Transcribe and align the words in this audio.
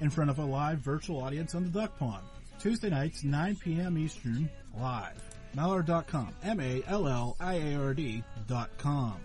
in 0.00 0.10
front 0.10 0.30
of 0.30 0.38
a 0.38 0.44
live 0.44 0.78
virtual 0.78 1.22
audience 1.22 1.54
on 1.54 1.64
the 1.64 1.70
Duck 1.70 1.98
Pond. 1.98 2.24
Tuesday 2.60 2.90
nights, 2.90 3.24
9 3.24 3.56
p.m. 3.56 3.98
Eastern, 3.98 4.48
live. 4.78 5.22
Malliard.com. 5.56 6.34
M-A-L-L-I-A-R-D 6.44 8.22
dot 8.46 8.70
com. 8.78 9.16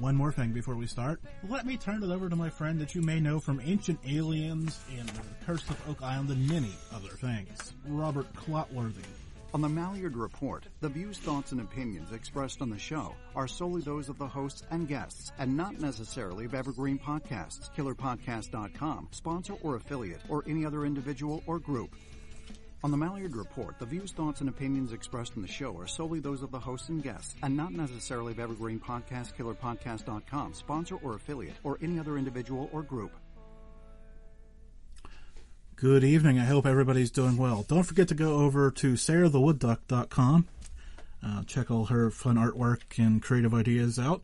One 0.00 0.14
more 0.14 0.30
thing 0.30 0.52
before 0.52 0.76
we 0.76 0.86
start. 0.86 1.20
Let 1.48 1.66
me 1.66 1.76
turn 1.76 2.02
it 2.04 2.10
over 2.10 2.28
to 2.28 2.36
my 2.36 2.50
friend 2.50 2.80
that 2.80 2.94
you 2.94 3.02
may 3.02 3.18
know 3.18 3.40
from 3.40 3.60
Ancient 3.64 3.98
Aliens 4.06 4.78
and 4.96 5.08
The 5.08 5.22
Curse 5.44 5.68
of 5.68 5.88
Oak 5.88 6.02
Island 6.02 6.30
and 6.30 6.48
many 6.48 6.70
other 6.94 7.08
things. 7.08 7.74
Robert 7.84 8.32
Clotworthy. 8.34 9.04
On 9.54 9.62
the 9.62 9.68
Malliard 9.68 10.14
Report, 10.14 10.66
the 10.80 10.90
views, 10.90 11.16
thoughts, 11.16 11.52
and 11.52 11.62
opinions 11.62 12.12
expressed 12.12 12.60
on 12.60 12.68
the 12.68 12.78
show 12.78 13.14
are 13.34 13.48
solely 13.48 13.80
those 13.80 14.10
of 14.10 14.18
the 14.18 14.26
hosts 14.26 14.62
and 14.70 14.86
guests 14.86 15.32
and 15.38 15.56
not 15.56 15.80
necessarily 15.80 16.44
of 16.44 16.52
Evergreen 16.52 16.98
Podcasts, 16.98 17.74
KillerPodcast.com, 17.74 19.08
sponsor 19.10 19.54
or 19.62 19.76
affiliate, 19.76 20.20
or 20.28 20.44
any 20.46 20.66
other 20.66 20.84
individual 20.84 21.42
or 21.46 21.58
group. 21.58 21.96
On 22.84 22.90
the 22.90 22.96
Malliard 22.98 23.34
Report, 23.34 23.78
the 23.78 23.86
views, 23.86 24.12
thoughts, 24.12 24.42
and 24.42 24.50
opinions 24.50 24.92
expressed 24.92 25.34
in 25.36 25.40
the 25.40 25.48
show 25.48 25.74
are 25.78 25.86
solely 25.86 26.20
those 26.20 26.42
of 26.42 26.50
the 26.50 26.60
hosts 26.60 26.90
and 26.90 27.02
guests, 27.02 27.34
and 27.42 27.56
not 27.56 27.72
necessarily 27.72 28.32
of 28.32 28.40
Evergreen 28.40 28.78
Podcast, 28.78 29.34
KillerPodcast.com, 29.34 30.52
sponsor 30.52 30.96
or 30.96 31.14
affiliate, 31.14 31.56
or 31.64 31.78
any 31.80 31.98
other 31.98 32.18
individual 32.18 32.68
or 32.70 32.82
group. 32.82 33.12
Good 35.80 36.02
evening. 36.02 36.40
I 36.40 36.44
hope 36.44 36.66
everybody's 36.66 37.12
doing 37.12 37.36
well. 37.36 37.64
Don't 37.68 37.84
forget 37.84 38.08
to 38.08 38.14
go 38.16 38.38
over 38.38 38.68
to 38.72 38.94
sarahthewoodduck.com. 38.94 40.48
Uh, 41.24 41.42
check 41.44 41.70
all 41.70 41.84
her 41.84 42.10
fun 42.10 42.34
artwork 42.34 42.80
and 42.98 43.22
creative 43.22 43.54
ideas 43.54 43.96
out. 43.96 44.22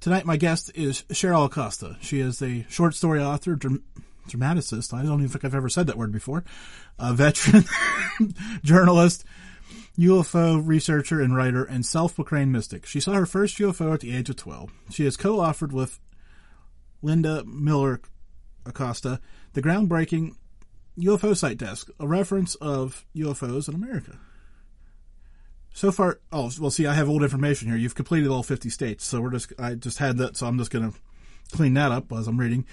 Tonight, 0.00 0.24
my 0.24 0.38
guest 0.38 0.72
is 0.74 1.02
Cheryl 1.10 1.50
Costa. 1.50 1.98
She 2.00 2.20
is 2.20 2.40
a 2.40 2.64
short 2.70 2.94
story 2.94 3.22
author, 3.22 3.54
dram- 3.54 3.84
dramaticist. 4.28 4.94
I 4.94 5.02
don't 5.02 5.18
even 5.18 5.28
think 5.28 5.44
I've 5.44 5.54
ever 5.54 5.68
said 5.68 5.88
that 5.88 5.98
word 5.98 6.10
before. 6.10 6.42
A 6.98 7.12
veteran 7.12 7.66
journalist, 8.64 9.26
UFO 9.98 10.66
researcher 10.66 11.20
and 11.20 11.36
writer, 11.36 11.64
and 11.64 11.84
self-proclaimed 11.84 12.52
mystic. 12.52 12.86
She 12.86 13.00
saw 13.00 13.12
her 13.12 13.26
first 13.26 13.58
UFO 13.58 13.92
at 13.92 14.00
the 14.00 14.16
age 14.16 14.30
of 14.30 14.36
12. 14.36 14.72
She 14.88 15.04
has 15.04 15.18
co-authored 15.18 15.72
with 15.72 16.00
Linda 17.02 17.44
Miller 17.44 18.00
Costa 18.72 19.20
the 19.52 19.62
groundbreaking 19.62 20.34
UFO 20.98 21.36
Site 21.36 21.58
Desk, 21.58 21.90
a 22.00 22.06
reference 22.06 22.54
of 22.56 23.04
UFOs 23.14 23.68
in 23.68 23.74
America. 23.74 24.18
So 25.74 25.92
far, 25.92 26.20
oh 26.32 26.50
well, 26.58 26.70
see, 26.70 26.86
I 26.86 26.94
have 26.94 27.08
old 27.08 27.22
information 27.22 27.68
here. 27.68 27.76
You've 27.76 27.94
completed 27.94 28.28
all 28.30 28.42
50 28.42 28.70
states, 28.70 29.04
so 29.04 29.20
we're 29.20 29.30
just 29.30 29.52
I 29.58 29.74
just 29.74 29.98
had 29.98 30.16
that, 30.18 30.36
so 30.36 30.46
I'm 30.46 30.56
just 30.56 30.70
gonna 30.70 30.92
clean 31.52 31.74
that 31.74 31.92
up 31.92 32.10
as 32.12 32.26
I'm 32.26 32.40
reading. 32.40 32.64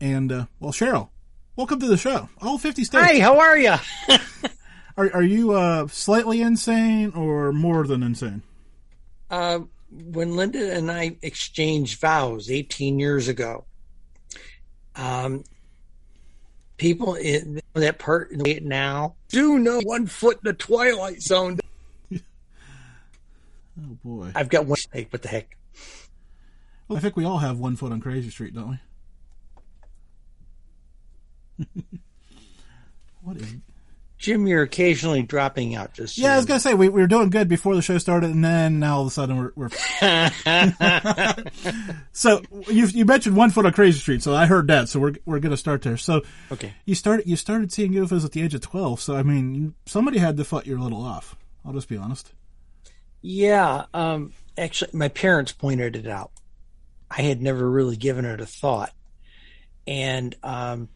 And 0.00 0.32
uh, 0.32 0.46
well, 0.58 0.72
Cheryl, 0.72 1.10
welcome 1.54 1.78
to 1.80 1.86
the 1.86 1.98
show. 1.98 2.30
All 2.40 2.56
50 2.56 2.84
states. 2.84 3.04
Hey, 3.04 3.18
how 3.18 3.38
are 3.40 3.58
you? 3.58 3.74
are 4.96 5.10
are 5.12 5.22
you 5.22 5.52
uh, 5.52 5.86
slightly 5.88 6.40
insane 6.40 7.12
or 7.14 7.52
more 7.52 7.86
than 7.86 8.02
insane? 8.02 8.42
Uh, 9.30 9.60
when 9.90 10.34
Linda 10.34 10.74
and 10.74 10.90
I 10.90 11.16
exchanged 11.20 12.00
vows 12.00 12.50
18 12.50 12.98
years 12.98 13.28
ago, 13.28 13.66
um, 14.94 15.44
people 16.76 17.14
in 17.14 17.60
that 17.74 17.98
part 17.98 18.32
now 18.32 19.14
do 19.28 19.58
know 19.58 19.80
one 19.80 20.06
foot 20.06 20.36
in 20.36 20.42
the 20.44 20.52
twilight 20.52 21.22
zone. 21.22 21.58
Oh 23.78 23.98
boy, 24.02 24.32
I've 24.34 24.48
got 24.48 24.64
one. 24.64 24.78
Hey, 24.90 25.06
what 25.10 25.20
the 25.20 25.28
heck? 25.28 25.54
Well, 26.88 26.96
I 26.96 27.00
think 27.02 27.14
we 27.14 27.26
all 27.26 27.36
have 27.36 27.58
one 27.58 27.76
foot 27.76 27.92
on 27.92 28.00
Crazy 28.00 28.30
Street, 28.30 28.54
don't 28.54 28.78
we? 31.58 31.66
what 33.22 33.36
is? 33.36 33.56
Jim, 34.18 34.46
you're 34.46 34.62
occasionally 34.62 35.22
dropping 35.22 35.74
out. 35.74 35.92
Just 35.92 36.16
yeah, 36.16 36.32
I 36.32 36.36
was 36.36 36.46
gonna 36.46 36.60
say 36.60 36.72
we, 36.72 36.88
we 36.88 37.02
were 37.02 37.06
doing 37.06 37.28
good 37.28 37.48
before 37.48 37.74
the 37.74 37.82
show 37.82 37.98
started, 37.98 38.30
and 38.30 38.42
then 38.42 38.78
now 38.78 38.96
all 38.96 39.02
of 39.02 39.08
a 39.08 39.10
sudden 39.10 39.36
we're. 39.36 39.52
we're... 39.54 39.68
so 42.12 42.40
you 42.68 42.86
you 42.86 43.04
mentioned 43.04 43.36
one 43.36 43.50
foot 43.50 43.66
on 43.66 43.72
Crazy 43.72 43.98
Street, 43.98 44.22
so 44.22 44.34
I 44.34 44.46
heard 44.46 44.68
that. 44.68 44.88
So 44.88 45.00
we're 45.00 45.14
we're 45.26 45.38
gonna 45.38 45.56
start 45.56 45.82
there. 45.82 45.98
So 45.98 46.22
okay, 46.50 46.72
you 46.86 46.94
started 46.94 47.26
you 47.26 47.36
started 47.36 47.72
seeing 47.72 47.92
UFOs 47.92 48.24
at 48.24 48.32
the 48.32 48.42
age 48.42 48.54
of 48.54 48.62
twelve. 48.62 49.00
So 49.00 49.16
I 49.16 49.22
mean, 49.22 49.54
you, 49.54 49.74
somebody 49.84 50.18
had 50.18 50.38
to 50.38 50.44
foot 50.44 50.66
you 50.66 50.78
a 50.78 50.82
little 50.82 51.02
off. 51.02 51.36
I'll 51.64 51.74
just 51.74 51.88
be 51.88 51.98
honest. 51.98 52.32
Yeah, 53.20 53.84
um, 53.92 54.32
actually, 54.56 54.92
my 54.94 55.08
parents 55.08 55.52
pointed 55.52 55.94
it 55.94 56.06
out. 56.06 56.30
I 57.10 57.22
had 57.22 57.42
never 57.42 57.70
really 57.70 57.96
given 57.96 58.24
it 58.24 58.40
a 58.40 58.46
thought, 58.46 58.94
and 59.86 60.34
um, 60.42 60.88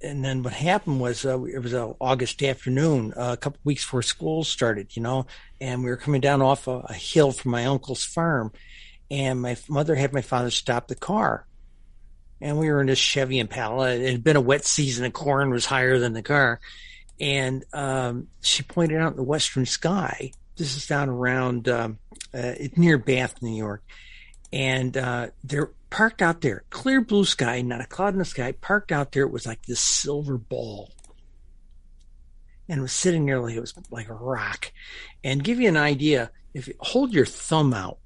and 0.00 0.24
then 0.24 0.42
what 0.42 0.52
happened 0.52 1.00
was 1.00 1.24
uh, 1.24 1.42
it 1.44 1.58
was 1.60 1.72
an 1.72 1.94
August 2.00 2.42
afternoon, 2.42 3.12
uh, 3.16 3.32
a 3.32 3.36
couple 3.36 3.58
weeks 3.64 3.84
before 3.84 4.02
school 4.02 4.44
started, 4.44 4.96
you 4.96 5.02
know, 5.02 5.26
and 5.60 5.82
we 5.82 5.90
were 5.90 5.96
coming 5.96 6.20
down 6.20 6.40
off 6.40 6.68
a, 6.68 6.78
a, 6.88 6.94
hill 6.94 7.32
from 7.32 7.50
my 7.50 7.64
uncle's 7.64 8.04
farm, 8.04 8.52
and 9.10 9.40
my 9.40 9.56
mother 9.68 9.94
had 9.94 10.12
my 10.12 10.20
father 10.20 10.50
stop 10.50 10.86
the 10.86 10.94
car, 10.94 11.46
and 12.40 12.58
we 12.58 12.70
were 12.70 12.80
in 12.80 12.86
this 12.86 12.98
Chevy 12.98 13.38
Impala. 13.38 13.90
It 13.90 14.12
had 14.12 14.24
been 14.24 14.36
a 14.36 14.40
wet 14.40 14.64
season, 14.64 15.04
and 15.04 15.14
corn 15.14 15.50
was 15.50 15.66
higher 15.66 15.98
than 15.98 16.12
the 16.12 16.22
car, 16.22 16.60
and 17.18 17.64
um, 17.72 18.28
she 18.40 18.62
pointed 18.62 19.00
out 19.00 19.12
in 19.12 19.16
the 19.16 19.24
western 19.24 19.66
sky. 19.66 20.30
This 20.56 20.76
is 20.76 20.86
down 20.86 21.08
around 21.08 21.68
um, 21.68 21.98
uh, 22.32 22.54
near 22.76 22.98
Bath, 22.98 23.42
New 23.42 23.56
York, 23.56 23.82
and 24.52 24.96
uh, 24.96 25.28
there 25.42 25.70
parked 25.90 26.22
out 26.22 26.40
there, 26.40 26.64
clear 26.70 27.00
blue 27.00 27.24
sky, 27.24 27.62
not 27.62 27.80
a 27.80 27.86
cloud 27.86 28.12
in 28.14 28.18
the 28.18 28.24
sky, 28.24 28.52
parked 28.52 28.92
out 28.92 29.12
there. 29.12 29.24
It 29.24 29.32
was 29.32 29.46
like 29.46 29.64
this 29.66 29.80
silver 29.80 30.38
ball. 30.38 30.92
And 32.68 32.78
it 32.78 32.82
was 32.82 32.92
sitting 32.92 33.26
there 33.26 33.40
like 33.40 33.54
it 33.54 33.60
was 33.60 33.74
like 33.90 34.08
a 34.08 34.14
rock. 34.14 34.72
And 35.24 35.42
give 35.42 35.58
you 35.58 35.68
an 35.68 35.76
idea, 35.76 36.30
if 36.52 36.68
you 36.68 36.74
hold 36.80 37.12
your 37.14 37.24
thumb 37.24 37.72
out, 37.72 37.98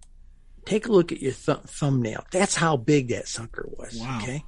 take 0.65 0.87
a 0.87 0.93
look 0.93 1.11
at 1.11 1.21
your 1.21 1.33
th- 1.33 1.59
thumbnail. 1.67 2.25
That's 2.31 2.55
how 2.55 2.77
big 2.77 3.09
that 3.09 3.27
sucker 3.27 3.69
was. 3.69 3.99
Wow. 3.99 4.21
Okay. 4.23 4.45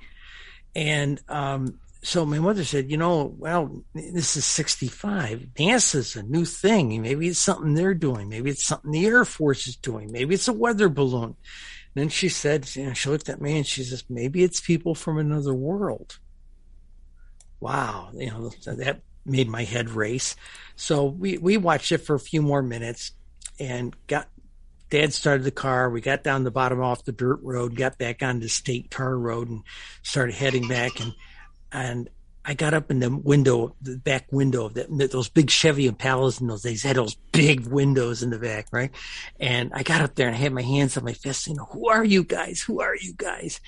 And, 0.76 1.20
um, 1.28 1.80
so 2.04 2.26
my 2.26 2.38
mother 2.38 2.64
said, 2.64 2.90
you 2.90 2.98
know, 2.98 3.34
well, 3.38 3.82
this 3.94 4.36
is 4.36 4.44
65. 4.44 5.48
NASA's 5.54 6.16
a 6.16 6.22
new 6.22 6.44
thing. 6.44 7.00
Maybe 7.00 7.28
it's 7.28 7.38
something 7.38 7.72
they're 7.72 7.94
doing. 7.94 8.28
Maybe 8.28 8.50
it's 8.50 8.66
something 8.66 8.90
the 8.90 9.06
Air 9.06 9.24
Force 9.24 9.66
is 9.66 9.76
doing. 9.76 10.12
Maybe 10.12 10.34
it's 10.34 10.46
a 10.46 10.52
weather 10.52 10.90
balloon. 10.90 11.34
Then 11.94 12.08
she 12.08 12.28
said, 12.28 12.68
you 12.74 12.86
know, 12.86 12.92
she 12.92 13.08
looked 13.08 13.28
at 13.28 13.40
me 13.40 13.56
and 13.56 13.66
she 13.66 13.84
says, 13.84 14.04
maybe 14.08 14.42
it's 14.42 14.60
people 14.60 14.94
from 14.94 15.18
another 15.18 15.54
world. 15.54 16.18
Wow. 17.60 18.10
You 18.12 18.30
know, 18.30 18.50
that 18.66 19.00
made 19.24 19.48
my 19.48 19.62
head 19.62 19.90
race. 19.90 20.36
So 20.76 21.04
we, 21.04 21.38
we 21.38 21.56
watched 21.56 21.92
it 21.92 21.98
for 21.98 22.14
a 22.14 22.20
few 22.20 22.42
more 22.42 22.62
minutes 22.62 23.12
and 23.60 23.94
got, 24.08 24.28
dad 24.90 25.12
started 25.12 25.44
the 25.44 25.50
car. 25.50 25.88
We 25.88 26.00
got 26.00 26.24
down 26.24 26.44
the 26.44 26.50
bottom 26.50 26.82
off 26.82 27.04
the 27.04 27.12
dirt 27.12 27.40
road, 27.42 27.76
got 27.76 27.96
back 27.96 28.22
onto 28.22 28.48
state 28.48 28.90
tar 28.90 29.16
road 29.16 29.48
and 29.48 29.62
started 30.02 30.34
heading 30.34 30.68
back. 30.68 31.00
And, 31.00 31.14
and 31.72 32.10
I 32.44 32.54
got 32.54 32.74
up 32.74 32.90
in 32.90 33.00
the 33.00 33.10
window, 33.10 33.74
the 33.80 33.96
back 33.96 34.26
window 34.30 34.66
of 34.66 34.74
that, 34.74 34.88
those 35.10 35.28
big 35.30 35.50
Chevy 35.50 35.88
Impalas 35.90 36.40
in 36.40 36.46
those 36.46 36.62
days 36.62 36.82
had 36.82 36.96
those 36.96 37.14
big 37.32 37.66
windows 37.66 38.22
in 38.22 38.30
the 38.30 38.38
back, 38.38 38.66
right? 38.70 38.90
And 39.40 39.72
I 39.72 39.82
got 39.82 40.02
up 40.02 40.14
there 40.14 40.26
and 40.26 40.36
I 40.36 40.38
had 40.38 40.52
my 40.52 40.62
hands 40.62 40.96
on 40.96 41.04
my 41.04 41.14
fist, 41.14 41.46
you 41.46 41.54
know, 41.54 41.64
who 41.64 41.88
are 41.88 42.04
you 42.04 42.22
guys? 42.22 42.60
Who 42.60 42.80
are 42.80 42.94
you 42.94 43.14
guys? 43.16 43.60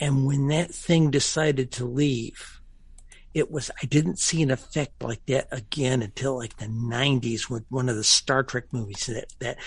And 0.00 0.26
when 0.26 0.48
that 0.48 0.74
thing 0.74 1.10
decided 1.10 1.70
to 1.72 1.84
leave, 1.84 2.60
it 3.34 3.50
was, 3.52 3.70
I 3.80 3.86
didn't 3.86 4.18
see 4.18 4.42
an 4.42 4.50
effect 4.50 5.02
like 5.02 5.24
that 5.26 5.46
again 5.52 6.02
until 6.02 6.36
like 6.36 6.56
the 6.56 6.68
nineties 6.68 7.48
with 7.48 7.64
one 7.68 7.88
of 7.88 7.94
the 7.94 8.04
Star 8.04 8.42
Trek 8.42 8.64
movies, 8.72 9.06
that, 9.06 9.32
that 9.38 9.58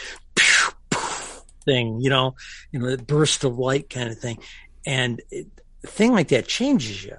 thing, 1.63 2.01
you 2.01 2.09
know, 2.09 2.35
you 2.71 2.79
know, 2.79 2.93
the 2.93 3.01
burst 3.01 3.45
of 3.45 3.57
light 3.57 3.89
kind 3.89 4.09
of 4.09 4.19
thing. 4.19 4.39
And 4.85 5.21
it, 5.31 5.47
a 5.83 5.87
thing 5.87 6.11
like 6.11 6.27
that 6.29 6.47
changes 6.47 7.05
you 7.05 7.15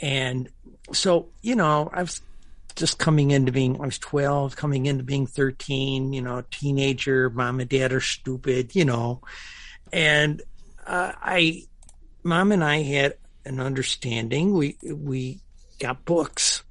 and 0.00 0.48
so, 0.92 1.28
you 1.42 1.56
know, 1.56 1.90
I 1.92 2.02
was 2.02 2.20
just 2.76 2.98
coming 2.98 3.30
into 3.30 3.52
being, 3.52 3.80
I 3.80 3.86
was 3.86 3.98
12, 3.98 4.56
coming 4.56 4.86
into 4.86 5.02
being 5.02 5.26
13, 5.26 6.12
you 6.12 6.22
know, 6.22 6.44
teenager, 6.50 7.30
mom 7.30 7.60
and 7.60 7.68
dad 7.68 7.92
are 7.92 8.00
stupid, 8.00 8.76
you 8.76 8.84
know. 8.84 9.22
And 9.92 10.42
uh, 10.86 11.12
I, 11.20 11.62
mom 12.22 12.52
and 12.52 12.62
I 12.62 12.82
had 12.82 13.14
an 13.44 13.60
understanding. 13.60 14.52
We, 14.52 14.76
we 14.82 15.40
got 15.78 16.04
books. 16.04 16.62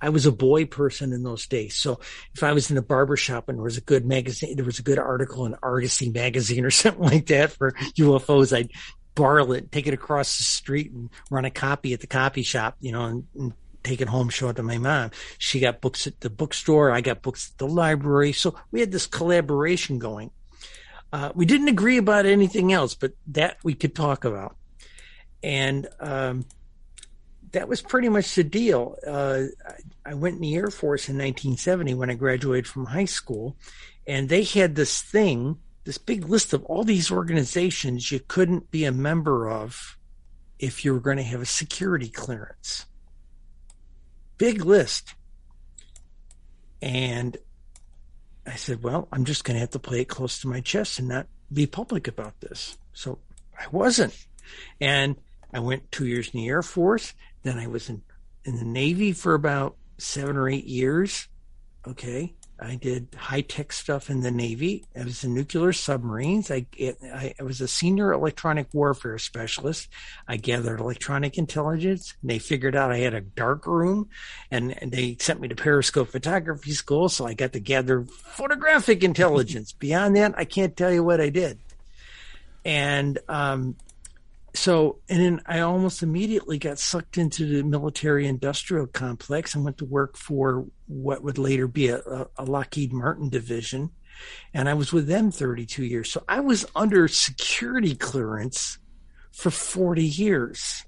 I 0.00 0.10
was 0.10 0.26
a 0.26 0.32
boy 0.32 0.64
person 0.64 1.12
in 1.12 1.22
those 1.22 1.46
days. 1.46 1.74
So 1.74 2.00
if 2.34 2.42
I 2.42 2.52
was 2.52 2.70
in 2.70 2.76
a 2.76 2.82
barber 2.82 3.16
shop 3.16 3.48
and 3.48 3.58
there 3.58 3.64
was 3.64 3.78
a 3.78 3.82
good 3.82 4.06
magazine, 4.06 4.54
there 4.56 4.64
was 4.64 4.78
a 4.78 4.84
good 4.84 4.98
article 4.98 5.44
in 5.46 5.56
Argosy 5.62 6.10
magazine 6.10 6.64
or 6.64 6.70
something 6.72 7.02
like 7.02 7.26
that 7.26 7.52
for 7.52 7.72
UFOs, 7.72 8.56
I'd 8.56 8.70
borrow 9.18 9.50
it, 9.50 9.72
take 9.72 9.88
it 9.88 9.94
across 9.94 10.38
the 10.38 10.44
street 10.44 10.92
and 10.92 11.10
run 11.28 11.44
a 11.44 11.50
copy 11.50 11.92
at 11.92 12.00
the 12.00 12.06
copy 12.06 12.44
shop, 12.44 12.76
you 12.80 12.92
know, 12.92 13.04
and, 13.04 13.26
and 13.34 13.52
take 13.82 14.00
it 14.00 14.08
home, 14.08 14.28
show 14.28 14.48
it 14.48 14.56
to 14.56 14.62
my 14.62 14.78
mom. 14.78 15.10
She 15.38 15.58
got 15.58 15.80
books 15.80 16.06
at 16.06 16.20
the 16.20 16.30
bookstore. 16.30 16.92
I 16.92 17.00
got 17.00 17.22
books 17.22 17.50
at 17.50 17.58
the 17.58 17.66
library. 17.66 18.32
So 18.32 18.54
we 18.70 18.78
had 18.78 18.92
this 18.92 19.06
collaboration 19.06 19.98
going. 19.98 20.30
Uh, 21.12 21.32
we 21.34 21.46
didn't 21.46 21.68
agree 21.68 21.96
about 21.96 22.26
anything 22.26 22.72
else, 22.72 22.94
but 22.94 23.12
that 23.28 23.58
we 23.64 23.74
could 23.74 23.94
talk 23.94 24.24
about. 24.24 24.56
And, 25.42 25.88
um, 25.98 26.44
that 27.52 27.68
was 27.68 27.80
pretty 27.80 28.08
much 28.08 28.34
the 28.34 28.44
deal. 28.44 28.96
Uh, 29.06 29.44
I, 29.66 30.10
I 30.10 30.14
went 30.14 30.36
in 30.36 30.42
the 30.42 30.54
Air 30.54 30.70
Force 30.70 31.08
in 31.08 31.16
1970 31.16 31.94
when 31.94 32.10
I 32.10 32.14
graduated 32.14 32.66
from 32.66 32.84
high 32.84 33.06
school, 33.06 33.56
and 34.06 34.28
they 34.28 34.44
had 34.44 34.74
this 34.74 35.00
thing, 35.00 35.58
this 35.88 35.96
big 35.96 36.28
list 36.28 36.52
of 36.52 36.62
all 36.66 36.84
these 36.84 37.10
organizations 37.10 38.12
you 38.12 38.20
couldn't 38.20 38.70
be 38.70 38.84
a 38.84 38.92
member 38.92 39.48
of 39.48 39.96
if 40.58 40.84
you 40.84 40.92
were 40.92 41.00
going 41.00 41.16
to 41.16 41.22
have 41.22 41.40
a 41.40 41.46
security 41.46 42.10
clearance. 42.10 42.84
Big 44.36 44.66
list. 44.66 45.14
And 46.82 47.38
I 48.46 48.56
said, 48.56 48.82
well, 48.82 49.08
I'm 49.10 49.24
just 49.24 49.44
going 49.44 49.54
to 49.54 49.60
have 49.60 49.70
to 49.70 49.78
play 49.78 50.02
it 50.02 50.08
close 50.08 50.42
to 50.42 50.46
my 50.46 50.60
chest 50.60 50.98
and 50.98 51.08
not 51.08 51.26
be 51.50 51.66
public 51.66 52.06
about 52.06 52.38
this. 52.42 52.76
So 52.92 53.20
I 53.58 53.64
wasn't. 53.72 54.14
And 54.82 55.16
I 55.54 55.60
went 55.60 55.90
two 55.90 56.04
years 56.04 56.28
in 56.34 56.40
the 56.40 56.48
Air 56.48 56.62
Force. 56.62 57.14
Then 57.44 57.58
I 57.58 57.66
was 57.66 57.88
in, 57.88 58.02
in 58.44 58.56
the 58.56 58.66
Navy 58.66 59.12
for 59.12 59.32
about 59.32 59.76
seven 59.96 60.36
or 60.36 60.50
eight 60.50 60.66
years. 60.66 61.28
Okay. 61.86 62.34
I 62.60 62.74
did 62.74 63.08
high 63.16 63.42
tech 63.42 63.72
stuff 63.72 64.10
in 64.10 64.20
the 64.20 64.32
Navy. 64.32 64.84
I 64.98 65.04
was 65.04 65.22
in 65.22 65.32
nuclear 65.32 65.72
submarines. 65.72 66.50
I, 66.50 66.66
I, 66.80 67.34
I, 67.38 67.42
was 67.42 67.60
a 67.60 67.68
senior 67.68 68.12
electronic 68.12 68.66
warfare 68.72 69.18
specialist. 69.18 69.88
I 70.26 70.38
gathered 70.38 70.80
electronic 70.80 71.38
intelligence. 71.38 72.14
they 72.22 72.40
figured 72.40 72.74
out 72.74 72.90
I 72.90 72.98
had 72.98 73.14
a 73.14 73.20
dark 73.20 73.66
room, 73.66 74.08
and, 74.50 74.76
and, 74.82 74.90
they 74.90 75.16
sent 75.20 75.40
me 75.40 75.48
to 75.48 75.54
Periscope 75.54 76.08
Photography 76.08 76.72
School. 76.72 77.08
So 77.08 77.26
I 77.26 77.34
got 77.34 77.52
to 77.52 77.60
gather 77.60 78.02
photographic 78.02 79.04
intelligence. 79.04 79.72
Beyond 79.78 80.16
that, 80.16 80.34
I 80.36 80.44
can't 80.44 80.76
tell 80.76 80.92
you 80.92 81.04
what 81.04 81.20
I 81.20 81.28
did. 81.28 81.58
And 82.64 83.18
um, 83.28 83.76
so, 84.54 85.00
and 85.08 85.20
then 85.20 85.40
I 85.46 85.60
almost 85.60 86.02
immediately 86.02 86.58
got 86.58 86.78
sucked 86.78 87.18
into 87.18 87.46
the 87.46 87.62
military 87.62 88.26
industrial 88.26 88.86
complex 88.86 89.54
and 89.54 89.64
went 89.64 89.78
to 89.78 89.84
work 89.84 90.16
for 90.16 90.66
what 90.86 91.22
would 91.22 91.38
later 91.38 91.66
be 91.66 91.88
a, 91.88 92.00
a, 92.36 92.44
Lockheed 92.44 92.92
Martin 92.92 93.28
division. 93.28 93.90
And 94.54 94.68
I 94.68 94.74
was 94.74 94.92
with 94.92 95.06
them 95.06 95.30
32 95.30 95.84
years. 95.84 96.10
So 96.10 96.24
I 96.28 96.40
was 96.40 96.66
under 96.74 97.06
security 97.08 97.94
clearance 97.94 98.78
for 99.32 99.50
40 99.50 100.02
years. 100.02 100.84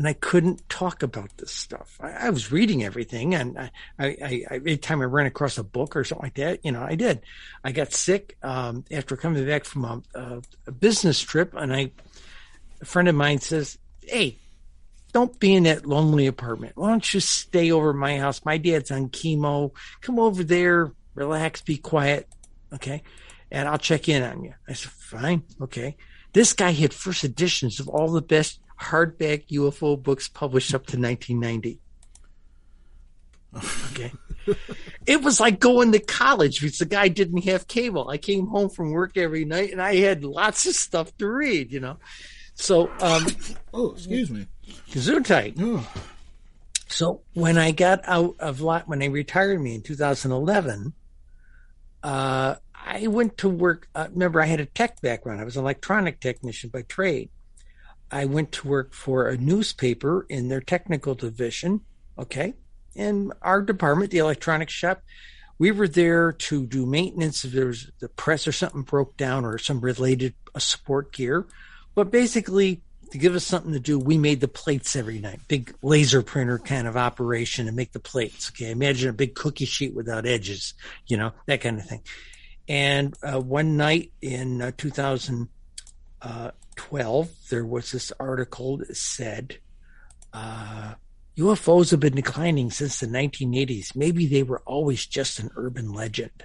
And 0.00 0.08
I 0.08 0.14
couldn't 0.14 0.66
talk 0.70 1.02
about 1.02 1.36
this 1.36 1.50
stuff. 1.50 1.98
I, 2.00 2.12
I 2.12 2.30
was 2.30 2.50
reading 2.50 2.82
everything, 2.82 3.34
and 3.34 3.58
I, 3.58 3.70
I, 3.98 4.06
I, 4.24 4.44
every 4.52 4.78
time 4.78 5.02
I 5.02 5.04
ran 5.04 5.26
across 5.26 5.58
a 5.58 5.62
book 5.62 5.94
or 5.94 6.04
something 6.04 6.24
like 6.24 6.36
that, 6.36 6.64
you 6.64 6.72
know, 6.72 6.82
I 6.82 6.94
did. 6.94 7.20
I 7.62 7.72
got 7.72 7.92
sick 7.92 8.38
um, 8.42 8.82
after 8.90 9.14
coming 9.14 9.44
back 9.46 9.66
from 9.66 9.84
a, 9.84 10.02
a, 10.14 10.42
a 10.68 10.72
business 10.72 11.20
trip, 11.20 11.52
and 11.54 11.70
I 11.70 11.90
a 12.80 12.84
friend 12.86 13.08
of 13.08 13.14
mine 13.14 13.40
says, 13.40 13.76
Hey, 14.00 14.38
don't 15.12 15.38
be 15.38 15.54
in 15.54 15.64
that 15.64 15.84
lonely 15.84 16.26
apartment. 16.26 16.76
Why 16.76 16.88
don't 16.88 17.14
you 17.14 17.20
stay 17.20 17.70
over 17.70 17.92
my 17.92 18.18
house? 18.18 18.44
My 18.44 18.58
dad's 18.58 18.90
on 18.90 19.08
chemo. 19.10 19.72
Come 20.00 20.18
over 20.18 20.42
there, 20.42 20.92
relax, 21.14 21.60
be 21.62 21.76
quiet. 21.76 22.26
Okay. 22.72 23.02
And 23.50 23.68
I'll 23.68 23.78
check 23.78 24.08
in 24.08 24.22
on 24.22 24.44
you. 24.44 24.54
I 24.66 24.72
said, 24.72 24.92
fine. 24.92 25.42
Okay. 25.60 25.96
This 26.32 26.52
guy 26.52 26.70
had 26.70 26.94
first 26.94 27.24
editions 27.24 27.80
of 27.80 27.88
all 27.88 28.08
the 28.08 28.22
best 28.22 28.60
hardback 28.80 29.48
UFO 29.48 30.00
books 30.02 30.28
published 30.28 30.74
up 30.74 30.86
to 30.86 30.98
1990. 30.98 31.78
Okay. 33.92 34.12
it 35.06 35.22
was 35.22 35.40
like 35.40 35.60
going 35.60 35.92
to 35.92 35.98
college 35.98 36.60
because 36.60 36.78
the 36.78 36.86
guy 36.86 37.08
didn't 37.08 37.44
have 37.44 37.68
cable. 37.68 38.08
I 38.08 38.16
came 38.18 38.46
home 38.46 38.70
from 38.70 38.92
work 38.92 39.16
every 39.16 39.44
night 39.44 39.72
and 39.72 39.82
I 39.82 39.96
had 39.96 40.24
lots 40.24 40.66
of 40.66 40.74
stuff 40.74 41.16
to 41.18 41.28
read, 41.28 41.72
you 41.72 41.80
know. 41.80 41.98
So, 42.54 42.90
um, 43.00 43.26
oh, 43.74 43.92
excuse 43.92 44.30
me, 44.30 44.46
Gesundheit. 44.90 45.54
Oh. 45.58 45.86
So 46.86 47.22
when 47.34 47.56
I 47.56 47.70
got 47.70 48.00
out 48.04 48.36
of 48.40 48.60
lot, 48.60 48.88
when 48.88 48.98
they 48.98 49.08
retired 49.08 49.60
me 49.60 49.76
in 49.76 49.82
2011, 49.82 50.92
uh, 52.02 52.56
I 52.74 53.06
went 53.06 53.38
to 53.38 53.48
work. 53.48 53.88
Uh, 53.94 54.08
remember, 54.10 54.40
I 54.40 54.46
had 54.46 54.60
a 54.60 54.66
tech 54.66 55.00
background. 55.00 55.40
I 55.40 55.44
was 55.44 55.56
an 55.56 55.62
electronic 55.62 56.20
technician 56.20 56.70
by 56.70 56.82
trade. 56.82 57.30
I 58.10 58.24
went 58.24 58.52
to 58.52 58.68
work 58.68 58.92
for 58.92 59.28
a 59.28 59.36
newspaper 59.36 60.26
in 60.28 60.48
their 60.48 60.60
technical 60.60 61.14
division. 61.14 61.82
Okay. 62.18 62.54
And 62.96 63.32
our 63.42 63.62
department, 63.62 64.10
the 64.10 64.18
electronics 64.18 64.72
shop, 64.72 65.02
we 65.58 65.70
were 65.70 65.88
there 65.88 66.32
to 66.32 66.66
do 66.66 66.86
maintenance 66.86 67.44
if 67.44 67.52
there 67.52 67.66
was 67.66 67.90
the 68.00 68.08
press 68.08 68.48
or 68.48 68.52
something 68.52 68.82
broke 68.82 69.16
down 69.16 69.44
or 69.44 69.58
some 69.58 69.80
related 69.80 70.34
uh, 70.54 70.58
support 70.58 71.12
gear. 71.12 71.46
But 71.94 72.10
basically, 72.10 72.82
to 73.10 73.18
give 73.18 73.34
us 73.34 73.44
something 73.44 73.72
to 73.72 73.80
do, 73.80 73.98
we 73.98 74.16
made 74.16 74.40
the 74.40 74.48
plates 74.48 74.96
every 74.96 75.18
night. 75.18 75.40
Big 75.48 75.74
laser 75.82 76.22
printer 76.22 76.58
kind 76.58 76.86
of 76.86 76.96
operation 76.96 77.66
to 77.66 77.72
make 77.72 77.92
the 77.92 78.00
plates. 78.00 78.50
Okay, 78.50 78.70
imagine 78.70 79.10
a 79.10 79.12
big 79.12 79.34
cookie 79.34 79.64
sheet 79.66 79.94
without 79.94 80.26
edges, 80.26 80.74
you 81.06 81.16
know, 81.16 81.32
that 81.46 81.60
kind 81.60 81.78
of 81.78 81.86
thing. 81.86 82.02
And 82.68 83.14
uh, 83.22 83.40
one 83.40 83.76
night 83.76 84.12
in 84.22 84.62
uh, 84.62 84.70
2012, 86.88 87.30
there 87.50 87.64
was 87.64 87.92
this 87.92 88.12
article 88.18 88.78
that 88.78 88.96
said 88.96 89.58
uh, 90.32 90.94
UFOs 91.36 91.90
have 91.90 92.00
been 92.00 92.14
declining 92.14 92.70
since 92.70 93.00
the 93.00 93.06
1980s. 93.06 93.94
Maybe 93.94 94.26
they 94.26 94.42
were 94.42 94.62
always 94.66 95.06
just 95.06 95.38
an 95.38 95.50
urban 95.56 95.92
legend. 95.92 96.44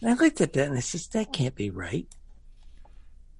And 0.00 0.10
I 0.10 0.14
looked 0.14 0.40
at 0.40 0.52
that 0.52 0.68
and 0.68 0.76
I 0.76 0.80
said, 0.80 1.00
that 1.12 1.32
can't 1.32 1.54
be 1.54 1.70
right. 1.70 2.06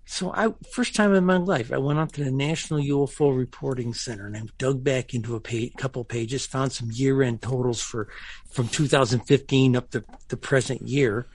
So 0.08 0.32
I 0.32 0.54
first 0.70 0.94
time 0.94 1.12
in 1.14 1.26
my 1.26 1.36
life 1.36 1.72
I 1.72 1.78
went 1.78 1.98
up 1.98 2.12
to 2.12 2.22
the 2.22 2.30
National 2.30 2.78
UFO 2.78 3.36
Reporting 3.36 3.92
Center 3.92 4.26
and 4.26 4.36
I 4.36 4.42
dug 4.56 4.84
back 4.84 5.14
into 5.14 5.34
a 5.34 5.40
page, 5.40 5.74
couple 5.76 6.04
pages, 6.04 6.46
found 6.46 6.72
some 6.72 6.90
year 6.92 7.22
end 7.22 7.42
totals 7.42 7.82
for 7.82 8.08
from 8.48 8.68
2015 8.68 9.74
up 9.74 9.90
to 9.90 10.04
the 10.28 10.36
present 10.36 10.82
year, 10.82 11.26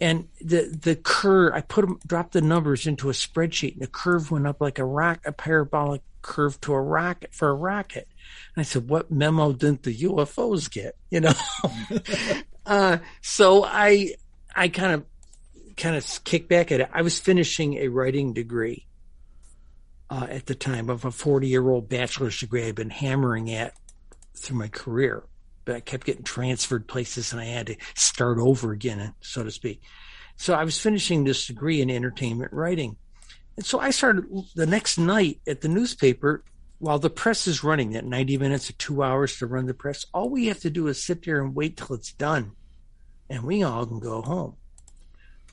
and 0.00 0.28
the 0.40 0.76
the 0.82 0.96
curve 0.96 1.52
I 1.54 1.60
put 1.60 1.82
them 1.82 1.98
dropped 2.06 2.32
the 2.32 2.40
numbers 2.40 2.86
into 2.86 3.10
a 3.10 3.12
spreadsheet 3.12 3.74
and 3.74 3.82
the 3.82 3.86
curve 3.86 4.30
went 4.30 4.46
up 4.46 4.60
like 4.60 4.78
a 4.78 4.84
rock 4.84 5.20
a 5.24 5.32
parabolic 5.32 6.02
curve 6.22 6.60
to 6.62 6.72
a 6.72 6.80
rocket 6.80 7.34
for 7.34 7.48
a 7.48 7.54
rocket. 7.54 8.08
And 8.56 8.62
I 8.62 8.64
said, 8.64 8.88
what 8.88 9.10
memo 9.10 9.52
didn't 9.52 9.82
the 9.82 9.94
UFOs 9.94 10.70
get? 10.70 10.96
You 11.10 11.20
know, 11.20 11.32
uh, 12.66 12.98
so 13.22 13.64
I 13.64 14.14
I 14.56 14.66
kind 14.66 14.94
of 14.94 15.04
kind 15.76 15.94
of 15.94 16.24
kick 16.24 16.48
back 16.48 16.72
at 16.72 16.80
it, 16.80 16.88
I 16.92 17.02
was 17.02 17.20
finishing 17.20 17.74
a 17.74 17.88
writing 17.88 18.32
degree 18.32 18.86
uh, 20.10 20.26
at 20.28 20.46
the 20.46 20.54
time 20.54 20.90
of 20.90 21.04
a 21.04 21.10
40 21.10 21.46
year 21.46 21.68
old 21.68 21.88
bachelor's 21.88 22.38
degree 22.38 22.66
I'd 22.66 22.74
been 22.74 22.90
hammering 22.90 23.52
at 23.52 23.74
through 24.34 24.58
my 24.58 24.68
career. 24.68 25.22
But 25.64 25.76
I 25.76 25.80
kept 25.80 26.06
getting 26.06 26.24
transferred 26.24 26.86
places 26.86 27.32
and 27.32 27.40
I 27.40 27.46
had 27.46 27.68
to 27.68 27.76
start 27.94 28.38
over 28.38 28.72
again, 28.72 29.14
so 29.20 29.42
to 29.42 29.50
speak. 29.50 29.82
So 30.36 30.54
I 30.54 30.64
was 30.64 30.80
finishing 30.80 31.24
this 31.24 31.46
degree 31.46 31.80
in 31.80 31.90
entertainment 31.90 32.52
writing. 32.52 32.96
And 33.56 33.64
so 33.64 33.78
I 33.78 33.90
started 33.90 34.26
the 34.54 34.66
next 34.66 34.98
night 34.98 35.40
at 35.46 35.60
the 35.60 35.68
newspaper 35.68 36.42
while 36.78 36.98
the 36.98 37.10
press 37.10 37.46
is 37.46 37.64
running 37.64 37.92
that 37.92 38.04
90 38.04 38.36
minutes 38.38 38.68
or 38.68 38.74
two 38.74 39.02
hours 39.02 39.38
to 39.38 39.46
run 39.46 39.66
the 39.66 39.74
press. 39.74 40.04
All 40.12 40.28
we 40.28 40.46
have 40.46 40.60
to 40.60 40.70
do 40.70 40.88
is 40.88 41.02
sit 41.02 41.24
there 41.24 41.40
and 41.42 41.54
wait 41.54 41.76
till 41.76 41.94
it's 41.94 42.12
done 42.12 42.52
and 43.30 43.44
we 43.44 43.62
all 43.62 43.86
can 43.86 44.00
go 44.00 44.22
home. 44.22 44.56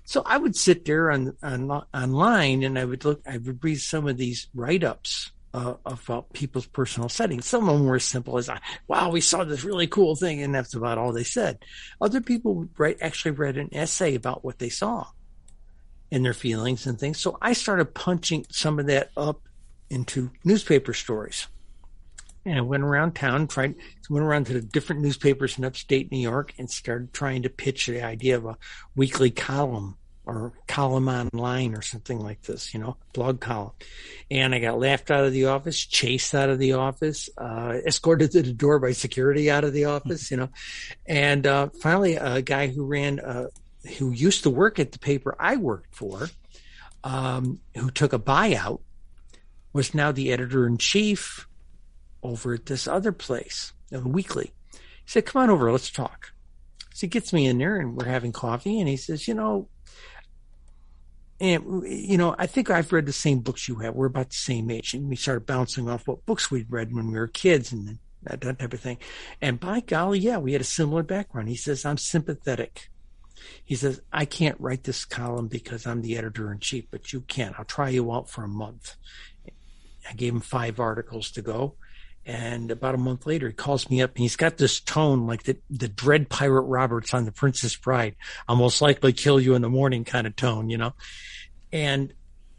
So 0.04 0.24
I 0.26 0.38
would 0.38 0.56
sit 0.56 0.86
there 0.86 1.12
on, 1.12 1.38
on 1.42 1.72
online 1.94 2.64
and 2.64 2.78
I 2.78 2.86
would 2.86 3.06
look, 3.06 3.22
I 3.26 3.38
would 3.38 3.64
read 3.64 3.80
some 3.80 4.08
of 4.08 4.18
these 4.18 4.48
write 4.54 4.84
ups 4.84 5.31
uh, 5.54 5.76
about 5.86 6.32
people's 6.34 6.66
personal 6.66 7.10
settings. 7.10 7.46
Some 7.46 7.68
of 7.68 7.78
them 7.78 7.86
were 7.86 7.96
as 7.96 8.06
simple 8.06 8.38
as, 8.38 8.50
"Wow, 8.88 9.10
we 9.10 9.22
saw 9.22 9.44
this 9.44 9.64
really 9.64 9.88
cool 9.88 10.16
thing," 10.16 10.42
and 10.42 10.56
that's 10.56 10.74
about 10.74 10.98
all 10.98 11.12
they 11.12 11.24
said. 11.24 11.60
Other 12.00 12.22
people 12.22 12.68
write, 12.78 12.98
actually 13.02 13.32
read 13.32 13.58
an 13.58 13.70
essay 13.74 14.16
about 14.16 14.44
what 14.46 14.60
they 14.60 14.70
saw 14.70 15.08
and 16.12 16.26
their 16.26 16.34
feelings 16.34 16.86
and 16.86 17.00
things. 17.00 17.20
So 17.20 17.38
I 17.42 17.54
started 17.54 17.94
punching 17.94 18.46
some 18.50 18.80
of 18.80 18.88
that 18.88 19.12
up 19.16 19.42
into 19.90 20.32
newspaper 20.44 20.94
stories. 20.94 21.48
And 22.44 22.58
I 22.58 22.62
went 22.62 22.84
around 22.84 23.14
town, 23.14 23.48
tried, 23.48 23.76
went 24.10 24.26
around 24.26 24.46
to 24.48 24.54
the 24.54 24.62
different 24.62 25.02
newspapers 25.02 25.58
in 25.58 25.64
upstate 25.64 26.12
New 26.12 26.20
York 26.20 26.54
and 26.58 26.70
started 26.70 27.14
trying 27.14 27.44
to 27.44 27.50
pitch 27.50 27.86
the 27.86 28.02
idea 28.02 28.36
of 28.36 28.46
a 28.46 28.58
weekly 28.96 29.30
column 29.30 29.98
or 30.32 30.54
column 30.68 31.08
online 31.08 31.76
or 31.76 31.82
something 31.82 32.20
like 32.20 32.42
this, 32.44 32.74
you 32.74 32.80
know, 32.80 32.98
blog 33.14 33.40
column. 33.40 33.72
And 34.30 34.56
I 34.56 34.60
got 34.60 34.80
laughed 34.80 35.12
out 35.12 35.26
of 35.26 35.34
the 35.34 35.46
office, 35.46 35.78
chased 35.86 36.34
out 36.34 36.50
of 36.50 36.60
the 36.60 36.74
office, 36.74 37.30
uh, 37.38 37.80
escorted 37.86 38.32
to 38.32 38.42
the 38.42 38.54
door 38.54 38.80
by 38.80 38.94
security 38.94 39.52
out 39.52 39.64
of 39.64 39.74
the 39.74 39.86
office, 39.86 40.32
you 40.32 40.38
know. 40.38 40.50
And 41.06 41.46
uh, 41.46 41.70
finally, 41.82 42.16
a 42.16 42.42
guy 42.42 42.68
who 42.68 42.86
ran, 42.86 43.20
uh, 43.20 43.48
who 43.98 44.12
used 44.12 44.44
to 44.44 44.50
work 44.50 44.80
at 44.80 44.92
the 44.92 45.00
paper 45.00 45.36
I 45.40 45.58
worked 45.58 45.96
for, 45.96 46.30
um, 47.04 47.60
who 47.76 47.92
took 47.92 48.14
a 48.14 48.20
buyout, 48.20 48.82
was 49.74 49.94
now 49.94 50.12
the 50.12 50.32
editor 50.32 50.68
in 50.68 50.78
chief 50.78 51.48
over 52.24 52.54
at 52.54 52.66
this 52.66 52.88
other 52.88 53.12
place, 53.12 53.74
a 53.92 54.00
weekly. 54.00 54.54
He 54.72 54.80
said, 55.06 55.26
Come 55.26 55.44
on 55.44 55.50
over, 55.50 55.72
let's 55.72 55.90
talk. 55.90 56.32
So 56.94 57.02
he 57.02 57.08
gets 57.08 57.34
me 57.34 57.48
in 57.48 57.58
there 57.58 57.78
and 57.78 57.96
we're 57.96 58.06
having 58.06 58.32
coffee 58.32 58.80
and 58.80 58.88
he 58.88 58.98
says, 58.98 59.28
You 59.28 59.34
know, 59.34 59.68
and 61.42 61.84
you 61.88 62.18
know, 62.18 62.36
I 62.38 62.46
think 62.46 62.70
I've 62.70 62.94
read 62.94 63.08
the 63.08 63.14
same 63.14 63.40
books 63.40 63.68
you 63.68 63.76
have. 63.78 63.96
We're 63.96 64.06
about 64.06 64.30
the 64.30 64.36
same 64.36 64.70
age, 64.70 64.94
and 64.94 65.10
we 65.10 65.16
started 65.16 65.46
bouncing 65.46 65.90
off 65.90 66.08
what 66.08 66.26
books 66.26 66.52
we'd 66.52 66.72
read 66.72 66.94
when 66.94 67.12
we 67.12 67.18
were 67.18 67.28
kids, 67.28 67.72
and 67.72 67.98
that, 68.24 68.42
that 68.42 68.60
type 68.60 68.74
of 68.74 68.80
thing. 68.80 69.00
And 69.42 69.60
by 69.60 69.80
golly, 69.80 70.20
yeah, 70.20 70.38
we 70.38 70.54
had 70.54 70.62
a 70.62 70.66
similar 70.66 71.04
background. 71.04 71.50
He 71.50 71.56
says, 71.56 71.84
"I'm 71.84 71.98
sympathetic." 71.98 72.90
He 73.66 73.76
says, 73.76 74.02
"I 74.14 74.26
can't 74.26 74.60
write 74.62 74.84
this 74.84 75.04
column 75.04 75.48
because 75.48 75.88
I'm 75.88 76.02
the 76.02 76.16
editor 76.16 76.52
in 76.52 76.60
chief, 76.60 76.86
but 76.92 77.12
you 77.12 77.22
can. 77.22 77.56
I'll 77.58 77.66
try 77.66 77.90
you 77.90 78.14
out 78.14 78.30
for 78.30 78.44
a 78.44 78.48
month." 78.48 78.96
I 80.10 80.14
gave 80.14 80.34
him 80.34 80.42
five 80.42 80.80
articles 80.80 81.32
to 81.32 81.42
go. 81.42 81.76
And 82.26 82.70
about 82.70 82.96
a 82.96 83.00
month 83.00 83.26
later, 83.26 83.48
he 83.48 83.54
calls 83.54 83.90
me 83.90 84.02
up 84.02 84.12
and 84.12 84.22
he's 84.22 84.36
got 84.36 84.58
this 84.58 84.80
tone 84.80 85.26
like 85.26 85.44
the, 85.44 85.58
the 85.70 85.88
dread 85.88 86.30
pirate 86.30 86.62
Roberts 86.62 87.14
on 87.14 87.26
the 87.26 87.32
Princess 87.32 87.76
Bride. 87.76 88.16
I'll 88.48 88.56
most 88.56 88.82
likely 88.82 89.12
kill 89.12 89.40
you 89.40 89.56
in 89.56 89.64
the 89.64 89.70
morning 89.70 90.04
kind 90.04 90.28
of 90.28 90.36
tone, 90.36 90.70
you 90.70 90.78
know? 90.78 90.94
And 91.72 92.14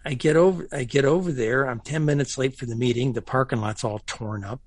I 0.04 0.14
get 0.14 0.36
over, 0.36 0.66
I 0.72 0.84
get 0.84 1.04
over 1.04 1.30
there. 1.32 1.68
I'm 1.68 1.80
10 1.80 2.04
minutes 2.04 2.38
late 2.38 2.56
for 2.56 2.66
the 2.66 2.76
meeting. 2.76 3.12
The 3.12 3.22
parking 3.22 3.60
lot's 3.60 3.84
all 3.84 4.00
torn 4.06 4.44
up. 4.44 4.60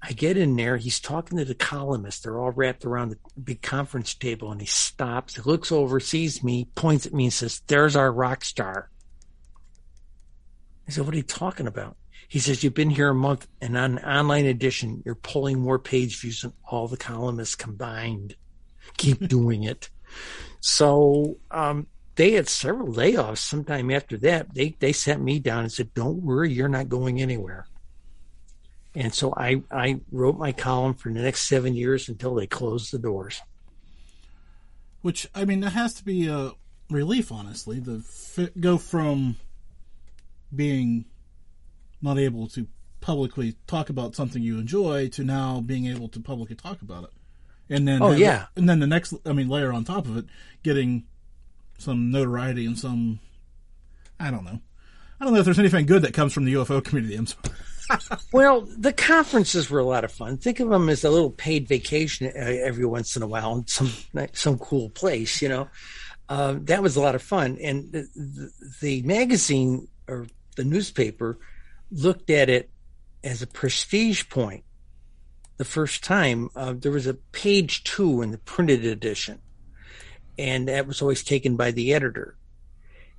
I 0.00 0.12
get 0.12 0.36
in 0.36 0.54
there. 0.54 0.76
He's 0.76 1.00
talking 1.00 1.38
to 1.38 1.44
the 1.44 1.54
columnists. 1.54 2.22
They're 2.22 2.38
all 2.38 2.52
wrapped 2.52 2.84
around 2.84 3.10
the 3.10 3.18
big 3.40 3.62
conference 3.62 4.14
table 4.14 4.52
and 4.52 4.60
he 4.60 4.66
stops, 4.66 5.34
he 5.34 5.42
looks 5.42 5.72
over, 5.72 5.98
sees 5.98 6.42
me, 6.44 6.68
points 6.76 7.04
at 7.04 7.12
me 7.12 7.24
and 7.24 7.32
says, 7.32 7.62
there's 7.66 7.96
our 7.96 8.12
rock 8.12 8.44
star. 8.44 8.90
I 10.86 10.92
said, 10.92 11.04
what 11.04 11.14
are 11.14 11.18
you 11.18 11.22
talking 11.24 11.66
about? 11.66 11.96
He 12.28 12.38
says, 12.38 12.62
You've 12.62 12.74
been 12.74 12.90
here 12.90 13.08
a 13.08 13.14
month, 13.14 13.48
and 13.62 13.76
on 13.76 13.98
online 14.00 14.44
edition, 14.44 15.02
you're 15.04 15.14
pulling 15.14 15.58
more 15.58 15.78
page 15.78 16.20
views 16.20 16.42
than 16.42 16.52
all 16.62 16.86
the 16.86 16.98
columnists 16.98 17.54
combined. 17.54 18.36
Keep 18.98 19.28
doing 19.28 19.62
it. 19.64 19.88
So 20.60 21.38
um, 21.50 21.86
they 22.18 22.32
had 22.32 22.48
several 22.48 22.88
layoffs 22.88 23.38
sometime 23.38 23.92
after 23.92 24.16
that. 24.18 24.52
They, 24.52 24.74
they 24.80 24.92
sat 24.92 25.20
me 25.20 25.38
down 25.38 25.60
and 25.60 25.72
said, 25.72 25.94
Don't 25.94 26.24
worry, 26.24 26.52
you're 26.52 26.68
not 26.68 26.88
going 26.88 27.22
anywhere. 27.22 27.68
And 28.96 29.14
so 29.14 29.32
I, 29.36 29.62
I 29.70 30.00
wrote 30.10 30.36
my 30.36 30.50
column 30.50 30.94
for 30.94 31.12
the 31.12 31.20
next 31.20 31.48
seven 31.48 31.76
years 31.76 32.08
until 32.08 32.34
they 32.34 32.48
closed 32.48 32.92
the 32.92 32.98
doors. 32.98 33.40
Which, 35.00 35.28
I 35.32 35.44
mean, 35.44 35.60
that 35.60 35.74
has 35.74 35.94
to 35.94 36.04
be 36.04 36.26
a 36.26 36.50
relief, 36.90 37.30
honestly. 37.30 37.78
The 37.78 38.50
go 38.58 38.78
from 38.78 39.36
being 40.52 41.04
not 42.02 42.18
able 42.18 42.48
to 42.48 42.66
publicly 43.00 43.54
talk 43.68 43.90
about 43.90 44.16
something 44.16 44.42
you 44.42 44.58
enjoy 44.58 45.06
to 45.10 45.22
now 45.22 45.60
being 45.60 45.86
able 45.86 46.08
to 46.08 46.18
publicly 46.18 46.56
talk 46.56 46.82
about 46.82 47.04
it. 47.04 47.10
And 47.70 47.86
then 47.86 48.02
oh 48.02 48.10
yeah, 48.10 48.46
and 48.56 48.68
then 48.68 48.80
the 48.80 48.88
next 48.88 49.14
I 49.24 49.32
mean 49.32 49.48
layer 49.48 49.72
on 49.72 49.84
top 49.84 50.06
of 50.06 50.16
it, 50.16 50.24
getting 50.64 51.04
some 51.78 52.10
notoriety 52.10 52.66
and 52.66 52.78
some 52.78 53.20
I 54.20 54.30
don't 54.30 54.44
know. 54.44 54.60
I 55.20 55.24
don't 55.24 55.32
know 55.32 55.40
if 55.40 55.44
there's 55.44 55.58
anything 55.58 55.86
good 55.86 56.02
that 56.02 56.14
comes 56.14 56.32
from 56.32 56.44
the 56.44 56.54
UFO 56.54 56.84
community. 56.84 57.16
I'm 57.16 57.26
sorry. 57.26 57.54
well, 58.32 58.62
the 58.76 58.92
conferences 58.92 59.70
were 59.70 59.78
a 59.78 59.84
lot 59.84 60.04
of 60.04 60.12
fun. 60.12 60.36
Think 60.36 60.60
of 60.60 60.68
them 60.68 60.88
as 60.88 61.04
a 61.04 61.10
little 61.10 61.30
paid 61.30 61.66
vacation 61.66 62.30
every 62.34 62.84
once 62.84 63.16
in 63.16 63.22
a 63.22 63.26
while 63.26 63.54
in 63.56 63.66
some 63.66 63.90
some 64.32 64.58
cool 64.58 64.90
place, 64.90 65.40
you 65.40 65.48
know. 65.48 65.68
Uh, 66.28 66.56
that 66.60 66.82
was 66.82 66.96
a 66.96 67.00
lot 67.00 67.14
of 67.14 67.22
fun, 67.22 67.56
and 67.62 67.90
the, 67.90 68.06
the, 68.14 68.50
the 68.82 69.02
magazine 69.02 69.88
or 70.06 70.26
the 70.56 70.64
newspaper 70.64 71.38
looked 71.90 72.28
at 72.28 72.50
it 72.50 72.70
as 73.24 73.40
a 73.40 73.46
prestige 73.46 74.28
point 74.28 74.64
the 75.56 75.64
first 75.64 76.04
time. 76.04 76.50
Uh, 76.54 76.74
there 76.76 76.92
was 76.92 77.06
a 77.06 77.14
page 77.14 77.82
two 77.84 78.20
in 78.20 78.30
the 78.30 78.38
printed 78.38 78.84
edition, 78.84 79.40
and 80.38 80.68
that 80.68 80.86
was 80.86 81.02
always 81.02 81.24
taken 81.24 81.56
by 81.56 81.70
the 81.70 81.94
editor. 81.94 82.36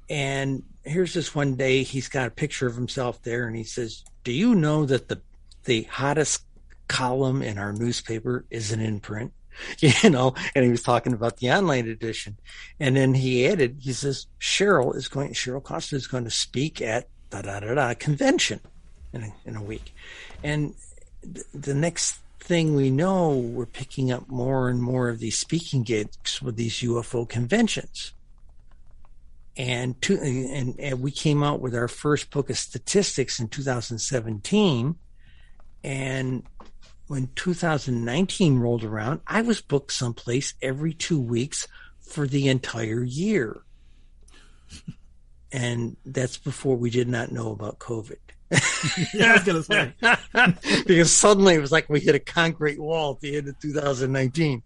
And 0.10 0.64
here's 0.84 1.14
this 1.14 1.36
one 1.36 1.56
day, 1.56 1.84
he's 1.84 2.08
got 2.08 2.28
a 2.28 2.32
picture 2.32 2.68
of 2.68 2.76
himself 2.76 3.22
there, 3.24 3.48
and 3.48 3.56
he 3.56 3.64
says, 3.64 4.04
"Do 4.24 4.32
you 4.32 4.56
know 4.56 4.86
that 4.86 5.08
the 5.08 5.22
the 5.66 5.84
hottest 5.84 6.44
column 6.88 7.42
in 7.42 7.58
our 7.58 7.74
newspaper 7.74 8.46
isn't 8.50 8.80
in 8.80 9.00
print?" 9.00 9.34
You 9.80 10.10
know, 10.10 10.36
and 10.56 10.64
he 10.64 10.72
was 10.72 10.84
talking 10.84 11.12
about 11.12 11.38
the 11.38 11.52
online 11.52 11.90
edition, 11.90 12.38
and 12.80 12.96
then 12.96 13.14
he 13.14 13.46
added, 13.46 13.80
he 13.82 13.92
says, 13.92 14.28
"Cheryl 14.40 14.96
is 14.96 15.10
going. 15.10 15.34
Cheryl 15.34 15.62
Costa 15.62 15.98
is 15.98 16.08
going 16.08 16.24
to 16.24 16.32
speak 16.32 16.82
at 16.82 17.10
da 17.30 17.42
da 17.42 17.60
da 17.60 17.76
da 17.76 17.94
convention 17.94 18.62
in 19.14 19.24
a, 19.24 19.34
in 19.46 19.56
a 19.56 19.64
week. 19.64 19.94
And 20.44 20.76
th- 21.22 21.46
the 21.54 21.74
next 21.74 22.20
thing 22.50 22.76
we 22.76 22.90
know, 22.90 23.30
we're 23.30 23.66
picking 23.66 24.12
up 24.12 24.28
more 24.28 24.70
and 24.70 24.82
more 24.82 25.08
of 25.08 25.20
these 25.20 25.38
speaking 25.38 25.84
gigs 25.84 26.42
with 26.42 26.56
these 26.58 26.82
UFO 26.82 27.30
conventions. 27.30 28.14
And, 29.56 30.02
to, 30.02 30.18
and, 30.20 30.80
and 30.80 31.02
we 31.02 31.12
came 31.12 31.44
out 31.44 31.62
with 31.62 31.76
our 31.76 31.88
first 31.88 32.32
book 32.32 32.50
of 32.50 32.58
statistics 32.58 33.40
in 33.40 33.50
2017. 33.50 34.96
And 35.84 36.44
when 37.08 37.30
2019 37.36 38.58
rolled 38.58 38.84
around, 38.84 39.22
I 39.28 39.42
was 39.42 39.62
booked 39.62 39.94
someplace 39.94 40.56
every 40.62 40.94
two 40.94 41.22
weeks 41.22 41.68
for 42.02 42.26
the 42.26 42.48
entire 42.48 43.04
year 43.04 43.62
and 45.52 45.98
that's 46.06 46.38
before 46.38 46.76
we 46.76 46.90
did 46.90 47.08
not 47.08 47.32
know 47.32 47.52
about 47.52 47.80
COVID. 47.80 48.18
yeah, 49.14 49.32
I 49.32 49.34
was 49.34 49.44
gonna 49.44 49.64
say 49.64 50.84
because 50.88 51.12
suddenly 51.12 51.54
it 51.54 51.62
was 51.62 51.72
like 51.72 51.88
we 51.88 52.00
hit 52.00 52.16
a 52.16 52.20
concrete 52.20 52.80
wall 52.80 53.14
at 53.14 53.20
the 53.20 53.38
end 53.38 53.48
of 53.48 53.60
2019. 53.60 54.64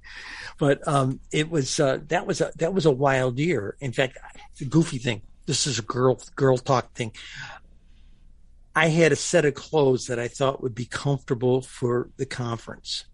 But 0.57 0.87
um, 0.87 1.19
it 1.31 1.49
was 1.49 1.79
uh, 1.79 1.99
that 2.07 2.25
was 2.25 2.39
a 2.39 2.51
that 2.57 2.73
was 2.73 2.85
a 2.85 2.91
wild 2.91 3.39
year. 3.39 3.75
In 3.81 3.91
fact, 3.91 4.17
the 4.57 4.65
goofy 4.65 4.99
thing. 4.99 5.21
This 5.45 5.67
is 5.67 5.79
a 5.79 5.81
girl 5.81 6.21
girl 6.35 6.57
talk 6.57 6.93
thing. 6.93 7.11
I 8.75 8.87
had 8.87 9.11
a 9.11 9.17
set 9.17 9.45
of 9.45 9.53
clothes 9.53 10.07
that 10.07 10.17
I 10.19 10.27
thought 10.27 10.63
would 10.63 10.73
be 10.73 10.85
comfortable 10.85 11.61
for 11.61 12.09
the 12.17 12.25
conference. 12.25 13.05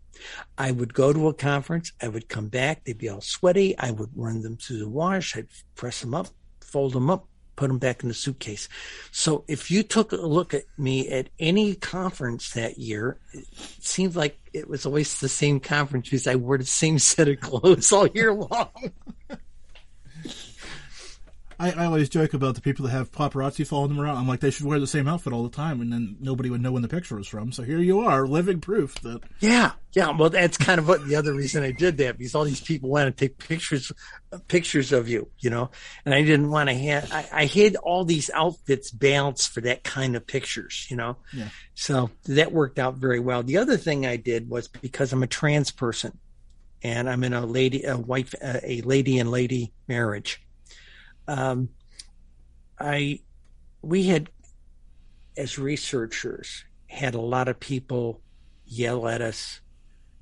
I 0.57 0.71
would 0.71 0.93
go 0.93 1.11
to 1.13 1.29
a 1.29 1.33
conference. 1.33 1.91
I 2.01 2.09
would 2.09 2.29
come 2.29 2.47
back. 2.47 2.83
They'd 2.83 2.97
be 2.97 3.09
all 3.09 3.21
sweaty. 3.21 3.77
I 3.77 3.91
would 3.91 4.11
run 4.15 4.41
them 4.41 4.57
through 4.57 4.79
the 4.79 4.89
wash. 4.89 5.35
I'd 5.35 5.47
press 5.75 6.01
them 6.01 6.13
up, 6.13 6.27
fold 6.61 6.93
them 6.93 7.09
up, 7.09 7.27
put 7.59 7.67
them 7.67 7.77
back 7.77 8.03
in 8.03 8.07
the 8.07 8.15
suitcase. 8.15 8.69
So 9.11 9.43
if 9.49 9.69
you 9.69 9.83
took 9.83 10.13
a 10.13 10.15
look 10.15 10.53
at 10.53 10.63
me 10.77 11.09
at 11.09 11.27
any 11.39 11.75
conference 11.75 12.53
that 12.53 12.77
year, 12.77 13.17
it 13.33 13.45
seemed 13.81 14.15
like 14.15 14.39
it 14.53 14.69
was 14.69 14.85
always 14.85 15.19
the 15.19 15.27
same 15.27 15.59
conference 15.59 16.05
because 16.05 16.25
I 16.25 16.35
wore 16.35 16.57
the 16.57 16.65
same 16.65 16.99
set 16.99 17.27
of 17.27 17.39
clothes 17.41 17.91
all 17.91 18.07
year 18.07 18.33
long. 18.33 18.69
I, 21.59 21.71
I 21.71 21.85
always 21.85 22.07
joke 22.07 22.33
about 22.33 22.55
the 22.55 22.61
people 22.61 22.85
that 22.85 22.91
have 22.91 23.11
paparazzi 23.11 23.67
following 23.67 23.89
them 23.89 23.99
around. 23.99 24.17
I'm 24.17 24.27
like, 24.27 24.39
they 24.39 24.49
should 24.49 24.65
wear 24.65 24.79
the 24.79 24.87
same 24.87 25.09
outfit 25.09 25.33
all 25.33 25.43
the 25.43 25.49
time, 25.49 25.81
and 25.81 25.91
then 25.91 26.15
nobody 26.21 26.49
would 26.49 26.61
know 26.61 26.71
when 26.71 26.81
the 26.81 26.87
picture 26.87 27.17
was 27.17 27.27
from. 27.27 27.51
So 27.51 27.63
here 27.63 27.79
you 27.79 27.99
are, 27.99 28.25
living 28.25 28.61
proof 28.61 28.95
that. 29.01 29.21
Yeah, 29.41 29.73
yeah. 29.91 30.11
Well, 30.11 30.29
that's 30.29 30.57
kind 30.57 30.79
of 30.79 30.87
what 30.87 31.05
the 31.05 31.17
other 31.17 31.33
reason 31.33 31.63
I 31.63 31.71
did 31.71 31.97
that 31.97 32.17
because 32.17 32.33
all 32.33 32.45
these 32.45 32.61
people 32.61 32.89
want 32.89 33.15
to 33.15 33.27
take 33.27 33.37
pictures, 33.37 33.91
pictures 34.47 34.93
of 34.93 35.09
you, 35.09 35.29
you 35.39 35.49
know, 35.49 35.69
and 36.05 36.15
I 36.15 36.21
didn't 36.21 36.49
want 36.49 36.69
to 36.69 36.75
have. 36.75 37.11
I, 37.11 37.27
I 37.33 37.45
hid 37.45 37.75
all 37.75 38.05
these 38.05 38.29
outfits 38.33 38.89
balanced 38.89 39.49
for 39.49 39.59
that 39.61 39.83
kind 39.83 40.15
of 40.15 40.25
pictures, 40.25 40.87
you 40.89 40.95
know. 40.95 41.17
Yeah. 41.33 41.49
So 41.75 42.09
that 42.25 42.53
worked 42.53 42.79
out 42.79 42.95
very 42.95 43.19
well. 43.19 43.43
The 43.43 43.57
other 43.57 43.75
thing 43.75 44.05
I 44.05 44.15
did 44.15 44.49
was 44.49 44.69
because 44.69 45.11
I'm 45.11 45.23
a 45.23 45.27
trans 45.27 45.71
person, 45.71 46.17
and 46.83 47.09
I'm 47.09 47.25
in 47.25 47.33
a 47.33 47.45
lady, 47.45 47.83
a 47.83 47.97
wife, 47.97 48.33
a 48.41 48.81
lady 48.81 49.19
and 49.19 49.29
lady 49.29 49.73
marriage 49.89 50.41
um, 51.29 51.69
I 52.79 53.19
we 53.81 54.03
had 54.03 54.29
as 55.37 55.59
researchers 55.59 56.65
had 56.87 57.13
a 57.13 57.21
lot 57.21 57.47
of 57.47 57.59
people 57.59 58.19
yell 58.65 59.07
at 59.07 59.21
us 59.21 59.61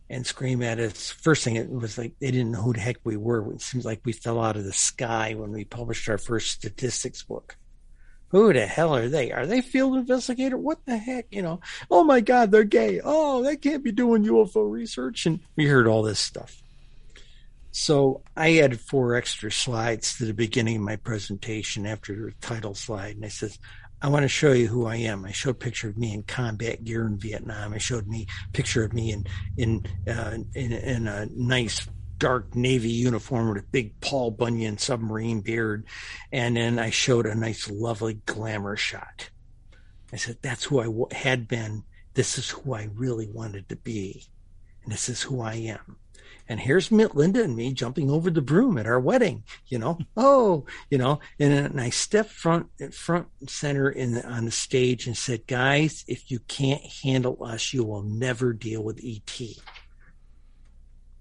and 0.10 0.26
scream 0.26 0.62
at 0.62 0.80
us. 0.80 1.10
First 1.10 1.44
thing 1.44 1.56
it 1.56 1.70
was 1.70 1.98
like 1.98 2.14
they 2.20 2.30
didn't 2.32 2.52
know 2.52 2.62
who 2.62 2.74
the 2.74 2.82
heck 2.82 2.98
we 3.04 3.18
were. 3.18 3.52
It 3.54 3.62
seems 3.62 3.86
like 3.86 4.02
we 4.04 4.12
fell 4.12 4.40
out 4.42 4.58
of 4.58 4.66
the 4.66 4.74
sky 4.74 5.34
when 5.34 5.52
we 5.52 5.64
published 5.64 6.08
our 6.10 6.18
first 6.18 6.52
statistics 6.52 7.24
book. 7.24 7.58
Who 8.30 8.52
the 8.52 8.68
hell 8.68 8.94
are 8.94 9.08
they? 9.08 9.32
Are 9.32 9.48
they 9.48 9.62
field 9.62 9.96
investigator? 9.96 10.58
What 10.58 10.86
the 10.86 10.98
heck? 10.98 11.28
You 11.32 11.42
know, 11.42 11.62
oh 11.90 12.04
my 12.04 12.20
God, 12.20 12.52
they're 12.52 12.66
gay. 12.66 13.00
Oh, 13.02 13.42
they 13.42 13.56
can't 13.56 13.84
be 13.84 13.94
doing 13.94 14.26
UFO 14.26 14.70
research. 14.70 15.26
And 15.26 15.40
we 15.56 15.66
heard 15.68 15.88
all 15.88 16.04
this 16.04 16.20
stuff. 16.20 16.62
So 17.80 18.24
I 18.36 18.58
added 18.58 18.82
four 18.82 19.14
extra 19.14 19.52
slides 19.52 20.18
to 20.18 20.26
the 20.26 20.34
beginning 20.34 20.78
of 20.78 20.82
my 20.82 20.96
presentation 20.96 21.86
after 21.86 22.16
the 22.16 22.32
title 22.42 22.74
slide. 22.74 23.18
And 23.18 23.24
I 23.24 23.28
said, 23.28 23.56
I 24.02 24.08
want 24.08 24.24
to 24.24 24.28
show 24.28 24.52
you 24.52 24.66
who 24.66 24.88
I 24.88 24.96
am. 24.96 25.24
I 25.26 25.32
showed 25.32 25.52
a 25.52 25.54
picture 25.54 25.88
of 25.88 25.96
me 25.96 26.12
in 26.12 26.24
combat 26.24 26.84
gear 26.84 27.06
in 27.06 27.20
Vietnam. 27.20 27.74
I 27.74 27.78
showed 27.78 28.08
me 28.08 28.26
picture 28.52 28.84
of 28.84 28.94
me 28.94 29.12
in 29.12 29.28
in, 29.58 29.86
uh, 30.08 30.40
in 30.56 30.74
in 30.74 31.08
a 31.08 31.28
nice 31.28 31.88
dark 32.18 32.56
navy 32.56 32.90
uniform 32.90 33.50
with 33.50 33.64
a 33.64 33.68
big 33.68 34.02
Paul 34.02 34.32
Bunyan 34.32 34.80
submarine 34.80 35.42
beard, 35.42 35.86
and 36.32 36.58
then 36.58 36.80
I 36.80 36.90
showed 36.90 37.28
a 37.28 37.36
nice, 37.36 37.70
lovely 37.70 38.16
glamour 38.26 38.76
shot. 38.76 39.30
I 40.12 40.16
said, 40.16 40.40
"That's 40.42 40.64
who 40.64 40.80
I 40.80 40.86
w- 40.86 41.10
had 41.12 41.48
been. 41.48 41.84
This 42.16 42.40
is 42.40 42.50
who 42.50 42.74
I 42.74 42.90
really 42.96 43.28
wanted 43.28 43.70
to 43.70 43.76
be, 43.76 44.26
and 44.84 44.92
this 44.92 45.10
is 45.10 45.22
who 45.22 45.42
I 45.42 45.54
am." 45.54 45.98
And 46.50 46.60
here's 46.60 46.92
Linda 46.92 47.44
and 47.44 47.56
me 47.56 47.74
jumping 47.74 48.10
over 48.10 48.30
the 48.30 48.42
broom 48.42 48.78
at 48.78 48.86
our 48.86 49.00
wedding, 49.00 49.44
you 49.68 49.80
know, 49.80 49.98
oh, 50.18 50.66
you 50.90 50.98
know, 50.98 51.20
and, 51.40 51.54
and 51.54 51.82
I 51.82 51.90
stepped 51.90 52.32
front, 52.32 52.68
front 52.94 53.28
center 53.48 53.90
in 53.90 54.14
the, 54.14 54.26
on 54.28 54.46
the 54.46 54.52
stage 54.52 55.08
and 55.08 55.18
said, 55.18 55.48
guys, 55.48 56.06
if 56.08 56.32
you 56.32 56.40
can't 56.48 56.84
handle 57.04 57.44
us, 57.44 57.74
you 57.74 57.84
will 57.84 58.04
never 58.04 58.54
deal 58.54 58.84
with 58.84 59.00
ET. 59.04 59.42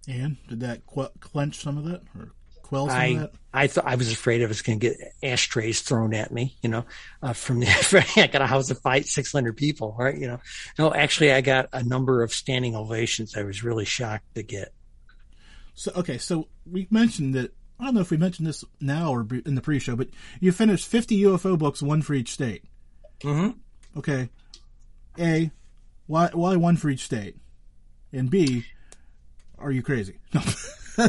And 0.09 0.37
did 0.49 0.61
that 0.61 0.87
qu- 0.87 1.09
clench 1.21 1.61
some 1.61 1.79
of 1.79 1.85
that 1.85 2.03
or 2.17 2.33
quell 2.63 2.89
some 2.89 2.97
I, 2.97 3.07
of 3.07 3.21
that? 3.21 3.33
I 3.53 3.67
thought 3.67 3.87
I 3.87 3.97
was 3.97 4.13
afraid 4.13 4.43
I 4.43 4.47
was 4.47 4.63
going 4.63 4.79
to 4.79 4.89
get 4.89 4.99
ashtrays 5.23 5.81
thrown 5.81 6.15
at 6.15 6.31
me, 6.31 6.57
you 6.63 6.69
know, 6.69 6.85
uh, 7.23 7.33
from 7.33 7.61
the, 7.61 7.67
I 8.17 8.27
got 8.29 8.43
a 8.43 8.47
house 8.47 8.71
of 8.71 8.81
five, 8.81 9.07
600 9.07 9.57
people, 9.57 9.97
right? 9.99 10.17
You 10.17 10.29
know, 10.29 10.41
no, 10.79 10.95
actually 10.95 11.33
I 11.33 11.41
got 11.41 11.69
a 11.73 11.83
number 11.83 12.23
of 12.23 12.33
standing 12.33 12.77
ovations. 12.77 13.37
I 13.37 13.43
was 13.43 13.65
really 13.65 13.85
shocked 13.85 14.35
to 14.35 14.43
get. 14.43 14.73
So 15.77 15.93
okay, 15.95 16.19
so 16.19 16.49
we 16.71 16.89
mentioned 16.91 17.35
that 17.35 17.53
I 17.79 17.85
don't 17.85 17.95
know 17.95 18.01
if 18.01 18.11
we 18.11 18.17
mentioned 18.17 18.49
this 18.49 18.65
now 18.81 19.13
or 19.13 19.27
in 19.45 19.55
the 19.55 19.61
pre-show, 19.61 19.95
but 19.95 20.09
you 20.41 20.51
finished 20.51 20.89
50 20.89 21.23
UFO 21.23 21.59
books, 21.59 21.83
one 21.83 22.03
for 22.03 22.15
each 22.15 22.33
state. 22.33 22.65
Mm-hmm. 23.21 23.99
Okay. 23.99 24.31
A, 25.19 25.51
why 26.07 26.31
why 26.33 26.57
one 26.57 26.77
for 26.77 26.89
each 26.89 27.05
state? 27.05 27.37
And 28.13 28.31
B, 28.31 28.65
are 29.59 29.71
you 29.71 29.83
crazy? 29.83 30.19
No. 30.99 31.03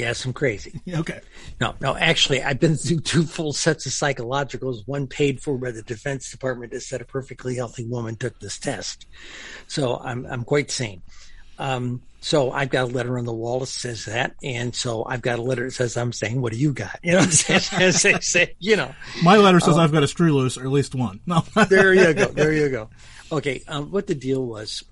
Yes, 0.00 0.24
I'm 0.24 0.32
crazy. 0.32 0.80
okay. 0.94 1.20
No, 1.60 1.74
no, 1.82 1.94
actually, 1.94 2.42
I've 2.42 2.58
been 2.58 2.76
through 2.76 3.00
two 3.00 3.24
full 3.24 3.52
sets 3.52 3.84
of 3.84 3.92
psychologicals, 3.92 4.78
one 4.86 5.06
paid 5.06 5.42
for 5.42 5.58
by 5.58 5.72
the 5.72 5.82
Defense 5.82 6.30
Department 6.30 6.72
that 6.72 6.80
said 6.80 7.02
a 7.02 7.04
perfectly 7.04 7.56
healthy 7.56 7.84
woman 7.84 8.16
took 8.16 8.40
this 8.40 8.58
test. 8.58 9.04
So 9.66 9.98
I'm, 10.02 10.24
I'm 10.24 10.44
quite 10.44 10.70
sane. 10.70 11.02
Um, 11.60 12.00
so 12.22 12.50
I've 12.52 12.70
got 12.70 12.84
a 12.84 12.92
letter 12.92 13.18
on 13.18 13.26
the 13.26 13.34
wall 13.34 13.60
that 13.60 13.66
says 13.66 14.06
that. 14.06 14.34
And 14.42 14.74
so 14.74 15.04
I've 15.04 15.20
got 15.20 15.38
a 15.38 15.42
letter 15.42 15.64
that 15.64 15.72
says, 15.72 15.96
I'm 15.96 16.12
saying, 16.12 16.40
what 16.40 16.52
do 16.52 16.58
you 16.58 16.72
got? 16.72 16.98
You 17.04 17.12
know, 17.12 17.20
say, 17.30 18.18
say, 18.20 18.54
you 18.58 18.76
know, 18.76 18.94
My 19.22 19.36
letter 19.36 19.60
says 19.60 19.76
I've 19.78 19.92
got 19.92 20.02
a 20.02 20.08
screw 20.08 20.34
loose, 20.34 20.56
or 20.56 20.62
at 20.62 20.70
least 20.70 20.94
one. 20.94 21.20
No. 21.26 21.40
there 21.68 21.94
you 21.94 22.14
go. 22.14 22.26
There 22.26 22.52
you 22.52 22.68
go. 22.70 22.88
Okay. 23.30 23.62
Um, 23.68 23.90
what 23.90 24.06
the 24.06 24.14
deal 24.14 24.44
was, 24.44 24.82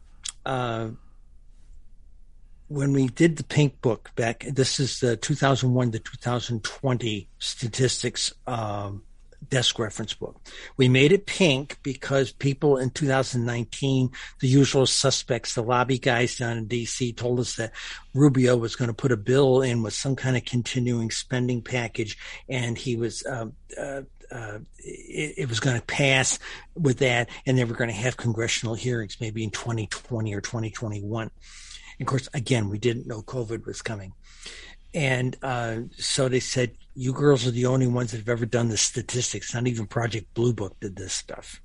uh, 0.44 0.88
when 2.68 2.92
we 2.92 3.08
did 3.08 3.36
the 3.36 3.44
pink 3.44 3.80
book 3.80 4.10
back, 4.14 4.44
this 4.44 4.78
is 4.78 5.00
the 5.00 5.16
2001 5.16 5.92
to 5.92 5.98
2020 5.98 7.28
statistics, 7.38 8.32
um, 8.46 9.02
desk 9.48 9.78
reference 9.78 10.14
book. 10.14 10.40
We 10.76 10.88
made 10.88 11.12
it 11.12 11.26
pink 11.26 11.78
because 11.82 12.32
people 12.32 12.76
in 12.76 12.90
2019, 12.90 14.10
the 14.40 14.48
usual 14.48 14.86
suspects, 14.86 15.54
the 15.54 15.62
lobby 15.62 15.98
guys 15.98 16.36
down 16.36 16.58
in 16.58 16.68
DC 16.68 17.16
told 17.16 17.40
us 17.40 17.56
that 17.56 17.72
Rubio 18.14 18.56
was 18.56 18.76
going 18.76 18.88
to 18.88 18.94
put 18.94 19.12
a 19.12 19.16
bill 19.16 19.62
in 19.62 19.82
with 19.82 19.94
some 19.94 20.16
kind 20.16 20.36
of 20.36 20.44
continuing 20.44 21.10
spending 21.10 21.62
package 21.62 22.18
and 22.48 22.76
he 22.76 22.96
was, 22.96 23.24
um, 23.26 23.52
uh, 23.80 24.02
uh, 24.30 24.58
it, 24.78 25.34
it, 25.38 25.48
was 25.48 25.60
going 25.60 25.78
to 25.78 25.86
pass 25.86 26.38
with 26.74 26.98
that, 26.98 27.30
and 27.46 27.56
they 27.56 27.64
were 27.64 27.74
going 27.74 27.88
to 27.88 27.96
have 27.96 28.18
congressional 28.18 28.74
hearings 28.74 29.16
maybe 29.22 29.42
in 29.42 29.50
2020 29.50 30.34
or 30.34 30.42
2021. 30.42 31.30
of 31.98 32.06
course, 32.06 32.28
again, 32.34 32.68
we 32.68 32.78
didn't 32.78 33.06
know 33.06 33.22
COVID 33.22 33.64
was 33.64 33.80
coming. 33.80 34.12
And 34.94 35.36
uh, 35.42 35.76
so 35.96 36.28
they 36.28 36.40
said, 36.40 36.72
You 36.98 37.12
girls 37.12 37.46
are 37.46 37.52
the 37.52 37.66
only 37.66 37.86
ones 37.86 38.10
that 38.10 38.16
have 38.16 38.28
ever 38.28 38.44
done 38.44 38.70
the 38.70 38.76
statistics. 38.76 39.54
Not 39.54 39.68
even 39.68 39.86
Project 39.86 40.34
Blue 40.34 40.52
Book 40.52 40.74
did 40.80 40.96
this 40.96 41.12
stuff. 41.12 41.62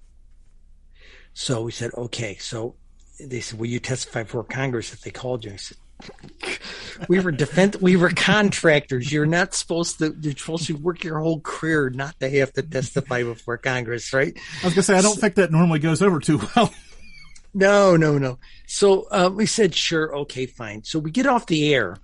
So 1.34 1.64
we 1.64 1.72
said, 1.72 1.90
Okay. 1.98 2.36
So 2.36 2.76
they 3.20 3.40
said, 3.40 3.60
Will 3.60 3.66
you 3.66 3.80
testify 3.80 4.22
before 4.22 4.44
Congress 4.44 4.94
if 4.94 5.02
they 5.02 5.10
called 5.10 5.44
you? 5.44 5.54
I 5.54 5.56
said, 5.56 5.78
we 7.10 7.20
were 7.20 7.32
defense 7.32 7.78
we 7.82 7.96
were 7.96 8.10
contractors 8.10 9.12
you're 9.12 9.26
not 9.26 9.54
supposed 9.54 10.00
to 10.00 10.14
you're 10.20 10.36
supposed 10.36 10.68
to 10.68 10.74
work 10.74 11.02
your 11.04 11.20
whole 11.20 11.40
career 11.40 11.90
not 11.90 12.20
to 12.20 12.30
have 12.30 12.52
to 12.52 12.62
testify 12.62 13.24
before 13.24 13.58
congress 13.58 14.12
right 14.12 14.38
I 14.62 14.66
was 14.66 14.74
gonna 14.74 14.84
say 14.84 14.98
I 14.98 15.02
don't 15.02 15.18
think 15.18 15.36
that 15.36 15.50
normally 15.52 15.80
goes 15.80 16.02
over 16.02 16.20
too 16.20 16.42
well. 16.56 16.74
no 17.54 17.96
no 17.96 18.18
no 18.18 18.38
so 18.68 19.08
uh, 19.12 19.30
we 19.34 19.46
said 19.46 19.74
sure 19.76 20.14
okay 20.18 20.46
fine 20.46 20.84
so 20.84 21.00
we 21.00 21.10
get 21.10 21.26
off 21.26 21.46
the 21.46 21.74
air 21.74 21.98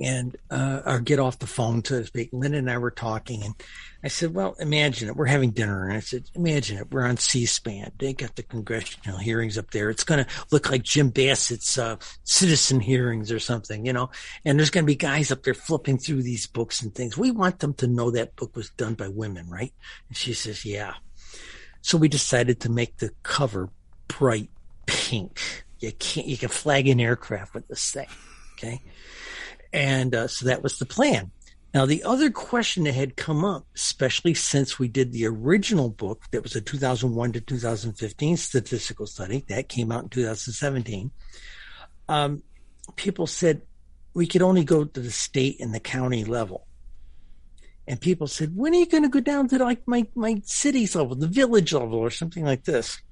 and 0.00 0.36
uh, 0.50 0.80
or 0.84 0.98
get 0.98 1.20
off 1.20 1.38
the 1.38 1.46
phone 1.46 1.84
so 1.84 2.00
to 2.00 2.06
speak. 2.06 2.30
Lynn 2.32 2.54
and 2.54 2.70
i 2.70 2.78
were 2.78 2.90
talking 2.90 3.42
and 3.44 3.54
i 4.02 4.08
said 4.08 4.34
well 4.34 4.56
imagine 4.58 5.08
it. 5.08 5.16
We're 5.16 5.26
having 5.26 5.50
dinner 5.50 5.84
and 5.84 5.96
i 5.96 6.00
said 6.00 6.24
imagine 6.34 6.78
it. 6.78 6.90
We're 6.90 7.06
on 7.06 7.16
c-span. 7.16 7.92
They 7.98 8.12
got 8.12 8.36
the 8.36 8.42
congressional 8.42 9.18
hearings 9.18 9.56
up 9.56 9.70
there. 9.70 9.90
It's 9.90 10.04
going 10.04 10.24
to 10.24 10.30
look 10.50 10.70
like 10.70 10.82
jim 10.82 11.10
bassett's 11.10 11.78
uh, 11.78 11.96
citizen 12.24 12.80
hearings 12.80 13.30
or 13.30 13.38
something 13.38 13.86
you 13.86 13.92
know? 13.92 14.10
And 14.44 14.58
there's 14.58 14.70
going 14.70 14.84
to 14.84 14.90
be 14.90 14.96
guys 14.96 15.30
up 15.30 15.42
there 15.42 15.54
flipping 15.54 15.98
through 15.98 16.22
these 16.22 16.46
books 16.46 16.82
and 16.82 16.94
things. 16.94 17.16
We 17.16 17.30
want 17.30 17.60
them 17.60 17.74
to 17.74 17.86
know 17.86 18.10
that 18.10 18.36
book 18.36 18.56
was 18.56 18.70
done 18.70 18.94
by 18.94 19.08
women 19.08 19.48
right? 19.48 19.72
And 20.08 20.16
she 20.16 20.32
says 20.32 20.64
yeah. 20.64 20.94
So 21.82 21.98
we 21.98 22.08
decided 22.08 22.60
to 22.60 22.70
make 22.70 22.96
the 22.96 23.10
cover 23.22 23.68
bright 24.08 24.50
pink. 24.86 25.64
You 25.78 25.92
can't 25.92 26.26
you 26.26 26.36
can 26.36 26.48
flag 26.48 26.88
an 26.88 26.98
aircraft 26.98 27.54
with 27.54 27.68
this 27.68 27.90
thing 27.90 28.08
okay 28.54 28.80
and 29.74 30.14
uh, 30.14 30.28
so 30.28 30.46
that 30.46 30.62
was 30.62 30.78
the 30.78 30.86
plan. 30.86 31.32
Now, 31.74 31.84
the 31.84 32.04
other 32.04 32.30
question 32.30 32.84
that 32.84 32.94
had 32.94 33.16
come 33.16 33.44
up, 33.44 33.66
especially 33.74 34.32
since 34.32 34.78
we 34.78 34.86
did 34.86 35.10
the 35.10 35.26
original 35.26 35.88
book 35.88 36.22
that 36.30 36.44
was 36.44 36.54
a 36.54 36.60
2001 36.60 37.32
to 37.32 37.40
2015 37.40 38.36
statistical 38.36 39.08
study 39.08 39.44
that 39.48 39.68
came 39.68 39.90
out 39.90 40.04
in 40.04 40.08
2017, 40.10 41.10
um, 42.08 42.44
people 42.94 43.26
said 43.26 43.62
we 44.14 44.28
could 44.28 44.42
only 44.42 44.62
go 44.62 44.84
to 44.84 45.00
the 45.00 45.10
state 45.10 45.58
and 45.58 45.74
the 45.74 45.80
county 45.80 46.24
level. 46.24 46.68
And 47.88 48.00
people 48.00 48.28
said, 48.28 48.56
when 48.56 48.74
are 48.74 48.78
you 48.78 48.86
going 48.86 49.02
to 49.02 49.08
go 49.08 49.18
down 49.18 49.48
to 49.48 49.58
like 49.58 49.82
my, 49.86 50.06
my 50.14 50.40
city's 50.44 50.94
level, 50.94 51.16
the 51.16 51.26
village 51.26 51.72
level, 51.72 51.98
or 51.98 52.10
something 52.10 52.44
like 52.44 52.62
this? 52.62 53.02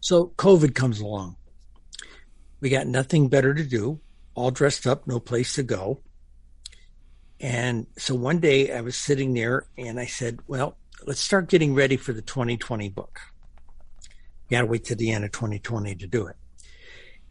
So 0.00 0.32
COVID 0.36 0.74
comes 0.74 0.98
along. 0.98 1.36
We 2.60 2.68
got 2.68 2.88
nothing 2.88 3.28
better 3.28 3.54
to 3.54 3.64
do 3.64 4.00
all 4.36 4.50
dressed 4.50 4.86
up, 4.86 5.06
no 5.06 5.18
place 5.18 5.54
to 5.54 5.62
go. 5.62 6.00
And 7.40 7.86
so 7.98 8.14
one 8.14 8.38
day 8.38 8.72
I 8.72 8.82
was 8.82 8.94
sitting 8.94 9.34
there 9.34 9.66
and 9.76 9.98
I 9.98 10.06
said, 10.06 10.38
well, 10.46 10.76
let's 11.06 11.20
start 11.20 11.48
getting 11.48 11.74
ready 11.74 11.96
for 11.96 12.12
the 12.12 12.22
2020 12.22 12.90
book. 12.90 13.20
You 14.48 14.56
got 14.56 14.60
to 14.60 14.66
wait 14.66 14.84
to 14.84 14.94
the 14.94 15.10
end 15.10 15.24
of 15.24 15.32
2020 15.32 15.96
to 15.96 16.06
do 16.06 16.26
it. 16.26 16.36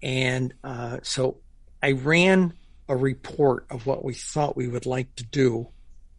And 0.02 0.54
uh, 0.64 0.98
so 1.04 1.38
I 1.82 1.94
ran 1.94 2.54
a 2.90 2.96
report 2.96 3.66
of 3.70 3.86
what 3.86 4.04
we 4.04 4.14
thought 4.14 4.58
we 4.58 4.68
would 4.68 4.86
like 4.86 5.16
to 5.16 5.24
do 5.24 5.70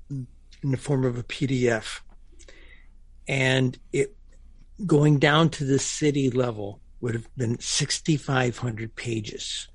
in 0.08 0.26
the 0.62 0.76
form 0.76 1.04
of 1.04 1.18
a 1.18 1.22
PDF. 1.22 2.00
And 3.28 3.76
it 3.92 4.16
going 4.84 5.18
down 5.18 5.50
to 5.50 5.64
the 5.64 5.78
city 5.78 6.30
level 6.30 6.80
would 7.00 7.14
have 7.14 7.28
been 7.36 7.58
6,500 7.58 8.94
pages 8.94 9.68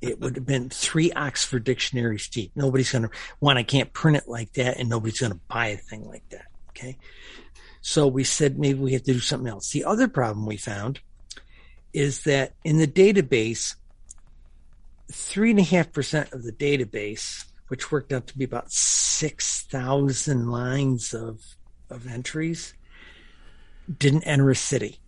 it 0.00 0.20
would 0.20 0.36
have 0.36 0.46
been 0.46 0.68
three 0.70 1.12
Oxford 1.12 1.64
dictionaries 1.64 2.28
deep. 2.28 2.52
Nobody's 2.54 2.92
going 2.92 3.02
to, 3.02 3.10
one, 3.38 3.58
I 3.58 3.62
can't 3.62 3.92
print 3.92 4.16
it 4.16 4.28
like 4.28 4.52
that, 4.54 4.78
and 4.78 4.88
nobody's 4.88 5.20
going 5.20 5.32
to 5.32 5.40
buy 5.48 5.68
a 5.68 5.76
thing 5.76 6.06
like 6.06 6.28
that. 6.30 6.46
Okay. 6.70 6.98
So 7.80 8.06
we 8.06 8.24
said 8.24 8.58
maybe 8.58 8.78
we 8.78 8.92
have 8.92 9.04
to 9.04 9.12
do 9.12 9.20
something 9.20 9.48
else. 9.48 9.70
The 9.70 9.84
other 9.84 10.08
problem 10.08 10.46
we 10.46 10.56
found 10.56 11.00
is 11.92 12.24
that 12.24 12.52
in 12.64 12.78
the 12.78 12.86
database, 12.86 13.76
three 15.10 15.50
and 15.50 15.60
a 15.60 15.62
half 15.62 15.92
percent 15.92 16.32
of 16.32 16.42
the 16.42 16.52
database, 16.52 17.44
which 17.68 17.90
worked 17.90 18.12
out 18.12 18.26
to 18.26 18.38
be 18.38 18.44
about 18.44 18.70
6,000 18.70 20.50
lines 20.50 21.14
of, 21.14 21.40
of 21.88 22.06
entries, 22.06 22.74
didn't 23.98 24.24
enter 24.24 24.50
a 24.50 24.56
city. 24.56 24.98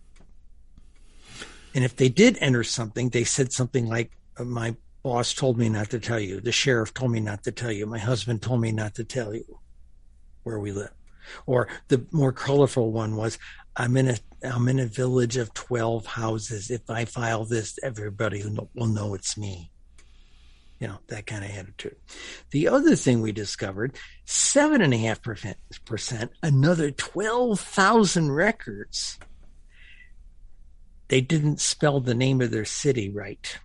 And 1.75 1.83
if 1.83 1.95
they 1.95 2.09
did 2.09 2.37
enter 2.41 2.63
something, 2.63 3.09
they 3.09 3.23
said 3.23 3.51
something 3.51 3.87
like 3.87 4.11
my 4.45 4.75
boss 5.03 5.33
told 5.33 5.57
me 5.57 5.69
not 5.69 5.89
to 5.91 5.99
tell 5.99 6.19
you. 6.19 6.41
The 6.41 6.51
sheriff 6.51 6.93
told 6.93 7.11
me 7.11 7.19
not 7.19 7.43
to 7.43 7.51
tell 7.51 7.71
you. 7.71 7.85
My 7.85 7.99
husband 7.99 8.41
told 8.41 8.61
me 8.61 8.71
not 8.71 8.95
to 8.95 9.03
tell 9.03 9.33
you 9.33 9.59
where 10.43 10.59
we 10.59 10.71
live. 10.71 10.91
Or 11.45 11.67
the 11.87 12.05
more 12.11 12.31
colorful 12.31 12.91
one 12.91 13.15
was, 13.15 13.37
I'm 13.75 13.95
in 13.97 14.09
a 14.09 14.17
I'm 14.43 14.67
in 14.67 14.79
a 14.79 14.85
village 14.85 15.37
of 15.37 15.53
twelve 15.53 16.05
houses. 16.05 16.71
If 16.71 16.89
I 16.89 17.05
file 17.05 17.45
this, 17.45 17.77
everybody 17.83 18.43
will 18.73 18.87
know 18.87 19.13
it's 19.13 19.37
me. 19.37 19.71
You 20.79 20.87
know 20.87 20.99
that 21.07 21.27
kind 21.27 21.43
of 21.43 21.51
attitude. 21.51 21.97
The 22.51 22.69
other 22.69 22.95
thing 22.95 23.21
we 23.21 23.31
discovered: 23.31 23.97
seven 24.25 24.81
and 24.81 24.93
a 24.93 24.97
half 24.97 25.21
percent, 25.21 26.31
another 26.41 26.91
twelve 26.91 27.59
thousand 27.59 28.31
records. 28.31 29.19
They 31.09 31.21
didn't 31.21 31.59
spell 31.59 31.99
the 31.99 32.13
name 32.13 32.39
of 32.39 32.51
their 32.51 32.65
city 32.65 33.09
right. 33.09 33.59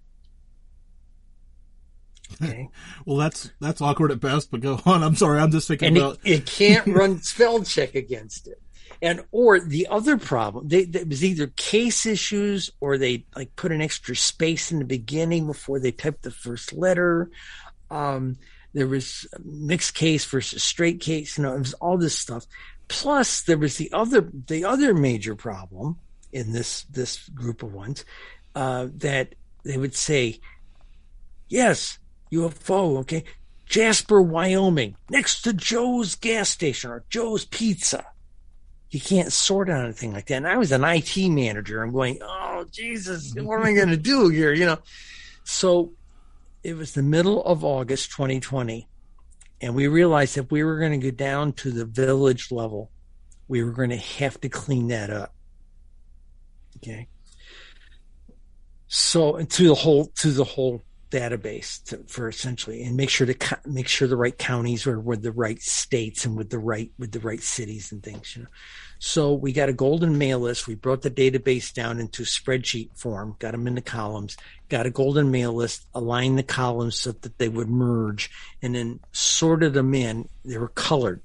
Okay. 2.33 2.69
well, 3.07 3.17
that's 3.17 3.51
that's 3.61 3.81
awkward 3.81 4.11
at 4.11 4.21
best. 4.21 4.51
But 4.51 4.61
go 4.61 4.81
on. 4.87 5.03
I'm 5.03 5.17
sorry. 5.17 5.41
I'm 5.41 5.51
just 5.51 5.69
thinking 5.69 5.89
and 5.89 5.97
about 5.97 6.19
it, 6.25 6.31
it 6.31 6.47
can't 6.47 6.87
run 6.87 7.19
spell 7.23 7.63
check 7.63 7.95
against 7.95 8.49
it. 8.49 8.61
and 9.03 9.25
or 9.31 9.61
the 9.61 9.87
other 9.89 10.17
problem, 10.17 10.69
they, 10.69 10.81
it 10.81 11.09
was 11.09 11.25
either 11.25 11.49
case 11.49 12.07
issues 12.07 12.71
or 12.81 12.99
they 12.99 13.25
like 13.37 13.55
put 13.57 13.73
an 13.73 13.83
extra 13.83 14.17
space 14.17 14.73
in 14.73 14.79
the 14.79 14.85
beginning 14.85 15.47
before 15.47 15.79
they 15.79 15.93
typed 15.93 16.23
the 16.23 16.31
first 16.31 16.73
letter. 16.73 17.31
Um, 17.91 18.39
there 18.73 18.89
was 18.89 19.27
mixed 19.45 19.95
case 19.95 20.25
versus 20.25 20.63
straight 20.63 21.01
case. 21.01 21.39
You 21.39 21.45
know, 21.45 21.55
it 21.55 21.61
was 21.61 21.75
all 21.75 21.97
this 21.97 22.19
stuff. 22.19 22.47
Plus, 22.89 23.43
there 23.43 23.59
was 23.59 23.77
the 23.77 23.93
other 23.93 24.29
the 24.47 24.65
other 24.65 24.93
major 24.95 25.35
problem 25.35 25.99
in 26.33 26.53
this 26.53 26.83
this 26.85 27.29
group 27.29 27.63
of 27.63 27.73
ones 27.73 28.05
uh, 28.55 28.89
that 28.97 29.35
they 29.65 29.79
would 29.79 29.95
say, 29.95 30.41
"Yes, 31.49 31.99
UFO." 32.35 32.99
Okay, 32.99 33.25
Jasper, 33.67 34.21
Wyoming, 34.21 34.97
next 35.11 35.43
to 35.43 35.53
Joe's 35.53 36.15
gas 36.15 36.49
station 36.49 36.91
or 36.91 37.05
Joe's 37.09 37.45
Pizza. 37.45 38.05
You 38.91 39.01
can't 39.01 39.33
sort 39.33 39.69
out 39.69 39.85
anything 39.85 40.13
like 40.13 40.27
that. 40.27 40.37
And 40.37 40.47
I 40.47 40.57
was 40.57 40.71
an 40.71 40.85
IT 40.85 41.17
manager. 41.29 41.83
I'm 41.83 41.91
going, 41.91 42.19
oh 42.23 42.65
Jesus, 42.71 43.35
what 43.35 43.59
am 43.59 43.67
I 43.67 43.73
going 43.73 43.89
to 43.89 43.97
do 43.97 44.29
here? 44.29 44.53
You 44.53 44.67
know, 44.67 44.79
so 45.43 45.93
it 46.63 46.77
was 46.77 46.93
the 46.93 47.03
middle 47.03 47.45
of 47.45 47.65
August 47.65 48.13
2020, 48.13 48.89
and 49.61 49.75
we 49.75 49.89
realized 49.89 50.39
if 50.39 50.51
we 50.53 50.63
were 50.63 50.79
going 50.79 50.99
to 51.01 51.11
go 51.11 51.15
down 51.15 51.53
to 51.55 51.73
the 51.73 51.85
village 51.85 52.53
level, 52.53 52.91
we 53.49 53.65
were 53.65 53.73
going 53.73 53.91
to 53.91 53.97
have 53.97 54.41
to 54.43 54.49
clean 54.49 54.89
that 54.89 55.11
up. 55.11 55.35
Okay. 56.77 57.09
So 58.87 59.43
to 59.43 59.69
the 59.69 59.75
whole 59.75 60.07
to 60.07 60.31
the 60.31 60.45
whole 60.45 60.83
database 61.15 61.83
to, 61.85 61.99
for 62.09 62.29
essentially 62.29 62.83
and 62.83 62.97
make 62.97 63.09
sure 63.09 63.27
to 63.27 63.59
make 63.67 63.87
sure 63.87 64.09
the 64.09 64.17
right 64.17 64.37
counties 64.37 64.87
are 64.87 64.99
with 64.99 65.23
the 65.23 65.31
right 65.33 65.63
states 65.63 66.25
and 66.25 66.37
with 66.37 66.51
the 66.51 66.59
right 66.59 66.91
with 66.99 67.13
the 67.13 67.21
right 67.21 67.43
cities 67.43 67.93
and 67.93 68.03
things 68.03 68.35
you 68.35 68.43
know. 68.43 68.49
So 68.99 69.33
we 69.33 69.53
got 69.53 69.69
a 69.69 69.75
golden 69.75 70.17
mail 70.19 70.41
list. 70.41 70.67
We 70.67 70.75
brought 70.75 71.03
the 71.03 71.11
database 71.11 71.73
down 71.73 72.01
into 72.01 72.23
spreadsheet 72.23 72.97
form 72.97 73.37
got 73.39 73.53
them 73.53 73.67
into 73.67 73.83
columns 73.83 74.37
got 74.69 74.87
a 74.87 74.91
golden 74.91 75.31
mail 75.31 75.53
list 75.53 75.87
aligned 75.95 76.39
the 76.39 76.43
columns 76.43 76.99
so 76.99 77.13
that 77.13 77.39
they 77.39 77.49
would 77.49 77.69
merge 77.69 78.31
and 78.63 78.75
then 78.75 78.99
sorted 79.13 79.73
them 79.73 79.95
in. 79.95 80.29
They 80.45 80.59
were 80.59 80.69
colored 80.69 81.23